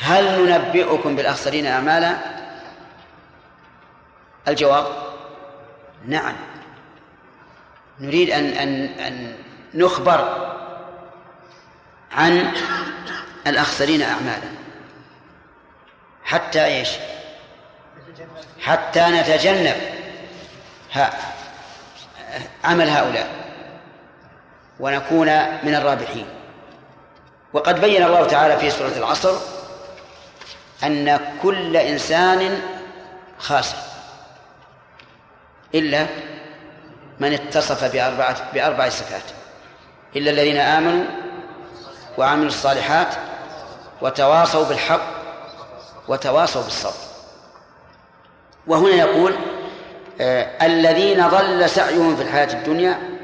هل 0.00 0.46
ننبئكم 0.46 1.16
بالأخسرين 1.16 1.66
أعمالا؟ 1.66 2.16
الجواب 4.48 4.86
نعم. 6.06 6.34
نريد 8.00 8.30
أن 8.30 8.44
أن 8.44 8.84
أن 8.84 9.34
نخبر 9.74 10.50
عن 12.12 12.52
الأخسرين 13.46 14.02
أعمالا 14.02 14.48
حتى 16.24 16.64
إيش؟ 16.64 16.88
حتى 18.60 19.00
نتجنب 19.00 19.76
ها 20.92 21.12
عمل 22.64 22.88
هؤلاء 22.88 23.44
ونكون 24.80 25.26
من 25.62 25.74
الرابحين 25.74 26.26
وقد 27.52 27.80
بين 27.80 28.02
الله 28.02 28.26
تعالى 28.26 28.58
في 28.58 28.70
سورة 28.70 28.92
العصر 28.96 29.36
أن 30.84 31.20
كل 31.42 31.76
إنسان 31.76 32.62
خاسر 33.38 33.76
إلا 35.74 36.06
من 37.24 37.32
اتصف 37.32 37.92
بأربعة 37.92 38.52
بأربع 38.52 38.88
صفات. 38.88 39.22
إلا 40.16 40.30
الذين 40.30 40.56
آمنوا 40.56 41.04
وعملوا 42.18 42.46
الصالحات 42.46 43.14
وتواصوا 44.02 44.64
بالحق 44.64 45.02
وتواصوا 46.08 46.62
بالصبر. 46.62 47.04
وهنا 48.66 48.94
يقول 48.94 49.34
آه 50.20 50.66
الذين 50.66 51.28
ضل 51.28 51.70
سعيهم 51.70 52.16
في 52.16 52.22
الحياة 52.22 52.52
الدنيا 52.52 53.18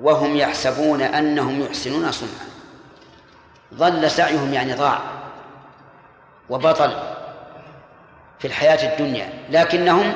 وهم 0.00 0.36
يحسبون 0.36 1.02
أنهم 1.02 1.62
يحسنون 1.62 2.12
صنعا. 2.12 2.48
ضل 3.74 4.10
سعيهم 4.10 4.54
يعني 4.54 4.72
ضاع 4.74 4.98
وبطل 6.48 6.96
في 8.38 8.46
الحياة 8.46 8.92
الدنيا 8.92 9.32
لكنهم 9.50 10.14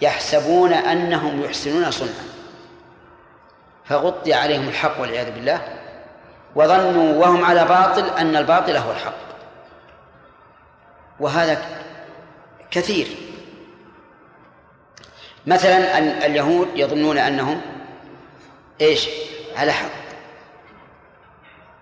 يحسبون 0.00 0.72
أنهم 0.72 1.42
يحسنون 1.44 1.90
صنعا. 1.90 2.24
فغطي 3.84 4.34
عليهم 4.34 4.68
الحق 4.68 5.00
والعياذ 5.00 5.30
بالله 5.30 5.60
وظنوا 6.54 7.20
وهم 7.20 7.44
على 7.44 7.64
باطل 7.64 8.06
أن 8.18 8.36
الباطل 8.36 8.76
هو 8.76 8.90
الحق. 8.90 9.14
وهذا 11.20 11.62
كثير. 12.70 13.06
مثلا 15.46 15.98
اليهود 16.26 16.68
يظنون 16.74 17.18
أنهم 17.18 17.60
إيش؟ 18.80 19.08
على 19.56 19.72
حق. 19.72 20.04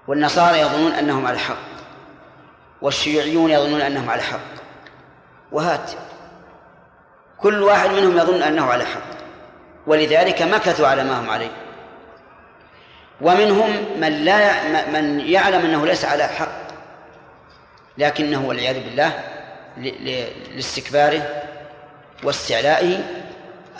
والنصارى 0.09 0.61
يظنون 0.61 0.93
أنهم 0.93 1.27
على 1.27 1.39
حق. 1.39 1.57
والشيوعيون 2.83 3.51
يظنون 3.51 3.81
أنهم 3.81 4.11
على 4.11 4.23
حق. 4.23 4.39
وهات 5.53 5.91
كل 7.43 7.63
واحد 7.63 7.91
منهم 7.91 8.19
يظن 8.19 8.43
أنه 8.43 8.65
على 8.67 8.85
حق. 8.85 9.13
ولذلك 9.87 10.43
مكثوا 10.43 10.87
على 10.87 11.05
ما 11.05 11.21
هم 11.21 11.31
عليه. 11.31 11.51
ومنهم 13.21 13.71
من 14.01 14.25
لا 14.25 14.53
من 14.93 15.21
يعلم 15.21 15.65
أنه 15.65 15.87
ليس 15.87 16.05
على 16.05 16.25
حق 16.25 16.63
لكنه 17.99 18.47
والعياذ 18.47 18.75
بالله 18.81 19.13
لاستكباره 20.55 21.43
واستعلائه 22.23 23.01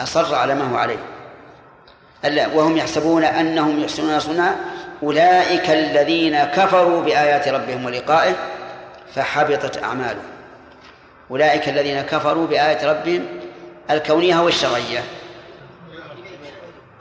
أصر 0.01 0.35
على 0.35 0.55
ما 0.55 0.71
هو 0.71 0.77
عليه. 0.77 0.99
وهم 2.55 2.77
يحسبون 2.77 3.25
أنهم 3.25 3.81
يحسنون 3.81 4.21
صنعا 4.21 4.57
أولئك 5.03 5.71
الذين 5.71 6.45
كفروا 6.45 7.03
بآيات 7.03 7.49
ربهم 7.49 7.85
ولقائه 7.85 8.35
فحبطت 9.15 9.83
أعمالهم. 9.83 10.33
أولئك 11.31 11.69
الذين 11.69 12.01
كفروا 12.03 12.47
بآيات 12.47 12.85
ربهم 12.85 13.42
الكونية 13.93 14.41
والشرعية 14.41 15.05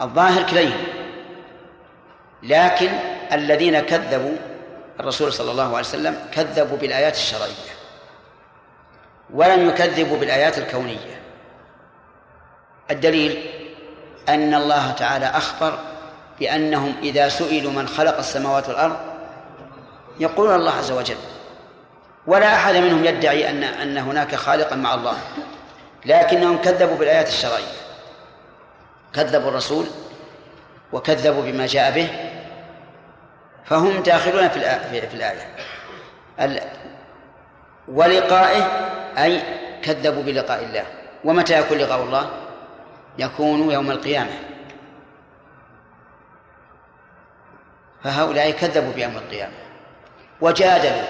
الظاهر 0.01 0.43
كليهم. 0.43 0.83
لكن 2.43 2.89
الذين 3.31 3.79
كذبوا 3.79 4.35
الرسول 4.99 5.33
صلى 5.33 5.51
الله 5.51 5.63
عليه 5.67 5.79
وسلم 5.79 6.19
كذبوا 6.33 6.77
بالآيات 6.77 7.15
الشرعية 7.15 7.71
ولم 9.33 9.69
يكذبوا 9.69 10.17
بالآيات 10.17 10.57
الكونية. 10.57 11.21
الدليل 12.91 13.45
أن 14.29 14.53
الله 14.53 14.91
تعالى 14.91 15.25
أخبر 15.25 15.79
بأنهم 16.39 16.95
إذا 17.03 17.29
سئلوا 17.29 17.71
من 17.71 17.87
خلق 17.87 18.17
السماوات 18.17 18.69
والأرض 18.69 18.97
يقولون 20.19 20.55
الله 20.55 20.71
عز 20.71 20.91
وجل 20.91 21.17
ولا 22.27 22.55
أحد 22.55 22.75
منهم 22.75 23.05
يدعي 23.05 23.49
أن 23.49 23.63
أن 23.63 23.97
هناك 23.97 24.35
خالقا 24.35 24.75
مع 24.75 24.93
الله. 24.93 25.17
لكنهم 26.05 26.57
كذبوا 26.57 26.97
بالآيات 26.97 27.27
الشرعية. 27.27 27.73
كذبوا 29.13 29.49
الرسول 29.49 29.85
وكذبوا 30.93 31.41
بما 31.41 31.65
جاء 31.65 31.91
به 31.91 32.09
فهم 33.65 34.03
داخلون 34.03 34.49
في 34.49 34.59
في 35.09 35.13
الآية. 35.13 35.55
ولقائه 37.87 38.63
أي 39.17 39.41
كذبوا 39.83 40.23
بلقاء 40.23 40.63
الله. 40.63 40.85
ومتى 41.23 41.59
يكون 41.59 41.77
لقاء 41.77 42.03
الله؟ 42.03 42.29
يكون 43.17 43.71
يوم 43.71 43.91
القيامة. 43.91 44.31
فهؤلاء 48.03 48.51
كذبوا 48.51 48.93
بيوم 48.93 49.17
القيامة. 49.17 49.53
وجادلوا 50.41 51.03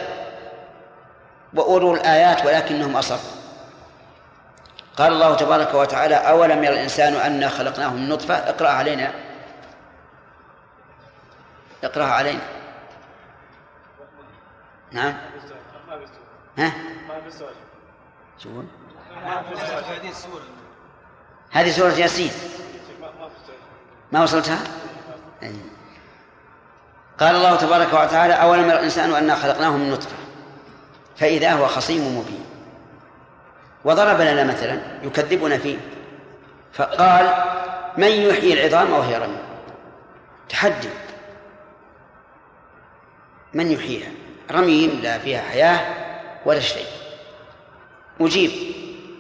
وأوروا 1.54 1.96
الآيات 1.96 2.46
ولكنهم 2.46 2.98
أصروا. 2.98 3.41
قال 5.02 5.14
الله 5.14 5.36
تبارك 5.36 5.74
وتعالى 5.74 6.16
أولم 6.16 6.64
يرى 6.64 6.74
الإنسان 6.74 7.14
أنا 7.14 7.50
خلقناه 7.50 7.94
من 7.94 8.10
نطفة؟ 8.10 8.36
اقرأ 8.36 8.70
علينا. 8.70 9.14
اقرأها 11.84 12.14
علينا. 12.14 12.42
نعم. 14.92 15.18
ها؟ 16.58 16.74
شو 18.38 18.50
هذه 21.52 21.72
سورة 21.72 21.92
ياسين. 21.92 22.32
ما 24.12 24.24
وصلتها؟ 24.24 24.60
أي. 25.44 25.56
قال 27.20 27.36
الله 27.36 27.56
تبارك 27.56 27.94
وتعالى 27.94 28.34
أولم 28.34 28.70
يرى 28.70 28.80
الإنسان 28.80 29.14
أنا 29.14 29.36
خلقناه 29.36 29.70
من 29.70 29.92
نطفة؟ 29.92 30.16
فإذا 31.18 31.54
هو 31.54 31.68
خصيم 31.68 32.18
مبين. 32.18 32.51
وضرب 33.86 34.22
لنا 34.22 34.44
مثلا 34.44 34.82
يكذبنا 35.04 35.58
فيه. 35.58 35.78
فقال 36.74 37.34
من 37.98 38.08
يحيي 38.08 38.54
العظام 38.54 38.94
وهي 38.94 39.18
رميم 39.18 39.42
تحدي. 40.50 40.90
من 43.54 43.72
يحييها؟ 43.72 44.10
رميم 44.52 45.00
لا 45.04 45.18
فيها 45.18 45.42
حياة 45.42 45.80
ولا 46.46 46.60
شيء. 46.60 46.86
أجيب 48.22 48.52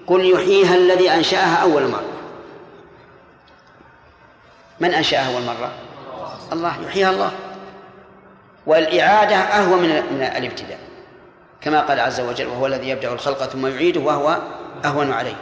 قل 0.07 0.31
يحييها 0.31 0.75
الذي 0.75 1.11
أنشأها 1.11 1.55
أول 1.55 1.87
مرة. 1.87 2.11
من 4.79 4.93
أنشأها 4.93 5.33
أول 5.33 5.41
مرة؟ 5.41 5.71
الله. 6.53 6.81
يحييها 6.85 7.09
الله. 7.09 7.31
والإعادة 8.65 9.35
أهون 9.35 9.81
من 9.81 9.89
من 9.89 10.23
الابتداء. 10.23 10.79
كما 11.61 11.81
قال 11.81 11.99
عز 11.99 12.19
وجل 12.19 12.47
وهو 12.47 12.65
الذي 12.67 12.89
يبدأ 12.89 13.13
الخلق 13.13 13.43
ثم 13.43 13.67
يعيده 13.67 14.01
وهو 14.01 14.37
أهون 14.85 15.13
عليه. 15.13 15.35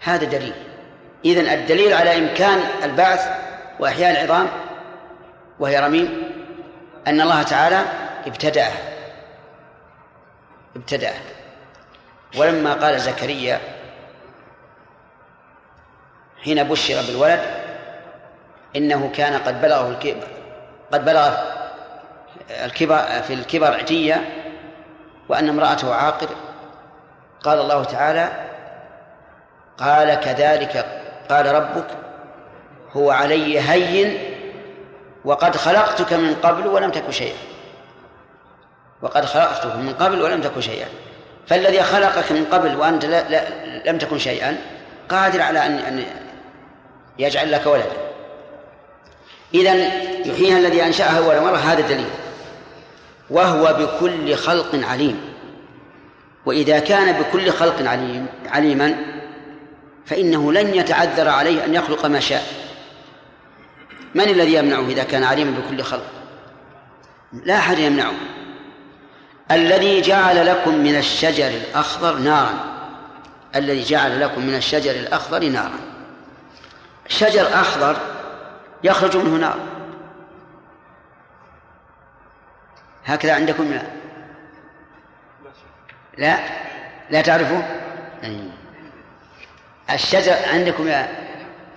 هذا 0.00 0.24
دليل. 0.24 0.54
إذن 1.24 1.46
الدليل 1.46 1.92
على 1.92 2.18
إمكان 2.18 2.58
البعث 2.82 3.28
وإحياء 3.80 4.10
العظام 4.10 4.48
وهي 5.58 5.80
رميم 5.80 6.22
أن 7.06 7.20
الله 7.20 7.42
تعالى 7.42 7.82
ابتدأها. 8.26 8.78
ابتدأها. 10.76 11.20
ولما 12.36 12.74
قال 12.74 13.00
زكريا 13.00 13.60
حين 16.42 16.62
بشر 16.62 17.02
بالولد 17.06 17.40
إنه 18.76 19.10
كان 19.14 19.38
قد 19.38 19.62
بلغه 19.62 19.88
الكبر 19.88 20.26
قد 20.92 21.04
بلغ 21.04 21.59
الكبر 22.50 23.22
في 23.26 23.34
الكبر 23.34 23.74
عتية 23.74 24.24
وأن 25.28 25.48
امرأته 25.48 25.94
عاقر. 25.94 26.28
قال 27.42 27.60
الله 27.60 27.84
تعالى 27.84 28.30
قال 29.78 30.14
كذلك 30.14 31.02
قال 31.30 31.46
ربك 31.46 31.86
هو 32.92 33.10
علي 33.10 33.60
هين 33.60 34.18
وقد 35.24 35.56
خلقتك 35.56 36.12
من 36.12 36.34
قبل 36.34 36.66
ولم 36.66 36.90
تك 36.90 37.10
شيئا. 37.10 37.38
وقد 39.02 39.24
خلقتك 39.24 39.76
من 39.76 39.94
قبل 39.94 40.22
ولم 40.22 40.40
تك 40.40 40.60
شيئا. 40.60 40.88
فالذي 41.46 41.82
خلقك 41.82 42.32
من 42.32 42.44
قبل 42.44 42.76
وأنت 42.76 43.04
لا 43.04 43.28
لا 43.28 43.42
لم 43.90 43.98
تكن 43.98 44.18
شيئا 44.18 44.56
قادر 45.08 45.42
على 45.42 45.66
أن 45.66 45.78
أن 45.78 46.04
يجعل 47.18 47.52
لك 47.52 47.66
ولدا. 47.66 47.96
إذا 49.54 49.74
يحييها 50.26 50.58
الذي 50.58 50.82
أنشأها 50.82 51.18
أول 51.18 51.40
مرة. 51.40 51.56
هذا 51.56 51.80
دليل 51.80 52.10
وهو 53.30 53.76
بكل 53.78 54.34
خلق 54.34 54.86
عليم. 54.86 55.20
وإذا 56.46 56.78
كان 56.78 57.22
بكل 57.22 57.50
خلق 57.50 57.88
عليم 57.88 58.26
عليما 58.46 58.96
فإنه 60.06 60.52
لن 60.52 60.74
يتعذر 60.74 61.28
عليه 61.28 61.64
أن 61.64 61.74
يخلق 61.74 62.06
ما 62.06 62.20
شاء. 62.20 62.44
من 64.14 64.24
الذي 64.24 64.54
يمنعه 64.54 64.88
إذا 64.88 65.02
كان 65.02 65.24
عليما 65.24 65.50
بكل 65.60 65.82
خلق؟ 65.82 66.06
لا 67.44 67.56
أحد 67.56 67.78
يمنعه. 67.78 68.14
الذي 69.50 70.00
جعل 70.00 70.46
لكم 70.46 70.74
من 70.74 70.96
الشجر 70.96 71.48
الأخضر 71.48 72.18
نارا. 72.18 72.54
الذي 73.56 73.82
جعل 73.82 74.20
لكم 74.20 74.46
من 74.46 74.54
الشجر 74.54 74.90
الأخضر 74.90 75.44
نارا. 75.44 75.78
شجر 77.08 77.46
أخضر 77.54 77.96
يخرج 78.84 79.16
منه 79.16 79.36
نار. 79.36 79.58
هكذا 83.04 83.34
عندكم؟ 83.34 83.72
لا. 83.72 83.82
لا؟ 86.18 86.38
لا 87.10 87.20
تعرفوا 87.20 87.62
الشجر 89.90 90.36
عندكم 90.52 90.88
يا 90.88 91.08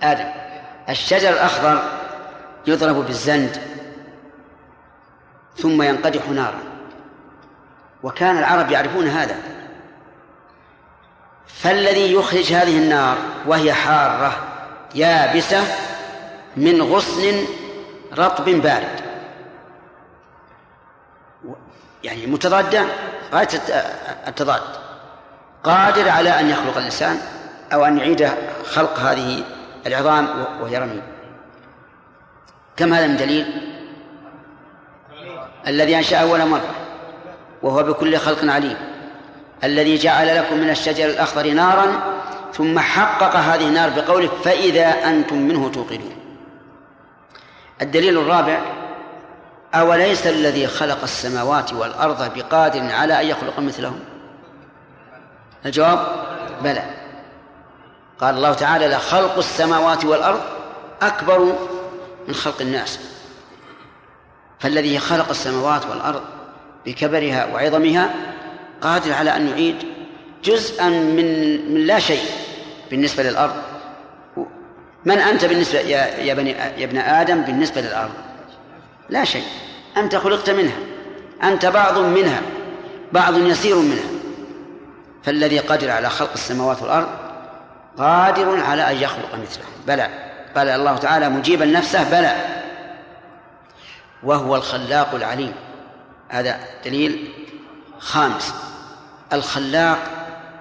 آدم. 0.02 0.28
الشجر 0.88 1.28
الأخضر 1.28 1.82
يضرب 2.66 2.96
بالزند 2.96 3.56
ثم 5.56 5.82
ينقدح 5.82 6.28
نارا. 6.28 6.60
وكان 8.02 8.38
العرب 8.38 8.70
يعرفون 8.70 9.08
هذا. 9.08 9.36
فالذي 11.46 12.12
يخرج 12.12 12.52
هذه 12.52 12.78
النار 12.78 13.16
وهي 13.46 13.72
حارة 13.72 14.36
يابسة 14.94 15.62
من 16.56 16.82
غصن 16.82 17.46
رطب 18.18 18.44
بارد. 18.44 19.03
يعني 22.04 22.26
متضادة 22.26 22.84
غاية 23.32 23.48
التضاد. 24.28 24.62
قادر 25.64 26.08
على 26.08 26.40
أن 26.40 26.50
يخلق 26.50 26.78
الإنسان 26.78 27.18
أو 27.72 27.84
أن 27.84 27.98
يعيد 27.98 28.28
خلق 28.64 28.98
هذه 28.98 29.44
العظام 29.86 30.28
وهي 30.60 30.78
رميم 30.78 31.02
كم 32.76 32.94
هذا 32.94 33.06
من 33.06 33.16
دليل؟ 33.16 33.46
الذي 35.66 35.96
أنشأ 35.96 36.16
أول 36.16 36.46
مرة 36.46 36.74
وهو 37.62 37.82
بكل 37.82 38.16
خلق 38.16 38.52
عليم. 38.52 38.76
الذي 39.64 39.96
جعل 39.96 40.36
لكم 40.36 40.58
من 40.58 40.70
الشجر 40.70 41.04
الأخضر 41.04 41.50
نارا 41.50 41.86
ثم 42.52 42.78
حقق 42.78 43.36
هذه 43.36 43.68
النار 43.68 43.90
بقوله 43.90 44.28
فإذا 44.44 44.88
أنتم 44.88 45.38
منه 45.38 45.68
توقدون. 45.68 46.16
الدليل 47.82 48.18
الرابع 48.18 48.58
أوليس 49.74 50.26
الذي 50.26 50.66
خلق 50.66 51.02
السماوات 51.02 51.72
والأرض 51.72 52.34
بقادر 52.34 52.92
على 52.92 53.20
أن 53.20 53.26
يخلق 53.26 53.60
مثلهم؟ 53.60 54.00
الجواب 55.66 56.06
بلى. 56.62 56.82
قال 58.20 58.34
الله 58.34 58.52
تعالى 58.52 58.88
لخلق 58.88 59.38
السماوات 59.38 60.04
والأرض 60.04 60.40
أكبر 61.02 61.56
من 62.28 62.34
خلق 62.34 62.60
الناس. 62.60 62.98
فالذي 64.58 64.98
خلق 64.98 65.30
السماوات 65.30 65.86
والأرض 65.86 66.22
بكبرها 66.86 67.46
وعظمها 67.54 68.14
قادر 68.80 69.12
على 69.12 69.36
أن 69.36 69.48
يعيد 69.48 69.76
جزءا 70.44 70.88
من 70.88 71.58
من 71.74 71.86
لا 71.86 71.98
شيء 71.98 72.24
بالنسبة 72.90 73.22
للأرض. 73.22 73.54
من 75.04 75.18
أنت 75.18 75.44
بالنسبة 75.44 75.78
يا 75.78 76.06
يا 76.06 76.34
بني 76.34 76.50
يا 76.50 76.84
ابن 76.84 76.98
آدم 76.98 77.42
بالنسبة 77.42 77.80
للأرض؟ 77.80 78.23
لا 79.08 79.24
شيء. 79.24 79.44
أنت 79.96 80.16
خلقت 80.16 80.50
منها. 80.50 80.76
أنت 81.42 81.66
بعض 81.66 81.98
منها. 81.98 82.42
بعض 83.12 83.38
يسير 83.38 83.76
منها. 83.76 84.04
فالذي 85.22 85.58
قادر 85.58 85.90
على 85.90 86.10
خلق 86.10 86.32
السماوات 86.32 86.82
والأرض 86.82 87.08
قادر 87.98 88.60
على 88.60 88.90
أن 88.90 88.96
يخلق 88.96 89.34
مثله. 89.34 89.64
بلى. 89.86 90.10
قال 90.56 90.68
الله 90.68 90.96
تعالى 90.96 91.28
مجيبا 91.28 91.64
نفسه 91.64 92.10
بلى. 92.10 92.36
وهو 94.22 94.56
الخلاق 94.56 95.14
العليم. 95.14 95.52
هذا 96.28 96.60
دليل 96.84 97.28
خامس. 97.98 98.54
الخلاق 99.32 99.98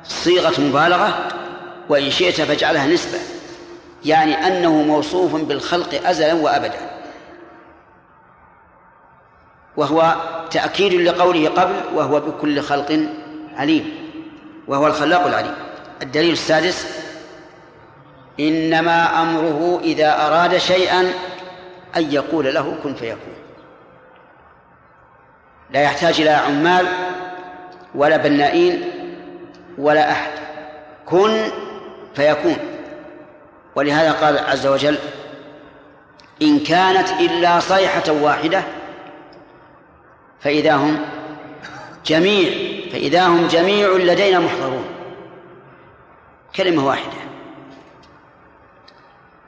صيغة 0.03 0.61
مبالغة 0.61 1.27
وإن 1.89 2.11
شئت 2.11 2.41
فاجعلها 2.41 2.87
نسبة. 2.87 3.19
يعني 4.05 4.47
أنه 4.47 4.73
موصوف 4.73 5.35
بالخلق 5.35 6.07
أزلا 6.07 6.33
وأبدا. 6.33 6.92
وهو 9.77 10.15
تأكيد 10.51 10.93
لقوله 10.93 11.49
قبل 11.49 11.75
وهو 11.95 12.19
بكل 12.19 12.61
خلق 12.61 12.99
عليم 13.55 13.95
وهو 14.67 14.87
الخلاق 14.87 15.25
العليم. 15.25 15.55
الدليل 16.01 16.31
السادس 16.31 17.03
إنما 18.39 19.21
أمره 19.21 19.79
إذا 19.83 20.27
أراد 20.27 20.57
شيئا 20.57 21.01
أن 21.95 22.11
يقول 22.11 22.53
له 22.53 22.75
كن 22.83 22.93
فيكون. 22.93 23.33
لا 25.71 25.81
يحتاج 25.81 26.21
إلى 26.21 26.29
عمال 26.29 26.87
ولا 27.95 28.17
بنائين 28.17 28.91
ولا 29.77 30.11
أحد. 30.11 30.31
كن 31.05 31.51
فيكون. 32.15 32.57
ولهذا 33.75 34.11
قال 34.11 34.37
عز 34.37 34.67
وجل 34.67 34.97
إن 36.41 36.59
كانت 36.59 37.11
إلا 37.11 37.59
صيحة 37.59 38.11
واحدة 38.11 38.63
فإذا 40.43 40.75
هم 40.75 41.05
جميع 42.05 42.49
فإذا 42.91 43.27
هم 43.27 43.47
جميع 43.47 43.87
لدينا 43.87 44.39
محضرون. 44.39 44.85
كلمة 46.55 46.87
واحدة. 46.87 47.13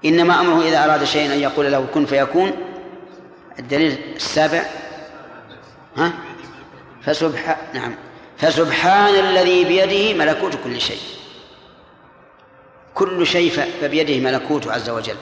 إنما 0.05 0.41
أمره 0.41 0.61
إذا 0.61 0.83
أراد 0.85 1.03
شيئا 1.03 1.33
أن 1.33 1.39
يقول 1.39 1.71
له 1.71 1.85
كن 1.93 2.05
فيكون. 2.05 2.51
الدليل 3.59 3.97
السابع. 4.15 4.65
ها؟ 5.97 6.13
فسبحان 7.03 7.57
نعم. 7.73 7.95
فسبحان 8.37 9.15
الذي 9.15 9.63
بيده 9.63 10.25
ملكوت 10.25 10.57
كل 10.63 10.81
شيء. 10.81 11.01
كل 12.93 13.27
شيء 13.27 13.51
فبيده 13.81 14.19
ملكوته 14.19 14.73
عز 14.73 14.89
وجل. 14.89 15.15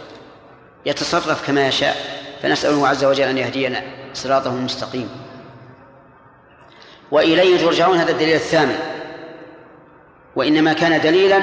يتصرف 0.86 1.48
كما 1.48 1.68
يشاء. 1.68 2.24
فنسأله 2.42 2.88
عز 2.88 3.04
وجل 3.04 3.24
أن 3.24 3.38
يهدينا 3.38 3.84
صراطه 4.14 4.50
المستقيم. 4.50 5.33
وإليه 7.14 7.58
ترجعون 7.66 7.98
هذا 7.98 8.12
الدليل 8.12 8.36
الثامن. 8.36 8.76
وإنما 10.36 10.74
كان 10.74 11.02
دليلا 11.02 11.40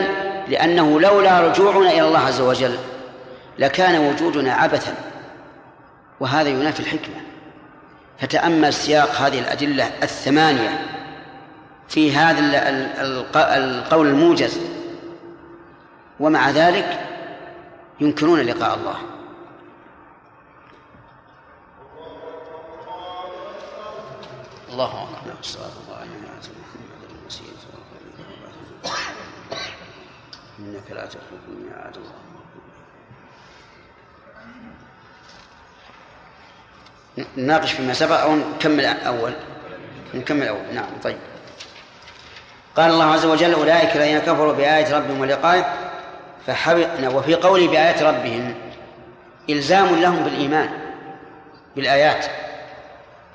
لأنه 0.48 1.00
لولا 1.00 1.40
رجوعنا 1.40 1.90
إلى 1.90 2.02
الله 2.02 2.18
عز 2.18 2.40
وجل 2.40 2.76
لكان 3.58 4.06
وجودنا 4.06 4.52
عبثا. 4.54 4.94
وهذا 6.20 6.48
ينافي 6.48 6.80
الحكمة. 6.80 7.14
فتأمل 8.18 8.72
سياق 8.72 9.10
هذه 9.10 9.38
الأدلة 9.38 9.90
الثمانية 10.02 10.86
في 11.88 12.12
هذا 12.12 12.40
القول 13.34 14.06
الموجز. 14.06 14.60
ومع 16.20 16.50
ذلك 16.50 17.00
ينكرون 18.00 18.40
لقاء 18.40 18.74
الله. 18.74 18.96
الله 24.72 25.02
أكبر 25.02 25.40
الصلاة 25.40 25.64
الله 25.84 25.96
عليه 25.96 26.10
محمد 26.10 27.10
المسيح 27.20 27.46
إنك 30.58 30.90
لا 30.90 31.06
تخلف 31.06 31.40
الميعاد. 31.48 31.96
الله 31.96 32.12
نناقش 37.36 37.72
فيما 37.72 37.92
سبق 37.92 38.20
أو 38.20 38.36
نكمل 38.36 38.84
أول؟ 38.84 39.32
نكمل 40.14 40.48
أول. 40.48 40.74
نعم 40.74 40.88
طيب. 41.02 41.18
قال 42.76 42.90
الله 42.90 43.04
عز 43.04 43.24
وجل 43.24 43.54
أولئك 43.54 43.96
الذين 43.96 44.18
كفروا 44.18 44.52
بآية 44.52 44.96
ربهم 44.96 45.20
ولقائه 45.20 45.74
فحبط 46.46 47.14
وفي 47.14 47.34
قوله 47.34 47.68
بآيات 47.68 48.02
ربهم 48.02 48.54
إلزام 49.50 50.00
لهم 50.00 50.24
بالإيمان 50.24 50.70
بالآيات. 51.76 52.49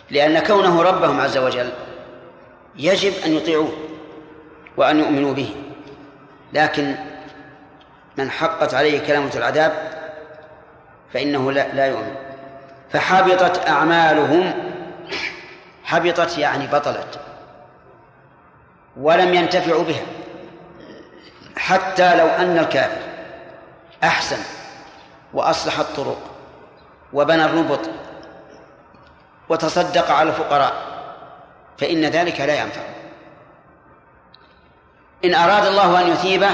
لأن 0.10 0.40
كونه 0.40 0.82
ربهم 0.82 1.20
عز 1.20 1.38
وجل 1.38 1.70
يجب 2.76 3.14
أن 3.26 3.34
يطيعوه 3.34 3.72
وأن 4.78 5.00
يؤمنوا 5.00 5.34
به. 5.34 5.56
لكن 6.54 6.96
من 8.18 8.32
حقت 8.32 8.74
عليه 8.74 9.08
كلمة 9.08 9.32
العذاب 9.36 9.74
فإنه 11.14 11.52
لا, 11.52 11.74
لا 11.74 11.86
يؤمن. 11.86 12.16
فحبطت 12.92 13.68
أعمالهم 13.68 14.54
حبطت 15.84 16.38
يعني 16.38 16.68
بطلت 16.68 17.20
ولم 18.98 19.34
ينتفعوا 19.34 19.84
بها. 19.84 20.06
حتى 21.58 22.16
لو 22.16 22.28
أن 22.28 22.58
الكافر 22.58 23.02
أحسن 24.04 24.38
وأصلح 25.34 25.80
الطرق 25.80 26.22
وبنى 27.14 27.46
الربط 27.46 27.80
وتصدق 29.50 30.12
على 30.12 30.30
الفقراء 30.30 30.74
فإن 31.78 32.06
ذلك 32.06 32.42
لا 32.42 32.62
ينفع. 32.62 32.82
إن 35.26 35.36
أراد 35.36 35.66
الله 35.66 36.02
أن 36.02 36.12
يثيبه 36.12 36.52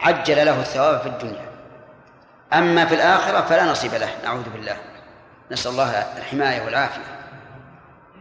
عجل 0.00 0.46
له 0.46 0.60
الثواب 0.60 1.00
في 1.00 1.06
الدنيا. 1.06 1.48
أما 2.52 2.86
في 2.86 2.94
الآخرة 2.94 3.40
فلا 3.40 3.64
نصيب 3.64 3.94
له 3.94 4.08
نعوذ 4.24 4.50
بالله. 4.50 4.76
نسأل 5.50 5.70
الله 5.70 5.90
الحماية 6.16 6.64
والعافية. 6.64 7.02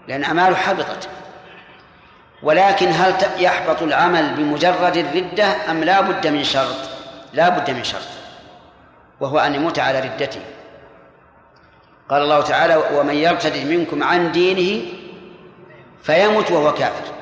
لأن 0.08 0.24
أعماله 0.24 0.56
حبطت. 0.56 1.10
ولكن 2.44 2.92
هل 2.92 3.14
يحبط 3.38 3.82
العمل 3.82 4.34
بمجرد 4.36 4.98
الردة 4.98 5.72
أم 5.72 5.84
لا 5.84 6.02
بد 6.02 6.28
من 6.28 6.44
شرط؟ 6.44 6.76
لا 7.34 7.50
بد 7.50 7.72
من 7.72 7.84
شرط. 7.84 8.08
وهو 9.20 9.40
أن 9.40 9.56
يموت 9.56 9.80
على 9.80 10.00
ردته. 10.00 10.42
قال 12.10 12.22
الله 12.22 12.42
تعالى 12.42 12.84
ومن 12.94 13.16
يرتد 13.16 13.68
منكم 13.68 14.04
عن 14.04 14.32
دينه 14.32 14.86
فيمت 16.04 16.52
وهو 16.52 16.74
كافر. 16.74 17.14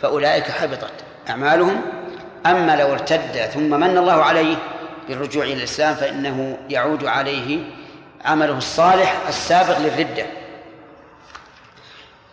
فأولئك 0.00 0.50
حبطت 0.50 0.92
أعمالهم. 1.30 1.82
أما 2.46 2.76
لو 2.76 2.92
ارتد 2.92 3.50
ثم 3.54 3.80
من 3.80 3.98
الله 3.98 4.22
عليه 4.22 4.56
بالرجوع 5.08 5.44
إلى 5.44 5.52
الإسلام 5.52 5.94
فإنه 5.94 6.58
يعود 6.70 7.04
عليه 7.04 7.64
عمله 8.24 8.58
الصالح 8.58 9.16
السابق 9.28 9.78
للردة. 9.78 10.26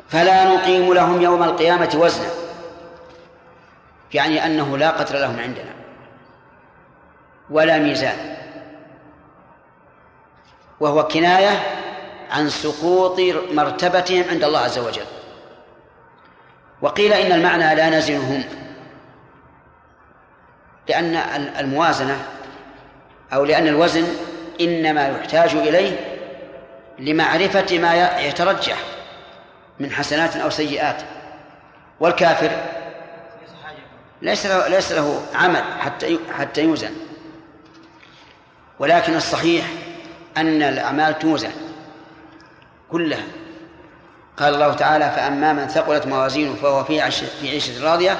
فلا 0.09 0.55
نقيم 0.55 0.93
لهم 0.93 1.21
يوم 1.21 1.43
القيامة 1.43 1.89
وزنا 1.95 2.29
يعني 4.13 4.45
أنه 4.45 4.77
لا 4.77 4.89
قدر 4.89 5.19
لهم 5.19 5.39
عندنا 5.39 5.73
ولا 7.49 7.77
ميزان. 7.77 8.36
وهو 10.84 11.07
كناية 11.07 11.63
عن 12.31 12.49
سقوط 12.49 13.19
مرتبتهم 13.51 14.23
عند 14.29 14.43
الله 14.43 14.59
عز 14.59 14.79
وجل. 14.79 15.05
وقيل 16.81 17.13
إن 17.13 17.31
المعنى 17.31 17.75
لا 17.75 17.89
نزنهم 17.89 18.43
لأن 20.89 21.15
الموازنة 21.59 22.25
أو 23.34 23.45
لأن 23.45 23.67
الوزن 23.67 24.07
إنما 24.61 25.07
يحتاج 25.07 25.55
إليه 25.55 26.19
لمعرفة 26.99 27.79
ما 27.79 28.19
يترجح 28.19 28.77
من 29.79 29.91
حسنات 29.91 30.36
أو 30.36 30.49
سيئات. 30.49 31.01
والكافر 31.99 32.51
ليس 34.21 34.45
له 34.45 34.67
ليس 34.67 34.91
له 34.91 35.21
عمل 35.36 35.63
حتى 35.79 36.19
حتى 36.38 36.63
يوزن. 36.63 36.93
ولكن 38.79 39.15
الصحيح 39.15 39.65
أن 40.38 40.61
الأعمال 40.61 41.19
توزن 41.19 41.51
كلها. 42.91 43.23
قال 44.38 44.53
الله 44.53 44.73
تعالى 44.73 45.11
فأما 45.11 45.53
من 45.53 45.67
ثقلت 45.67 46.07
موازينه 46.07 46.55
فهو 46.55 46.84
في 46.84 47.01
عش 47.01 47.23
في 47.23 47.49
عيشة 47.49 47.91
راضية 47.91 48.17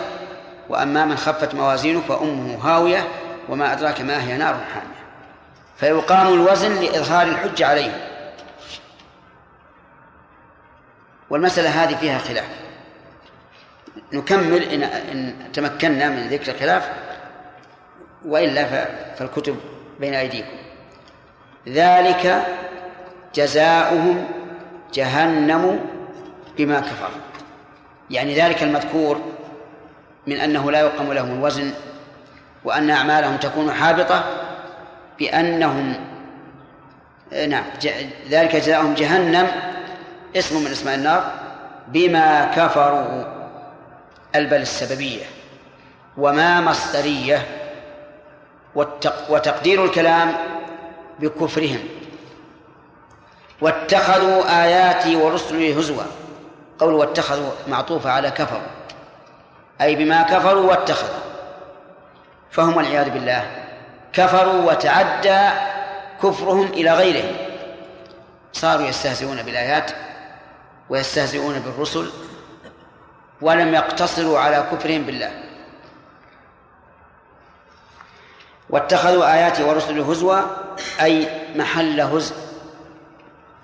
وأما 0.70 1.06
من 1.06 1.18
خفت 1.18 1.56
موازينه 1.56 2.02
فأمه 2.02 2.58
هاوية 2.58 3.08
وما 3.50 3.74
أدراك 3.74 4.02
ما 4.02 4.24
هي 4.24 4.38
نار 4.38 4.54
حامية. 4.74 5.04
فيقام 5.78 6.34
الوزن 6.34 6.82
لإظهار 6.82 7.28
الحجة 7.28 7.68
عليه. 7.68 8.10
والمسألة 11.30 11.84
هذه 11.84 11.96
فيها 11.96 12.20
خلاف. 12.20 12.48
نكمل 14.14 14.64
إن, 14.64 14.84
إن 14.84 15.52
تمكنا 15.54 16.10
من 16.10 16.28
ذكر 16.30 16.54
الخلاف 16.54 16.90
وإلا 18.26 18.86
فالكتب 19.16 19.60
بين 20.00 20.14
أيديكم. 20.14 20.63
ذلك 21.68 22.46
جزاؤهم 23.36 24.28
جهنم 24.94 25.80
بما 26.58 26.80
كفروا 26.80 27.22
يعني 28.10 28.36
ذلك 28.36 28.64
المذكور 28.64 29.22
من 30.28 30.36
أنه 30.38 30.72
لا 30.72 30.80
يقام 30.80 31.14
لهم 31.14 31.34
الوزن 31.34 31.72
وأن 32.64 32.90
أعمالهم 32.90 33.38
تكون 33.38 33.72
حابطة 33.72 34.24
بأنهم 35.20 35.94
نعم 37.48 37.64
ذلك 38.30 38.56
جزاؤهم 38.56 38.94
جهنم 38.94 39.48
اسم 40.36 40.64
من 40.64 40.72
أسماء 40.72 40.96
النار 40.96 41.32
بما 41.88 42.46
كفروا 42.46 43.24
البل 44.36 44.62
السببية 44.62 45.24
وما 46.18 46.62
مصدرية. 46.62 47.46
وتقدير 49.30 49.86
الكلام 49.86 50.34
بكفرهم. 51.20 51.80
واتخذوا 53.62 54.64
آياتي 54.64 55.16
ورسلي 55.16 55.80
هزوا. 55.80 56.04
قول 56.80 56.94
واتخذوا 56.94 57.52
معطوفة 57.68 58.12
على 58.12 58.32
كفروا. 58.32 58.68
أي 59.82 59.96
بما 59.96 60.24
كفروا 60.24 60.70
واتخذوا. 60.70 61.20
فهم 62.52 62.78
والعياذ 62.78 63.10
بالله. 63.10 63.52
كفروا 64.14 64.72
وتعدى 64.72 65.50
كفرهم 66.24 66.66
إلى 66.66 66.94
غيرهم. 66.94 67.36
صاروا 68.54 68.88
يستهزئون 68.88 69.44
بالآيات 69.44 69.92
ويستهزئون 70.90 71.60
بالرسل 71.60 72.10
ولم 73.42 73.74
يقتصروا 73.74 74.40
على 74.40 74.68
كفرهم 74.72 75.04
بالله. 75.04 75.32
واتخذوا 78.74 79.34
آياتي 79.34 79.64
ورسلي 79.64 80.02
هزوا 80.02 80.42
أي 81.02 81.28
محل 81.56 82.02
هزء 82.02 82.36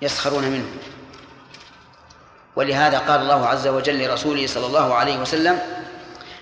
يسخرون 0.02 0.44
منه. 0.44 0.66
ولهذا 2.56 2.98
قال 2.98 3.20
الله 3.20 3.46
عز 3.46 3.68
وجل 3.68 4.04
لرسوله 4.04 4.46
صلى 4.46 4.66
الله 4.66 4.94
عليه 4.94 5.18
وسلم 5.18 5.58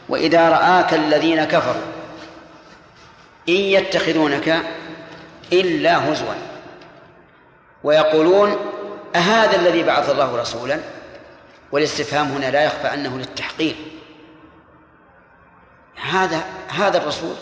وإذا 0.09 0.49
رآك 0.49 0.95
الذين 0.95 1.45
كفروا 1.45 1.83
إن 3.49 3.55
يتخذونك 3.55 4.63
إلا 5.53 6.13
هزوا 6.13 6.35
ويقولون 7.85 8.57
أهذا 9.17 9.57
الذي 9.57 9.83
بعث 9.83 10.11
الله 10.11 10.37
رسولا؟ 10.37 10.81
والاستفهام 11.73 12.27
هنا 12.27 12.51
لا 12.51 12.65
يخفى 12.65 12.95
أنه 12.95 13.19
للتحقيق. 13.19 13.77
هذا 15.97 16.43
هذا 16.69 16.99
الرسول 16.99 17.35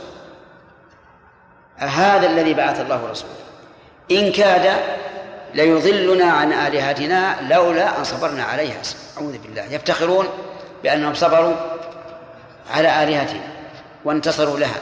هذا 1.79 2.27
الذي 2.27 2.55
بعث 2.55 2.81
الله 2.81 3.11
رسولا 3.11 3.33
إن 4.11 4.33
كاد 4.33 4.73
ليضلنا 5.55 6.25
عن 6.25 6.53
آلهتنا 6.53 7.37
لولا 7.51 7.99
أن 7.99 8.05
صبرنا 8.05 8.45
عليها. 8.45 8.81
أعوذ 9.19 9.39
بالله. 9.39 9.63
يفتخرون 9.63 10.27
بأنهم 10.83 11.15
صبروا 11.15 11.55
على 12.75 13.03
آلهتهم 13.03 13.41
وانتصروا 14.05 14.59
لها. 14.59 14.81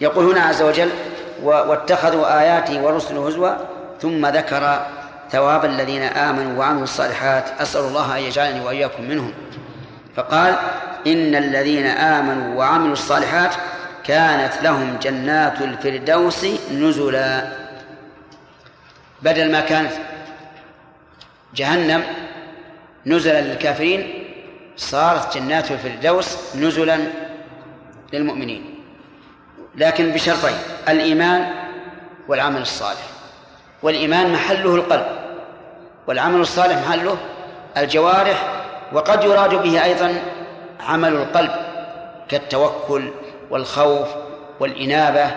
يقول 0.00 0.24
هنا 0.30 0.40
عز 0.40 0.62
وجل 0.62 0.90
واتخذوا 1.42 2.40
آياتي 2.40 2.80
ورسل 2.80 3.18
هزوا 3.18 3.50
ثم 4.02 4.26
ذكر 4.26 4.86
ثواب 5.30 5.64
الذين 5.64 6.02
آمنوا 6.02 6.58
وعملوا 6.58 6.82
الصالحات. 6.82 7.44
أسأل 7.60 7.80
الله 7.80 8.18
أن 8.18 8.22
يجعلني 8.22 8.64
وإياكم 8.64 9.02
منهم. 9.02 9.32
فقال 10.16 10.56
إن 11.06 11.34
الذين 11.34 11.86
آمنوا 11.86 12.58
وعملوا 12.58 12.92
الصالحات 12.92 13.54
كانت 14.04 14.62
لهم 14.62 14.98
جنات 15.02 15.60
الفردوس 15.62 16.46
نزلا. 16.72 17.52
بدل 19.22 19.52
ما 19.52 19.60
كانت 19.60 19.92
جهنم 21.54 22.04
نزلا 23.06 23.40
للكافرين 23.40 24.24
صارت 24.76 25.36
جنات 25.36 25.70
الفردوس 25.70 26.56
نزلا 26.56 26.98
للمؤمنين. 28.12 28.64
لكن 29.74 30.10
بشرطين 30.10 30.56
الإيمان 30.88 31.50
والعمل 32.28 32.62
الصالح. 32.62 33.06
والإيمان 33.82 34.32
محله 34.32 34.74
القلب 34.74 35.06
والعمل 36.06 36.40
الصالح 36.40 36.88
محله 36.88 37.16
الجوارح 37.76 38.62
وقد 38.92 39.24
يراد 39.24 39.54
به 39.54 39.84
أيضا 39.84 40.14
عمل 40.80 41.12
القلب 41.12 41.50
كالتوكل 42.28 43.10
والخوف 43.52 44.08
والإنابة 44.60 45.30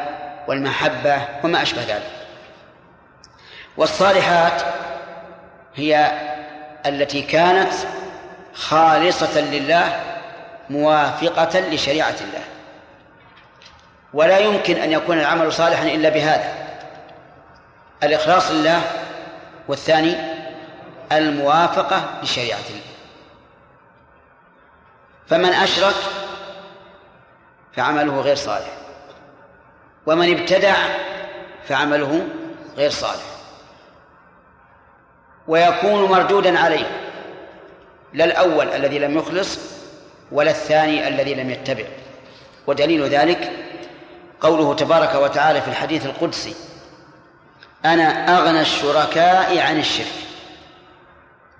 والمحبة 0.48 1.22
وما 1.44 1.62
أشبه 1.62 1.82
ذلك. 1.82 2.12
والصالحات 3.78 4.62
هي 5.76 6.12
التي 6.86 7.22
كانت 7.22 7.74
خالصة 8.54 9.42
لله 9.42 10.04
موافقة 10.70 11.60
لشريعة 11.60 12.16
الله. 12.22 12.44
ولا 14.14 14.38
يمكن 14.38 14.76
أن 14.78 14.92
يكون 14.92 15.20
العمل 15.20 15.54
صالحا 15.54 15.84
إلا 15.84 16.10
بهذا. 16.10 16.54
الإخلاص 18.04 18.52
لله 18.52 18.82
والثاني 19.68 20.16
الموافقة 21.12 22.04
لشريعة 22.24 22.68
الله. 22.70 22.96
فمن 25.28 25.54
أشرك 25.54 25.96
فعمله 27.76 28.22
غير 28.22 28.36
صالح. 28.36 28.72
ومن 30.06 30.40
ابتدع 30.40 30.76
فعمله 31.68 32.28
غير 32.78 32.90
صالح. 32.90 33.24
ويكون 35.48 36.10
مردودا 36.10 36.60
عليه. 36.60 37.02
لا 38.14 38.26
الأول 38.26 38.68
الذي 38.68 39.00
لم 39.00 39.18
يخلص 39.18 39.60
ولا 40.32 40.52
الثاني 40.52 41.08
الذي 41.08 41.34
لم 41.34 41.50
يتبع. 41.50 41.86
ودليل 42.68 43.04
ذلك 43.04 43.52
قوله 44.42 44.76
تبارك 44.76 45.16
وتعالى 45.16 45.62
في 45.62 45.68
الحديث 45.68 46.06
القدسي 46.06 46.56
أنا 47.86 48.38
أغنى 48.38 48.62
الشركاء 48.62 49.60
عن 49.60 49.80
الشرك. 49.80 50.14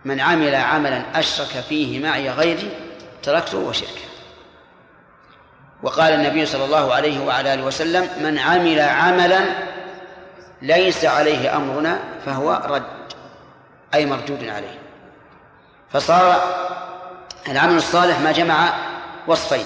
من 0.06 0.20
عمل 0.20 0.56
عملا 0.56 1.20
أشرك 1.20 1.64
فيه 1.70 2.00
معي 2.00 2.30
غيري 2.30 2.72
تركته 3.24 3.58
وشركه. 3.58 4.15
وقال 5.84 6.14
النبي 6.14 6.46
صلى 6.46 6.66
الله 6.66 6.94
عليه 6.94 7.26
وعلى 7.26 7.54
آله 7.54 7.64
وسلم 7.64 8.10
من 8.24 8.40
عمل 8.40 8.80
عملا 8.80 9.46
ليس 10.62 11.06
عليه 11.06 11.58
أمرنا 11.58 12.00
فهو 12.26 12.62
رد 12.66 12.84
أي 13.94 14.06
مردود 14.06 14.44
عليه. 14.48 14.80
فصار 15.92 16.42
العمل 17.48 17.76
الصالح 17.76 18.20
ما 18.20 18.32
جمع 18.32 18.74
وصفين 19.28 19.66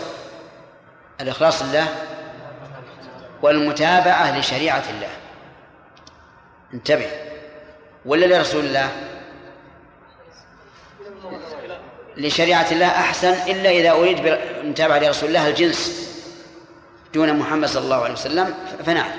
الإخلاص 1.22 1.61
لله 1.61 1.88
والمتابعة 3.41 4.40
لشريعة 4.40 4.84
الله. 4.90 5.10
انتبه 6.73 7.10
ولا 8.06 8.26
لرسول 8.26 8.65
الله؟ 8.65 8.90
لشريعة 12.19 12.67
الله 12.71 12.87
أحسن 12.87 13.33
إلا 13.47 13.69
إذا 13.69 13.91
أريد 13.91 14.21
بالمتابعة 14.21 14.99
لرسول 14.99 15.29
الله 15.29 15.47
الجنس 15.47 16.09
دون 17.13 17.33
محمد 17.33 17.67
صلى 17.67 17.83
الله 17.83 18.03
عليه 18.03 18.13
وسلم 18.13 18.53
فنعم. 18.85 19.11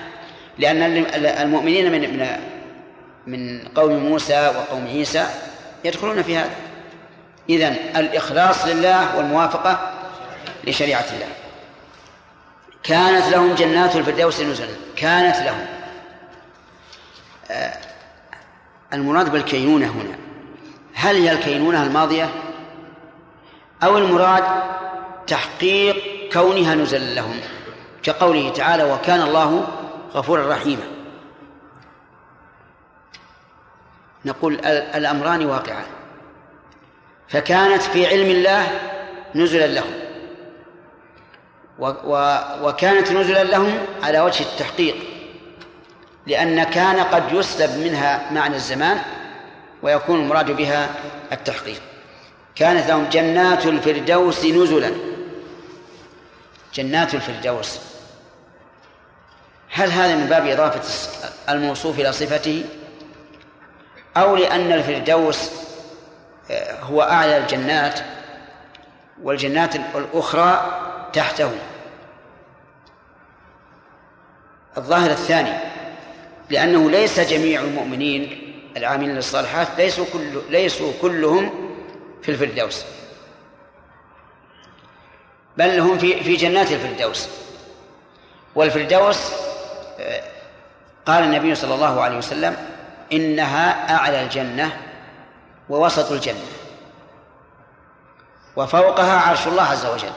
لأن 0.59 0.83
المؤمنين 1.15 1.93
من 1.93 2.01
من 2.01 2.37
من 3.27 3.69
قوم 3.69 3.93
موسى 3.93 4.53
وقوم 4.57 4.87
عيسى 4.87 5.27
يدخلون 5.85 6.23
في 6.23 6.37
هذا. 6.37 6.51
إذن 7.51 7.77
الإخلاص 7.97 8.67
لله 8.67 9.17
والموافقة 9.17 9.93
لشريعة 10.65 11.05
الله. 11.13 11.29
كانت 12.83 13.33
لهم 13.33 13.55
جنات 13.55 13.97
الفردوس 13.97 14.41
نزلا. 14.41 14.69
كانت 14.97 15.37
لهم. 15.37 15.67
آه، 17.51 17.73
المراد 18.93 19.33
بالكينونة 19.33 19.87
هنا. 19.87 20.19
هل 20.95 21.17
هي 21.17 21.33
الكينونة 21.33 21.83
الماضية؟ 21.83 22.29
أو 23.83 23.99
المراد 23.99 24.45
تحقيق 25.27 25.97
كونها 26.33 26.75
نزلا 26.75 27.15
لهم 27.15 27.41
كقوله 28.03 28.51
تعالى 28.51 28.93
وكان 28.93 29.23
الله 29.23 29.67
غفورا 30.15 30.55
رحيما 30.55 30.83
نقول 34.25 34.55
الأمران 34.65 35.47
واقعان. 35.47 35.87
فكانت 37.29 37.83
في 37.83 38.07
علم 38.07 38.31
الله 38.31 38.81
نزلا 39.35 39.67
لهم. 39.67 39.93
وكانت 42.63 43.13
نزلا 43.13 43.45
لهم 43.45 43.79
على 44.03 44.21
وجه 44.21 44.43
التحقيق 44.43 44.97
لأن 46.27 46.63
كان 46.63 47.01
قد 47.01 47.33
يسلب 47.33 47.71
منها 47.71 48.33
معنى 48.33 48.57
الزمان 48.57 48.99
ويكون 49.83 50.21
المراد 50.21 50.51
بها 50.51 50.89
التحقيق. 51.33 51.81
كانت 52.55 52.89
لهم 52.89 53.05
جنات 53.05 53.67
الفردوس 53.67 54.45
نزلا. 54.45 54.93
جنات 56.75 57.15
الفردوس. 57.15 57.81
هل 59.73 59.91
هذا 59.91 60.17
من 60.17 60.27
باب 60.27 60.47
إضافة 60.47 61.11
الموصوف 61.49 62.01
إلى 62.01 62.13
صفته؟ 62.13 62.65
أو 64.17 64.37
لأن 64.37 64.73
الفردوس 64.73 65.51
آه، 66.51 66.81
هو 66.81 67.03
أعلى 67.03 67.39
الجنات 67.39 68.01
والجنات 69.23 69.77
الأخرى 69.77 70.81
تحته. 71.13 71.51
الظاهر 74.77 75.11
الثاني 75.11 75.53
لأنه 76.51 76.91
ليس 76.91 77.21
جميع 77.21 77.61
المؤمنين 77.61 78.53
العاملين 78.77 79.15
للصالحات 79.15 79.69
ليسوا 79.79 80.05
كل 80.13 80.41
ليسوا 80.51 80.93
كلهم 81.03 81.70
في 82.23 82.31
الفردوس. 82.31 82.85
بل 85.57 85.81
هم 85.81 85.99
في 85.99 86.25
في 86.25 86.37
جنات 86.37 86.73
الفردوس. 86.73 87.29
والفردوس 88.55 89.33
آه، 90.01 90.23
قال 91.07 91.25
النبي 91.25 91.55
صلى 91.55 91.75
الله 91.75 92.03
عليه 92.03 92.19
وسلم 92.19 92.57
إنها 93.13 93.97
أعلى 93.97 94.23
الجنة 94.23 94.77
ووسط 95.69 96.13
الجنة. 96.13 96.47
وفوقها 98.57 99.21
عرش 99.21 99.47
الله 99.47 99.63
عز 99.63 99.87
وجل. 99.87 100.13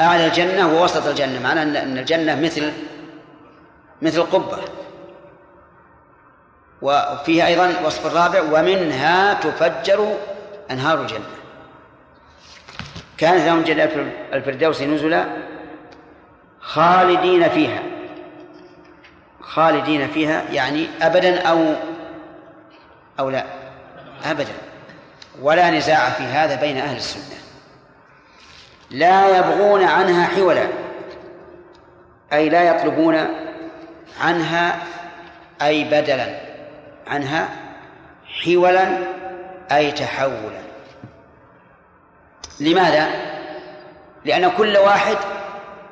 أعلى 0.00 0.26
الجنة 0.26 0.68
ووسط 0.68 1.06
الجنة 1.06 1.40
معناه 1.40 1.62
أن 1.62 1.98
الجنة 1.98 2.40
مثل 2.40 2.72
مثل 4.02 4.22
قبة. 4.22 4.58
وفيها 6.84 7.46
أيضا 7.46 7.74
وصف 7.84 8.06
الرابع 8.06 8.42
ومنها 8.42 9.34
تفجر 9.34 10.16
أنهار 10.70 11.00
الجنة. 11.00 11.24
كانت 13.18 13.46
لهم 13.46 13.62
جنات 13.62 13.90
الفردوس 14.32 14.82
نزلا 14.82 15.24
خالدين 16.60 17.48
فيها. 17.48 17.82
خالدين 19.40 20.08
فيها 20.08 20.42
يعني 20.52 20.88
أبدا 21.02 21.42
أو 21.42 21.74
أو 23.20 23.30
لا 23.30 23.44
أبدا. 24.24 24.52
ولا 25.42 25.70
نزاع 25.70 26.10
في 26.10 26.22
هذا 26.22 26.54
بين 26.54 26.78
أهل 26.78 26.96
السنة. 26.96 27.38
لا 28.90 29.38
يبغون 29.38 29.84
عنها 29.84 30.26
حولا. 30.26 30.66
أي 32.32 32.48
لا 32.48 32.62
يطلبون 32.62 33.28
عنها 34.20 34.78
أي 35.62 35.84
بدلا. 35.84 36.43
عنها 37.06 37.48
حولا 38.44 38.98
أي 39.72 39.92
تحولا. 39.92 40.64
لماذا؟ 42.60 43.08
لأن 44.24 44.50
كل 44.50 44.76
واحد 44.76 45.16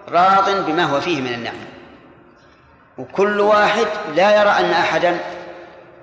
راض 0.08 0.66
بما 0.66 0.84
هو 0.84 1.00
فيه 1.00 1.20
من 1.20 1.34
النعم. 1.34 1.54
وكل 2.98 3.40
واحد 3.40 3.86
لا 4.16 4.40
يرى 4.40 4.50
أن 4.50 4.70
أحدا 4.70 5.20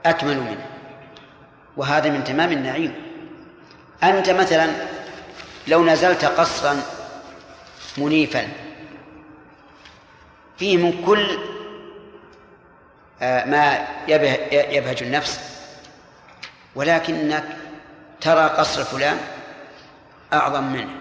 أكمل 0.06 0.38
منه. 0.38 0.66
وهذا 1.78 2.10
من 2.10 2.24
تمام 2.24 2.52
النعيم. 2.52 2.94
أنت 4.04 4.30
مثلا 4.30 4.70
لو 5.68 5.86
نزلت 5.86 6.26
قصرا 6.26 6.82
منيفا 7.98 8.48
فيه 10.58 10.78
من 10.78 11.04
كل 11.06 11.40
ما 13.22 13.88
يبهج 14.08 15.04
النفس. 15.04 15.40
ولكنك 16.76 17.44
ترى 18.22 18.48
قصر 18.48 18.84
فلان 18.84 19.18
أعظم 20.34 20.64
منه. 20.64 20.92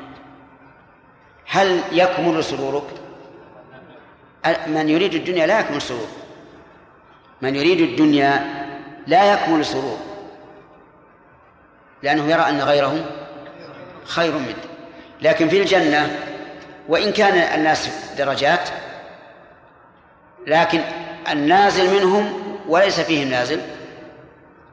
هل 1.46 1.82
يكمل 1.92 2.44
سرورك؟ 2.44 2.84
من 4.66 4.88
يريد 4.88 5.14
الدنيا 5.14 5.46
لا 5.46 5.60
يكمل 5.60 5.82
سرور 5.82 6.08
من 7.42 7.56
يريد 7.56 7.80
الدنيا 7.80 8.44
لا 9.06 9.32
يكمل 9.32 9.64
سرور 9.64 9.98
لأنه 12.02 12.30
يرى 12.30 12.42
أن 12.42 12.60
غيره 12.60 13.04
خير 14.04 14.32
منه. 14.32 14.64
لكن 15.22 15.48
في 15.48 15.60
الجنة 15.60 16.18
وإن 16.88 17.12
كان 17.12 17.58
الناس 17.60 17.90
درجات 18.18 18.68
لكن 20.46 20.80
النازل 21.32 21.94
منهم 21.94 22.42
وليس 22.68 23.00
فيهم 23.00 23.28
نازل 23.28 23.60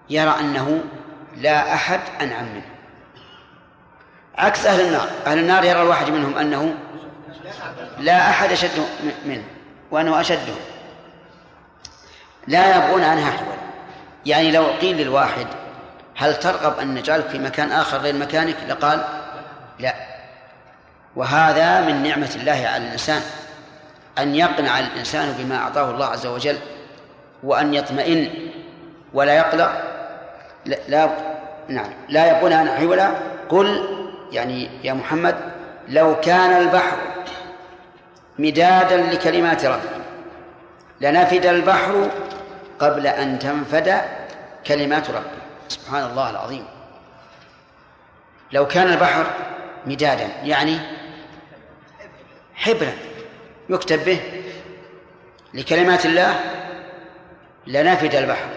يرى 0.09 0.35
أنه 0.39 0.83
لا 1.37 1.73
أحد 1.73 1.99
أنعم 2.21 2.45
منه. 2.45 2.65
عكس 4.37 4.65
أهل 4.65 4.81
النار 4.81 5.09
أهل 5.25 5.39
النار 5.39 5.63
يرى 5.63 5.81
الواحد 5.81 6.09
منهم 6.09 6.37
أنه 6.37 6.75
لا 7.99 8.29
أحد 8.29 8.51
أشد 8.51 8.85
منه 9.25 9.43
وأنه 9.91 10.21
أشده. 10.21 10.53
لا 12.47 12.75
يبغون 12.75 13.03
عنها 13.03 13.31
حولا. 13.31 13.57
يعني 14.25 14.51
لو 14.51 14.65
قيل 14.65 14.97
للواحد 14.97 15.47
هل 16.15 16.39
ترغب 16.39 16.79
أن 16.79 16.93
نجعلك 16.93 17.27
في 17.27 17.39
مكان 17.39 17.71
آخر 17.71 17.97
غير 17.97 18.15
مكانك؟ 18.15 18.55
لقال 18.69 19.05
لا. 19.79 19.95
وهذا 21.15 21.81
من 21.81 22.03
نعمة 22.03 22.31
الله 22.35 22.67
على 22.67 22.77
الإنسان. 22.77 23.21
أن 24.19 24.35
يقنع 24.35 24.79
الإنسان 24.79 25.31
بما 25.39 25.57
أعطاه 25.57 25.91
الله 25.91 26.05
عز 26.05 26.25
وجل 26.25 26.57
وأن 27.43 27.73
يطمئن 27.73 28.49
ولا 29.13 29.33
يقلق 29.33 29.71
لا, 30.65 30.77
لا 30.87 31.09
نعم 31.67 31.89
لا 32.09 32.31
يبغون 32.31 32.53
عنها 32.53 32.75
حولا 32.75 33.11
قل 33.49 33.85
يعني 34.31 34.69
يا 34.83 34.93
محمد 34.93 35.35
لو 35.87 36.19
كان 36.19 36.61
البحر 36.61 36.97
مدادا 38.39 38.97
لكلمات 38.97 39.65
ربي 39.65 39.87
لنفد 41.01 41.45
البحر 41.45 42.09
قبل 42.79 43.07
أن 43.07 43.39
تنفد 43.39 44.01
كلمات 44.67 45.09
ربي. 45.09 45.41
سبحان 45.67 46.03
الله 46.03 46.29
العظيم. 46.29 46.65
لو 48.51 48.67
كان 48.67 48.87
البحر 48.87 49.25
مدادا 49.85 50.27
يعني 50.43 50.79
حبرا. 52.55 52.93
يكتب 53.69 54.05
به 54.05 54.21
لكلمات 55.53 56.05
الله 56.05 56.39
لنفد 57.67 58.15
البحر 58.15 58.49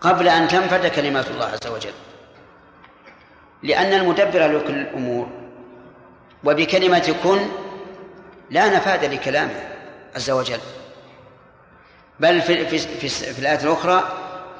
قبل 0.00 0.28
أن 0.28 0.48
تنفد 0.48 0.86
كلمات 0.86 1.30
الله 1.30 1.46
عز 1.46 1.66
وجل. 1.66 1.92
لأن 3.62 3.92
المدبر 3.92 4.46
لكل 4.46 4.74
الأمور 4.74 5.28
وبكلمة 6.44 7.14
كن 7.24 7.38
لا 8.50 8.76
نفاد 8.76 9.04
لكلامه 9.04 9.60
عز 10.16 10.30
وجل. 10.30 10.60
بل 12.20 12.42
في, 12.42 12.66
في, 12.66 12.78
في, 12.78 13.08
في 13.08 13.38
الآية 13.38 13.64
الأخرى 13.64 14.02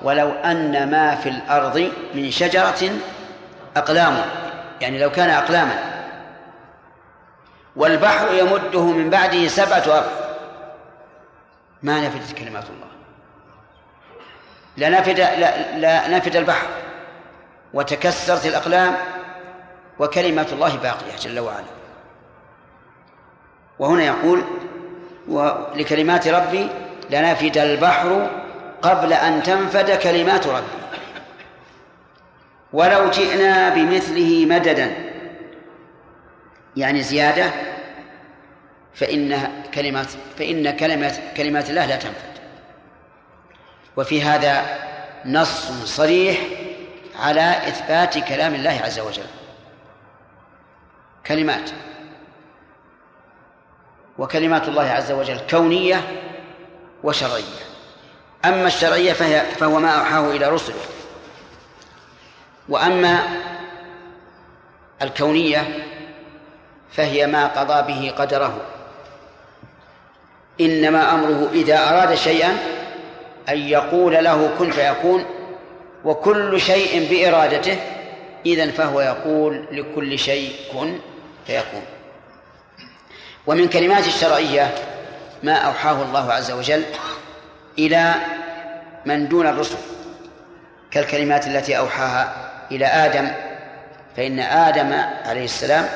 ولو 0.03 0.31
أن 0.31 0.91
ما 0.91 1.15
في 1.15 1.29
الأرض 1.29 1.93
من 2.15 2.31
شجرة 2.31 2.91
أقلام. 3.77 4.25
يعني 4.81 4.99
لو 4.99 5.11
كان 5.11 5.31
أقلاما 5.31 5.92
والبحر 7.77 8.35
يمده 8.35 8.83
من 8.83 9.11
بعده 9.11 9.49
سبعة 9.49 9.79
أبحر 9.79 10.23
ما 11.83 12.01
نفدت 12.01 12.39
كلمات 12.39 12.65
الله. 12.65 12.87
لا 14.77 14.89
نفد 14.89 15.21
لا, 15.21 15.79
لا 15.79 16.09
نفد 16.09 16.37
البحر. 16.37 16.67
وتكسرت 17.75 18.47
الأقلام. 18.47 18.97
وكلمات 19.99 20.53
الله 20.53 20.77
باقية 20.77 21.17
جل 21.23 21.41
وعلا. 21.41 21.65
وهنا 23.79 24.03
يقول 24.05 24.45
ولكلمات 25.29 26.29
ربي 26.29 26.69
لنفد 27.11 27.59
البحر 27.59 28.31
قبل 28.83 29.13
أن 29.13 29.43
تنفد 29.43 29.91
كلمات 29.91 30.47
ربي. 30.47 30.83
ولو 32.73 33.11
جئنا 33.11 33.69
بمثله 33.69 34.47
مددا 34.47 35.12
يعني 36.77 37.03
زيادة 37.03 37.51
فإن 38.95 39.49
كلمات 39.75 40.07
فإن 40.39 40.77
كلمات 40.77 41.17
كلمات 41.37 41.71
الله 41.71 41.87
لا 41.87 41.97
تنفد. 41.97 42.33
وفي 43.97 44.23
هذا 44.23 44.79
نص 45.25 45.71
صريح 45.85 46.41
على 47.19 47.69
إثبات 47.69 48.19
كلام 48.19 48.55
الله 48.55 48.81
عز 48.85 48.99
وجل. 48.99 49.27
كلمات. 51.27 51.71
وكلمات 54.19 54.69
الله 54.69 54.91
عز 54.91 55.13
وجل 55.13 55.41
كونية 55.51 56.01
وشرعية. 57.05 57.63
أما 58.45 58.67
الشرعية 58.67 59.13
فهي 59.13 59.41
فهو 59.41 59.79
ما 59.81 59.91
أوحاه 59.91 60.31
إلى 60.31 60.49
رسله. 60.49 60.81
وأما 62.69 63.23
الكونية 65.03 65.87
فهي 66.93 67.27
ما 67.27 67.47
قضى 67.47 67.93
به 67.93 68.13
قدره. 68.19 68.61
إنما 70.61 71.15
أمره 71.15 71.49
إذا 71.53 71.89
أراد 71.89 72.15
شيئا 72.15 72.57
أن 73.49 73.59
يقول 73.59 74.13
له 74.13 74.51
كن 74.59 74.71
فيكون 74.71 75.25
وكل 76.05 76.61
شيء 76.61 77.09
بإرادته 77.11 77.77
إذن 78.47 78.71
فهو 78.71 79.01
يقول 79.01 79.67
لكل 79.73 80.19
شيء 80.19 80.53
كن 80.73 80.99
فيكون. 81.47 81.83
ومن 83.47 83.69
كلمات 83.69 84.07
الشرعية 84.07 84.75
ما 85.43 85.55
أوحاه 85.55 86.03
الله 86.03 86.33
عز 86.33 86.51
وجل 86.51 86.85
إلى 87.79 88.15
من 89.07 89.29
دون 89.29 89.47
الرسل 89.47 89.77
كالكلمات 90.91 91.47
التي 91.47 91.79
أوحاها 91.79 92.35
إلى 92.71 92.87
آدم 92.87 93.29
فإن 94.17 94.41
آدم 94.41 94.93
عليه 95.25 95.45
السلام 95.45 95.89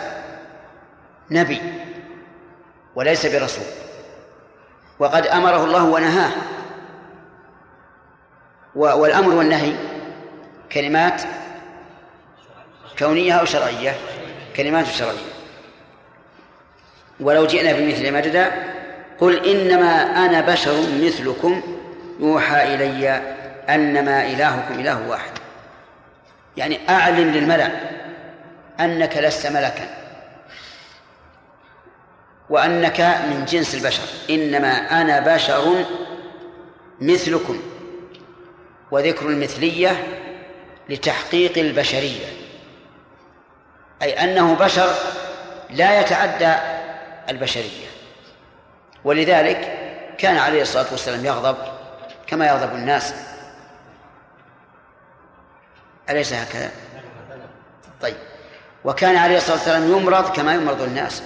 نبي 1.31 1.61
وليس 2.95 3.27
برسول. 3.27 3.65
وقد 4.99 5.27
أمره 5.27 5.65
الله 5.65 5.85
ونهاه. 5.85 6.31
والأمر 8.75 9.35
والنهي 9.35 9.73
كلمات 10.73 11.23
كونية 12.99 13.33
أو 13.33 13.45
شرعية. 13.45 13.97
كلمات 14.57 14.87
شرعية. 14.87 15.33
ولو 17.21 17.47
جئنا 17.47 17.73
بمثل 17.73 18.13
مددا 18.13 18.51
قل 19.19 19.47
إنما 19.47 20.27
أنا 20.27 20.41
بشر 20.41 20.75
مثلكم 21.03 21.63
يوحى 22.21 22.75
إلي 22.75 23.09
أنما 23.69 24.27
إلهكم 24.27 24.81
إله 24.81 25.09
واحد. 25.09 25.31
يعني 26.57 26.91
أعلن 26.91 27.33
للملأ 27.33 27.71
أنك 28.81 29.17
لست 29.17 29.47
ملكا. 29.47 30.06
وأنك 32.51 33.01
من 33.01 33.45
جنس 33.45 33.75
البشر. 33.75 34.03
إنما 34.31 35.01
أنا 35.03 35.35
بشر 35.35 35.85
مثلكم 37.01 37.63
وذكر 38.91 39.27
المثلية 39.27 40.07
لتحقيق 40.89 41.59
البشرية. 41.59 42.27
أي 44.03 44.13
أنه 44.13 44.55
بشر 44.55 44.95
لا 45.71 46.01
يتعدى 46.01 46.55
البشرية. 47.29 47.87
ولذلك 49.05 49.79
كان 50.19 50.37
عليه 50.37 50.63
الصلاة 50.63 50.87
والسلام 50.91 51.25
يغضب 51.25 51.57
كما 52.27 52.47
يغضب 52.47 52.75
الناس. 52.75 53.15
أليس 56.11 56.33
هكذا؟ 56.33 56.71
طيب. 58.03 58.17
وكان 58.85 59.17
عليه 59.17 59.37
الصلاة 59.37 59.57
والسلام 59.57 59.93
يمرض 59.93 60.37
كما 60.37 60.55
يمرض 60.55 60.83
الناس. 60.83 61.23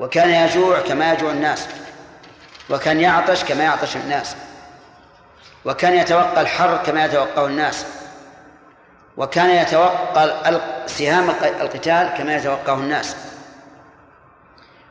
وكان 0.00 0.30
يجوع 0.30 0.80
كما 0.80 1.12
يجوع 1.12 1.30
الناس 1.30 1.66
وكان 2.70 3.00
يعطش 3.00 3.44
كما 3.44 3.64
يعطش 3.64 3.96
الناس 3.96 4.36
وكان 5.64 5.94
يتوقى 5.94 6.40
الحر 6.40 6.76
كما 6.76 7.04
يتوقاه 7.04 7.46
الناس 7.46 7.86
وكان 9.16 9.50
يتوقى 9.50 10.60
سهام 10.86 11.30
القتال 11.30 12.14
كما 12.18 12.36
يتوقاه 12.36 12.74
الناس 12.74 13.16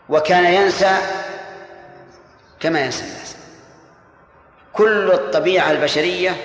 وكان 0.10 0.46
ينسى 0.46 0.98
كما 2.60 2.80
ينسى 2.80 3.04
الناس. 3.04 3.36
كل 4.74 5.12
الطبيعة 5.12 5.72
البشرية 5.72 6.36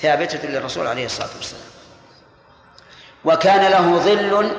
ثابتة 0.00 0.48
للرسول 0.48 0.86
عليه 0.86 1.06
الصلاة 1.06 1.28
والسلام. 1.36 1.62
وكان 3.24 3.70
له 3.70 3.98
ظل 3.98 4.56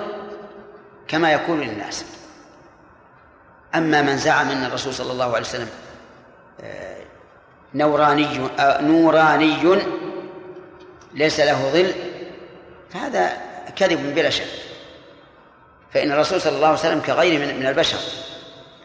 كما 1.08 1.34
يكون 1.34 1.62
للناس. 1.62 2.06
أما 3.76 4.02
من 4.02 4.18
زعم 4.18 4.50
أن 4.50 4.64
الرسول 4.64 4.94
صلى 4.94 5.12
الله 5.12 5.26
عليه 5.26 5.40
وسلم 5.40 5.70
آه، 6.62 6.98
نوراني 7.74 8.50
آه، 8.60 8.82
نوراني 8.82 9.82
ليس 11.14 11.40
له 11.40 11.72
ظل 11.74 11.94
فهذا 12.94 13.38
كذب 13.76 14.16
بلا 14.16 14.30
شك. 14.30 14.48
فإن 15.94 16.12
الرسول 16.12 16.42
صلى 16.42 16.56
الله 16.56 16.68
عليه 16.68 16.80
وسلم 16.80 17.00
كغيره 17.00 17.54
من 17.54 17.66
البشر 17.66 17.98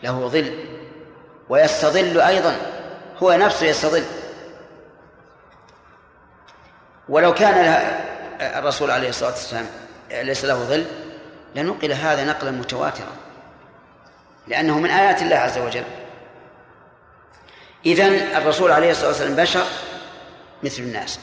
له 0.02 0.28
ظل 0.28 0.64
ويستظل 1.48 2.20
أيضا 2.20 2.56
هو 3.22 3.32
نفسه 3.32 3.66
يستظل. 3.66 4.04
ولو 7.08 7.34
كان 7.34 7.84
الرسول 8.40 8.90
عليه 8.90 9.08
الصلاة 9.08 9.30
والسلام 9.30 9.66
ليس 10.10 10.44
له 10.44 10.54
ظل 10.54 10.84
لنقل 11.54 11.92
هذا 11.92 12.24
نقلا 12.24 12.50
متواترا. 12.50 13.27
لأنه 14.48 14.78
من 14.78 14.90
آيات 14.90 15.22
الله 15.22 15.36
عز 15.36 15.58
وجل. 15.58 15.84
إذن 17.86 18.12
الرسول 18.36 18.72
عليه 18.72 18.90
الصلاة 18.90 19.08
والسلام 19.08 19.36
بشر 19.36 19.64
مثل 20.62 20.82
الناس. 20.82 21.20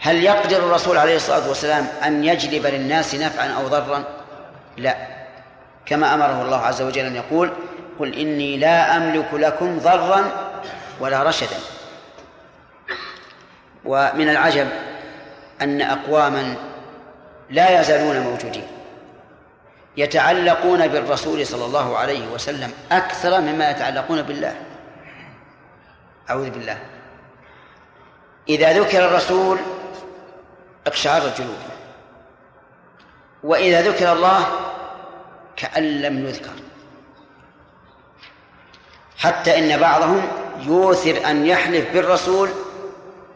هل 0.00 0.24
يقدر 0.24 0.56
الرسول 0.56 0.98
عليه 0.98 1.16
الصلاة 1.16 1.48
والسلام 1.48 1.86
أن 2.04 2.24
يجلب 2.24 2.66
للناس 2.66 3.14
نفعا 3.14 3.48
أو 3.48 3.68
ضرا؟ 3.68 4.04
لا. 4.76 4.96
كما 5.86 6.14
أمره 6.14 6.42
الله 6.42 6.60
عز 6.60 6.82
وجل 6.82 7.04
أن 7.06 7.16
يقول 7.16 7.52
قل 7.98 8.14
إني 8.14 8.56
لا 8.56 8.96
أملك 8.96 9.28
لكم 9.32 9.78
ضرا 9.78 10.24
ولا 11.00 11.22
رشدا. 11.22 11.56
ومن 13.84 14.28
العجب 14.28 14.68
أن 15.62 15.82
أقواما 15.82 16.54
لا 17.50 17.80
يزالون 17.80 18.20
موجودين. 18.20 18.66
يتعلقون 19.96 20.88
بالرسول 20.88 21.46
صلى 21.46 21.64
الله 21.64 21.98
عليه 21.98 22.28
وسلم 22.28 22.72
أكثر 22.92 23.40
مما 23.40 23.70
يتعلقون 23.70 24.22
بالله. 24.22 24.54
أعوذ 26.30 26.50
بالله. 26.50 26.78
إذا 28.48 28.72
ذكر 28.72 29.04
الرسول 29.08 29.58
اقشعر 30.86 31.20
جلوده 31.20 31.76
وإذا 33.44 33.82
ذكر 33.82 34.12
الله 34.12 34.46
كأن 35.56 36.00
لم 36.02 36.26
يذكر. 36.26 36.50
حتى 39.18 39.58
إن 39.58 39.80
بعضهم 39.80 40.28
يوثر 40.60 41.30
أن 41.30 41.46
يحلف 41.46 41.92
بالرسول 41.92 42.50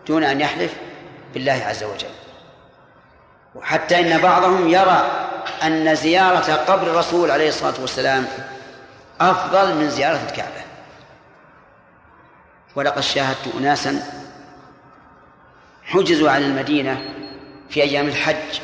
دون 0.07 0.25
أن 0.25 0.41
يحلف 0.41 0.75
بالله 1.35 1.65
عز 1.67 1.85
وجل. 1.85 2.09
وحتى 3.55 4.01
إن 4.01 4.21
بعضهم 4.21 4.69
يرى 4.69 5.30
أن 5.63 5.95
زيارة 5.95 6.55
قبر 6.55 6.87
الرسول 6.87 7.31
عليه 7.31 7.49
الصلاة 7.49 7.81
والسلام 7.81 8.27
أفضل 9.21 9.75
من 9.75 9.91
زيارة 9.91 10.21
الكعبة. 10.31 10.61
ولقد 12.77 13.01
شاهدت 13.01 13.55
أناسا 13.59 14.03
حجزوا 15.85 16.31
عن 16.31 16.43
المدينة 16.43 17.15
في 17.71 17.83
أيام 17.83 18.09
الحج 18.09 18.61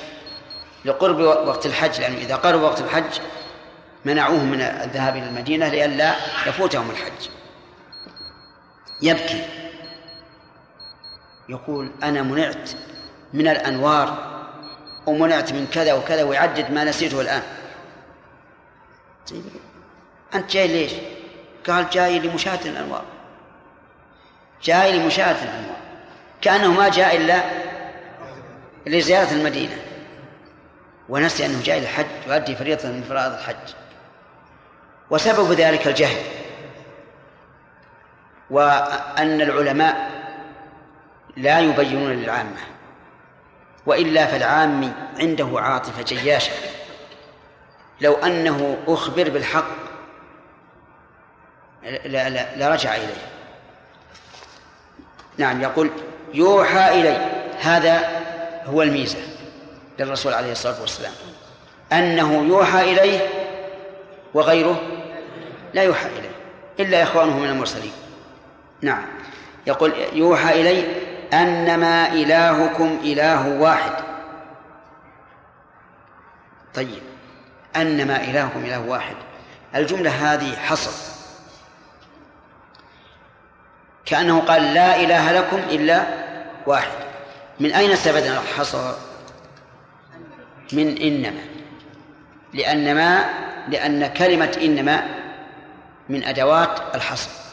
لقرب 0.84 1.20
وقت 1.20 1.66
الحج 1.66 2.00
لأنه 2.00 2.16
إذا 2.16 2.36
قرب 2.36 2.60
وقت 2.60 2.80
الحج 2.80 3.20
منعوهم 4.04 4.50
من 4.50 4.60
الذهاب 4.60 5.16
إلى 5.16 5.28
المدينة 5.28 5.68
لئلا 5.68 6.14
يفوتهم 6.46 6.90
الحج. 6.90 7.28
يبكي. 9.02 9.44
يقول 11.48 11.90
أنا 12.02 12.22
منعت 12.22 12.70
من 13.32 13.48
الأنوار 13.48 14.35
ومنعت 15.06 15.52
من 15.52 15.66
كذا 15.66 15.92
وكذا 15.92 16.22
ويعدد 16.22 16.70
ما 16.70 16.84
نسيته 16.84 17.20
الآن. 17.20 17.42
طيب. 19.30 19.44
أنت 20.34 20.50
جاي 20.50 20.68
ليش؟ 20.68 20.92
قال 21.68 21.90
جاي 21.90 22.18
لمشاهدة 22.18 22.70
الأنوار. 22.70 23.04
جاي 24.62 24.98
لمشاهدة 24.98 25.42
الأنوار. 25.42 25.76
كأنه 26.40 26.72
ما 26.72 26.88
جاء 26.88 27.16
إلا 27.16 27.40
لزيارة 28.86 29.32
المدينة. 29.32 29.76
ونسي 31.08 31.46
أنه 31.46 31.62
جاء 31.62 31.78
للحج 31.78 32.06
يؤدي 32.26 32.56
فريضة 32.56 32.88
من 32.88 33.02
فرائض 33.08 33.32
الحج. 33.32 33.74
وسبب 35.10 35.52
ذلك 35.52 35.86
الجهل. 35.86 36.22
وأن 38.50 39.40
العلماء 39.40 40.10
لا 41.36 41.60
يبينون 41.60 42.12
للعامة. 42.12 42.75
وإلا 43.86 44.26
فالعام 44.26 44.92
عنده 45.18 45.48
عاطفة 45.54 46.02
جياشة. 46.02 46.52
لو 48.00 48.14
أنه 48.14 48.78
أخبر 48.86 49.30
بالحق 49.30 49.66
لرجع 52.56 52.96
إليه. 52.96 53.26
نعم 55.38 55.62
يقول 55.62 55.90
يوحى 56.34 57.00
إلي. 57.00 57.30
هذا 57.60 58.22
هو 58.64 58.82
الميزة 58.82 59.18
للرسول 59.98 60.34
عليه 60.34 60.52
الصلاة 60.52 60.80
والسلام. 60.80 61.12
أنه 61.92 62.44
يوحى 62.48 62.92
إليه 62.92 63.28
وغيره 64.34 64.80
لا 65.74 65.82
يوحى 65.82 66.06
إليه 66.06 66.30
إلا 66.80 67.02
إخوانه 67.02 67.38
من 67.38 67.48
المرسلين. 67.48 67.92
نعم 68.82 69.06
يقول 69.66 69.92
يوحى 70.12 70.60
إلي 70.60 70.84
أنما 71.32 72.12
إلهكم 72.12 72.98
إله 73.02 73.48
واحد. 73.48 73.92
طيب 76.74 77.02
أنما 77.76 78.16
إلهكم 78.16 78.64
إله 78.64 78.80
واحد. 78.80 79.16
الجملة 79.74 80.10
هذه 80.10 80.56
حصر. 80.56 80.90
كأنه 84.06 84.40
قال 84.40 84.74
لا 84.74 84.96
إله 84.96 85.32
لكم 85.32 85.56
إلا 85.56 86.06
واحد. 86.66 86.92
من 87.60 87.72
أين 87.72 87.90
استفدنا 87.90 88.40
الحصر؟ 88.40 88.94
من 90.72 90.96
إنما. 90.98 91.40
لأن 92.54 92.94
ما 92.94 93.24
لأن 93.68 94.06
كلمة 94.06 94.58
إنما 94.62 95.02
من 96.08 96.24
أدوات 96.24 96.94
الحصر. 96.94 97.45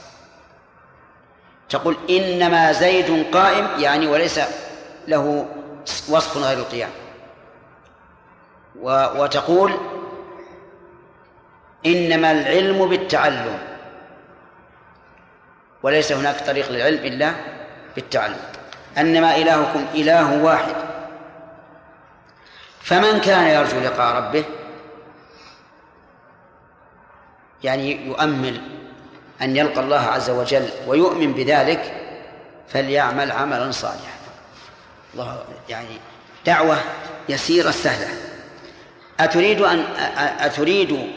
تقول 1.73 1.97
إنما 2.09 2.71
زيد 2.71 3.33
قائم 3.33 3.67
يعني 3.79 4.07
وليس 4.07 4.39
له 5.07 5.45
وصف 6.09 6.37
غير 6.37 6.57
القيام. 6.57 6.89
وتقول 9.17 9.71
إنما 11.85 12.31
العلم 12.31 12.89
بالتعلم 12.89 13.59
وليس 15.83 16.11
هناك 16.11 16.45
طريق 16.45 16.71
للعلم 16.71 17.05
إلا 17.05 17.33
بالتعلم. 17.95 18.39
أنما 18.97 19.35
إلهكم 19.35 19.85
إله 19.95 20.43
واحد. 20.43 20.75
فمن 22.81 23.19
كان 23.19 23.47
يرجو 23.47 23.79
لقاء 23.79 24.15
ربه؟ 24.15 24.45
يعني 27.63 28.07
يؤمل 28.07 28.61
أن 29.41 29.55
يلقى 29.55 29.79
الله 29.79 29.99
عز 29.99 30.29
وجل 30.29 30.69
ويؤمن 30.87 31.33
بذلك 31.33 31.93
فليعمل 32.67 33.31
عملا 33.31 33.71
صالحا. 33.71 34.17
الله 35.13 35.43
يعني 35.69 35.97
دعوة 36.45 36.77
يسيرة 37.29 37.71
سهلة. 37.71 38.07
أتريد 39.19 39.61
أن 39.61 39.79
أتريد 40.39 41.09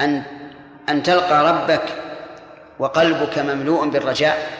أن 0.00 0.22
أن 0.88 1.02
تلقى 1.02 1.52
ربك 1.52 1.82
وقلبك 2.78 3.38
مملوء 3.38 3.88
بالرجاء؟ 3.88 4.50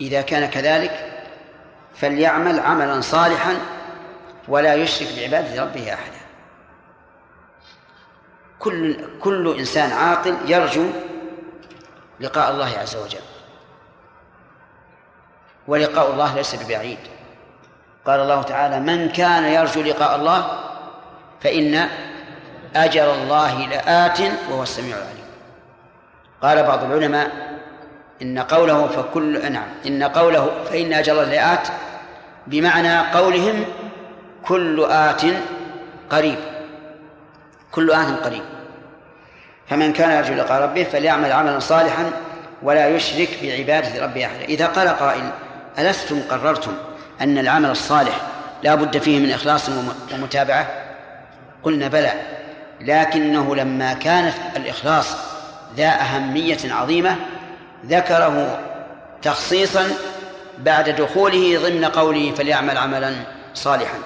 إذا 0.00 0.20
كان 0.20 0.50
كذلك 0.50 1.12
فليعمل 1.94 2.60
عملا 2.60 3.00
صالحا 3.00 3.56
ولا 4.48 4.74
يشرك 4.74 5.08
بعبادة 5.16 5.62
ربه 5.62 5.94
أحدا. 5.94 6.19
كل 8.60 8.96
كل 9.20 9.56
إنسان 9.58 9.92
عاقل 9.92 10.36
يرجو 10.46 10.86
لقاء 12.20 12.50
الله 12.50 12.78
عز 12.78 12.96
وجل. 12.96 13.26
ولقاء 15.68 16.10
الله 16.10 16.34
ليس 16.34 16.54
ببعيد. 16.54 16.98
قال 18.06 18.20
الله 18.20 18.42
تعالى 18.42 18.80
من 18.80 19.08
كان 19.08 19.44
يرجو 19.44 19.82
لقاء 19.82 20.16
الله 20.16 20.58
فإن 21.40 21.88
أجر 22.76 23.14
الله 23.14 23.66
لآت 23.66 24.20
وهو 24.50 24.62
السميع 24.62 24.96
العليم. 24.96 25.30
قال 26.42 26.62
بعض 26.62 26.84
العلماء 26.84 27.30
إن 28.22 28.38
قوله 28.38 28.86
فكل 28.86 29.52
نعم 29.52 29.68
إن 29.86 30.02
قوله 30.02 30.64
فإن 30.70 30.92
أجر 30.92 31.12
الله 31.12 31.24
لآت 31.24 31.68
بمعنى 32.46 32.98
قولهم 32.98 33.64
كل 34.44 34.84
آت 34.84 35.22
قريب. 36.10 36.59
كل 37.72 37.90
آت 37.90 38.24
قريب. 38.24 38.42
فمن 39.68 39.92
كان 39.92 40.10
يرجو 40.10 40.34
لقاء 40.34 40.62
ربه 40.62 40.84
فليعمل 40.84 41.32
عملا 41.32 41.58
صالحا 41.58 42.10
ولا 42.62 42.88
يشرك 42.88 43.28
بعبادة 43.42 44.04
ربه 44.04 44.26
أحدا 44.26 44.44
إذا 44.44 44.66
قال 44.66 44.88
قائل 44.88 45.30
ألستم 45.78 46.22
قررتم 46.30 46.72
أن 47.20 47.38
العمل 47.38 47.70
الصالح 47.70 48.20
لا 48.62 48.74
بد 48.74 48.98
فيه 48.98 49.18
من 49.18 49.32
إخلاص 49.32 49.70
ومتابعة؟ 50.12 50.66
قلنا 51.62 51.88
بلى. 51.88 52.12
لكنه 52.80 53.56
لما 53.56 53.92
كان 53.92 54.32
الإخلاص 54.56 55.16
ذا 55.76 55.88
أهمية 55.88 56.58
عظيمة 56.64 57.16
ذكره 57.86 58.58
تخصيصا 59.22 59.88
بعد 60.58 60.88
دخوله 60.88 61.58
ضمن 61.58 61.84
قوله 61.84 62.32
فليعمل 62.32 62.78
عملا 62.78 63.12
صالحا 63.54 63.98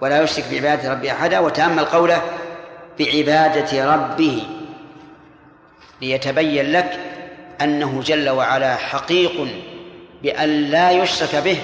ولا 0.00 0.22
يشرك 0.22 0.44
بعبادة 0.52 0.92
ربه 0.92 1.12
أحدا 1.12 1.38
وتأمل 1.38 1.84
قوله 1.84 2.22
بعبادة 2.98 3.94
ربه 3.94 4.42
ليتبين 6.00 6.72
لك 6.72 7.00
أنه 7.60 8.02
جل 8.02 8.28
وعلا 8.28 8.76
حقيق 8.76 9.48
بأن 10.22 10.48
لا 10.48 10.90
يشرك 10.90 11.36
به 11.36 11.58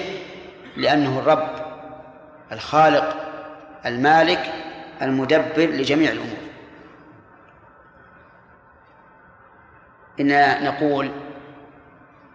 لأنه 0.77 1.19
الرب 1.19 1.49
الخالق 2.51 3.15
المالك 3.85 4.53
المدبر 5.01 5.65
لجميع 5.65 6.11
الأمور. 6.11 6.37
إننا 10.19 10.63
نقول 10.63 11.11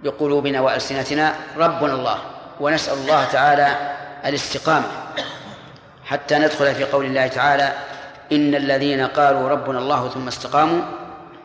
بقلوبنا 0.02 0.60
وألسنتنا 0.60 1.34
ربنا 1.56 1.94
الله 1.94 2.18
ونسأل 2.60 2.98
الله 2.98 3.24
تعالى 3.24 3.76
الاستقامة 4.24 4.86
حتى 6.04 6.38
ندخل 6.38 6.74
في 6.74 6.84
قول 6.84 7.04
الله 7.04 7.26
تعالى 7.26 7.72
إن 8.32 8.54
الذين 8.54 9.06
قالوا 9.06 9.48
ربنا 9.48 9.78
الله 9.78 10.08
ثم 10.08 10.28
استقاموا 10.28 10.82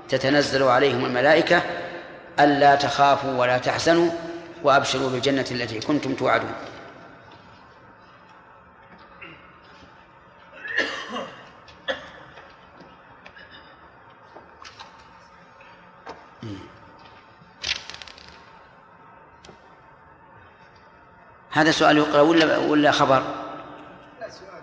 تتنزل 0.10 0.64
عليهم 0.64 1.06
الملائكة 1.06 1.62
ألا 2.40 2.76
تخافوا 2.76 3.38
ولا 3.38 3.58
تحزنوا 3.58 4.10
وأبشروا 4.64 5.10
بالجنة 5.10 5.46
التي 5.52 5.80
كنتم 5.80 6.14
توعدون 6.14 6.54
هذا 21.54 21.72
سؤال 21.72 21.98
يقرأ 21.98 22.22
ولا 22.22 22.58
ولا 22.58 22.92
خبر؟ 22.92 23.24
لا 24.20 24.30
سؤال 24.30 24.62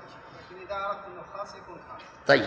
لكن 0.51 0.73
انه 0.73 1.23
خاص 1.37 1.55
يكون 1.55 1.79
خاص 1.89 2.01
طيب. 2.31 2.45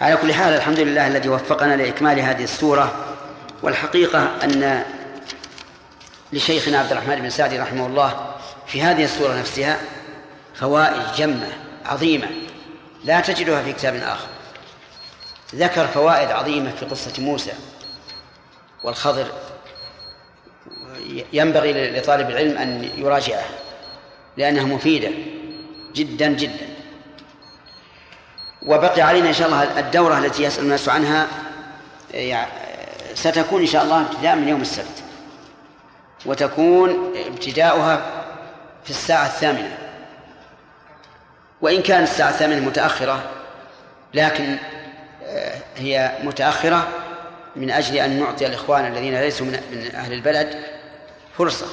على 0.00 0.16
كل 0.16 0.34
حال 0.34 0.54
الحمد 0.54 0.80
لله 0.80 1.06
الذي 1.06 1.28
وفقنا 1.28 1.76
لإكمال 1.76 2.20
هذه 2.20 2.44
السورة 2.44 3.16
والحقيقة 3.62 4.44
أن 4.44 4.84
لشيخنا 6.32 6.78
عبد 6.78 6.92
الرحمن 6.92 7.16
بن 7.16 7.30
سعدي 7.30 7.58
رحمه 7.58 7.86
الله 7.86 8.34
في 8.66 8.82
هذه 8.82 9.04
السورة 9.04 9.34
نفسها 9.34 9.80
فوائد 10.54 11.02
جمة 11.16 11.48
عظيمة 11.86 12.26
لا 13.04 13.20
تجدها 13.20 13.62
في 13.62 13.72
كتاب 13.72 13.94
آخر. 13.94 14.28
ذكر 15.54 15.86
فوائد 15.86 16.30
عظيمة 16.30 16.70
في 16.70 16.86
قصة 16.86 17.22
موسى 17.22 17.52
والخضر. 18.84 19.26
ينبغي 21.32 21.90
لطالب 21.90 22.30
العلم 22.30 22.58
أن 22.58 22.90
يراجعها 22.96 23.50
لأنها 24.36 24.64
مفيدة 24.64 25.10
جدا 25.94 26.28
جدا. 26.28 26.77
وبقي 28.68 29.00
علينا 29.00 29.28
إن 29.28 29.34
شاء 29.34 29.46
الله 29.46 29.78
الدورة 29.78 30.18
التي 30.18 30.42
يسأل 30.42 30.64
الناس 30.64 30.88
عنها 30.88 31.26
ستكون 33.14 33.60
إن 33.60 33.66
شاء 33.66 33.84
الله 33.84 34.00
ابتداء 34.00 34.36
من 34.36 34.48
يوم 34.48 34.60
السبت. 34.60 35.02
وتكون 36.26 37.12
ابتداؤها 37.26 38.24
في 38.84 38.90
الساعة 38.90 39.26
الثامنة. 39.26 39.78
وإن 41.60 41.82
كانت 41.82 42.08
الساعة 42.08 42.28
الثامنة 42.28 42.60
متأخرة 42.60 43.22
لكن 44.14 44.56
آه، 45.26 45.58
هي 45.76 46.12
متأخرة 46.22 46.88
من 47.56 47.70
أجل 47.70 47.96
أن 47.96 48.20
نعطي 48.20 48.46
الإخوان 48.46 48.86
الذين 48.86 49.20
ليسوا 49.20 49.46
من 49.46 49.90
أهل 49.94 50.12
البلد 50.12 50.62
فرصة. 51.38 51.66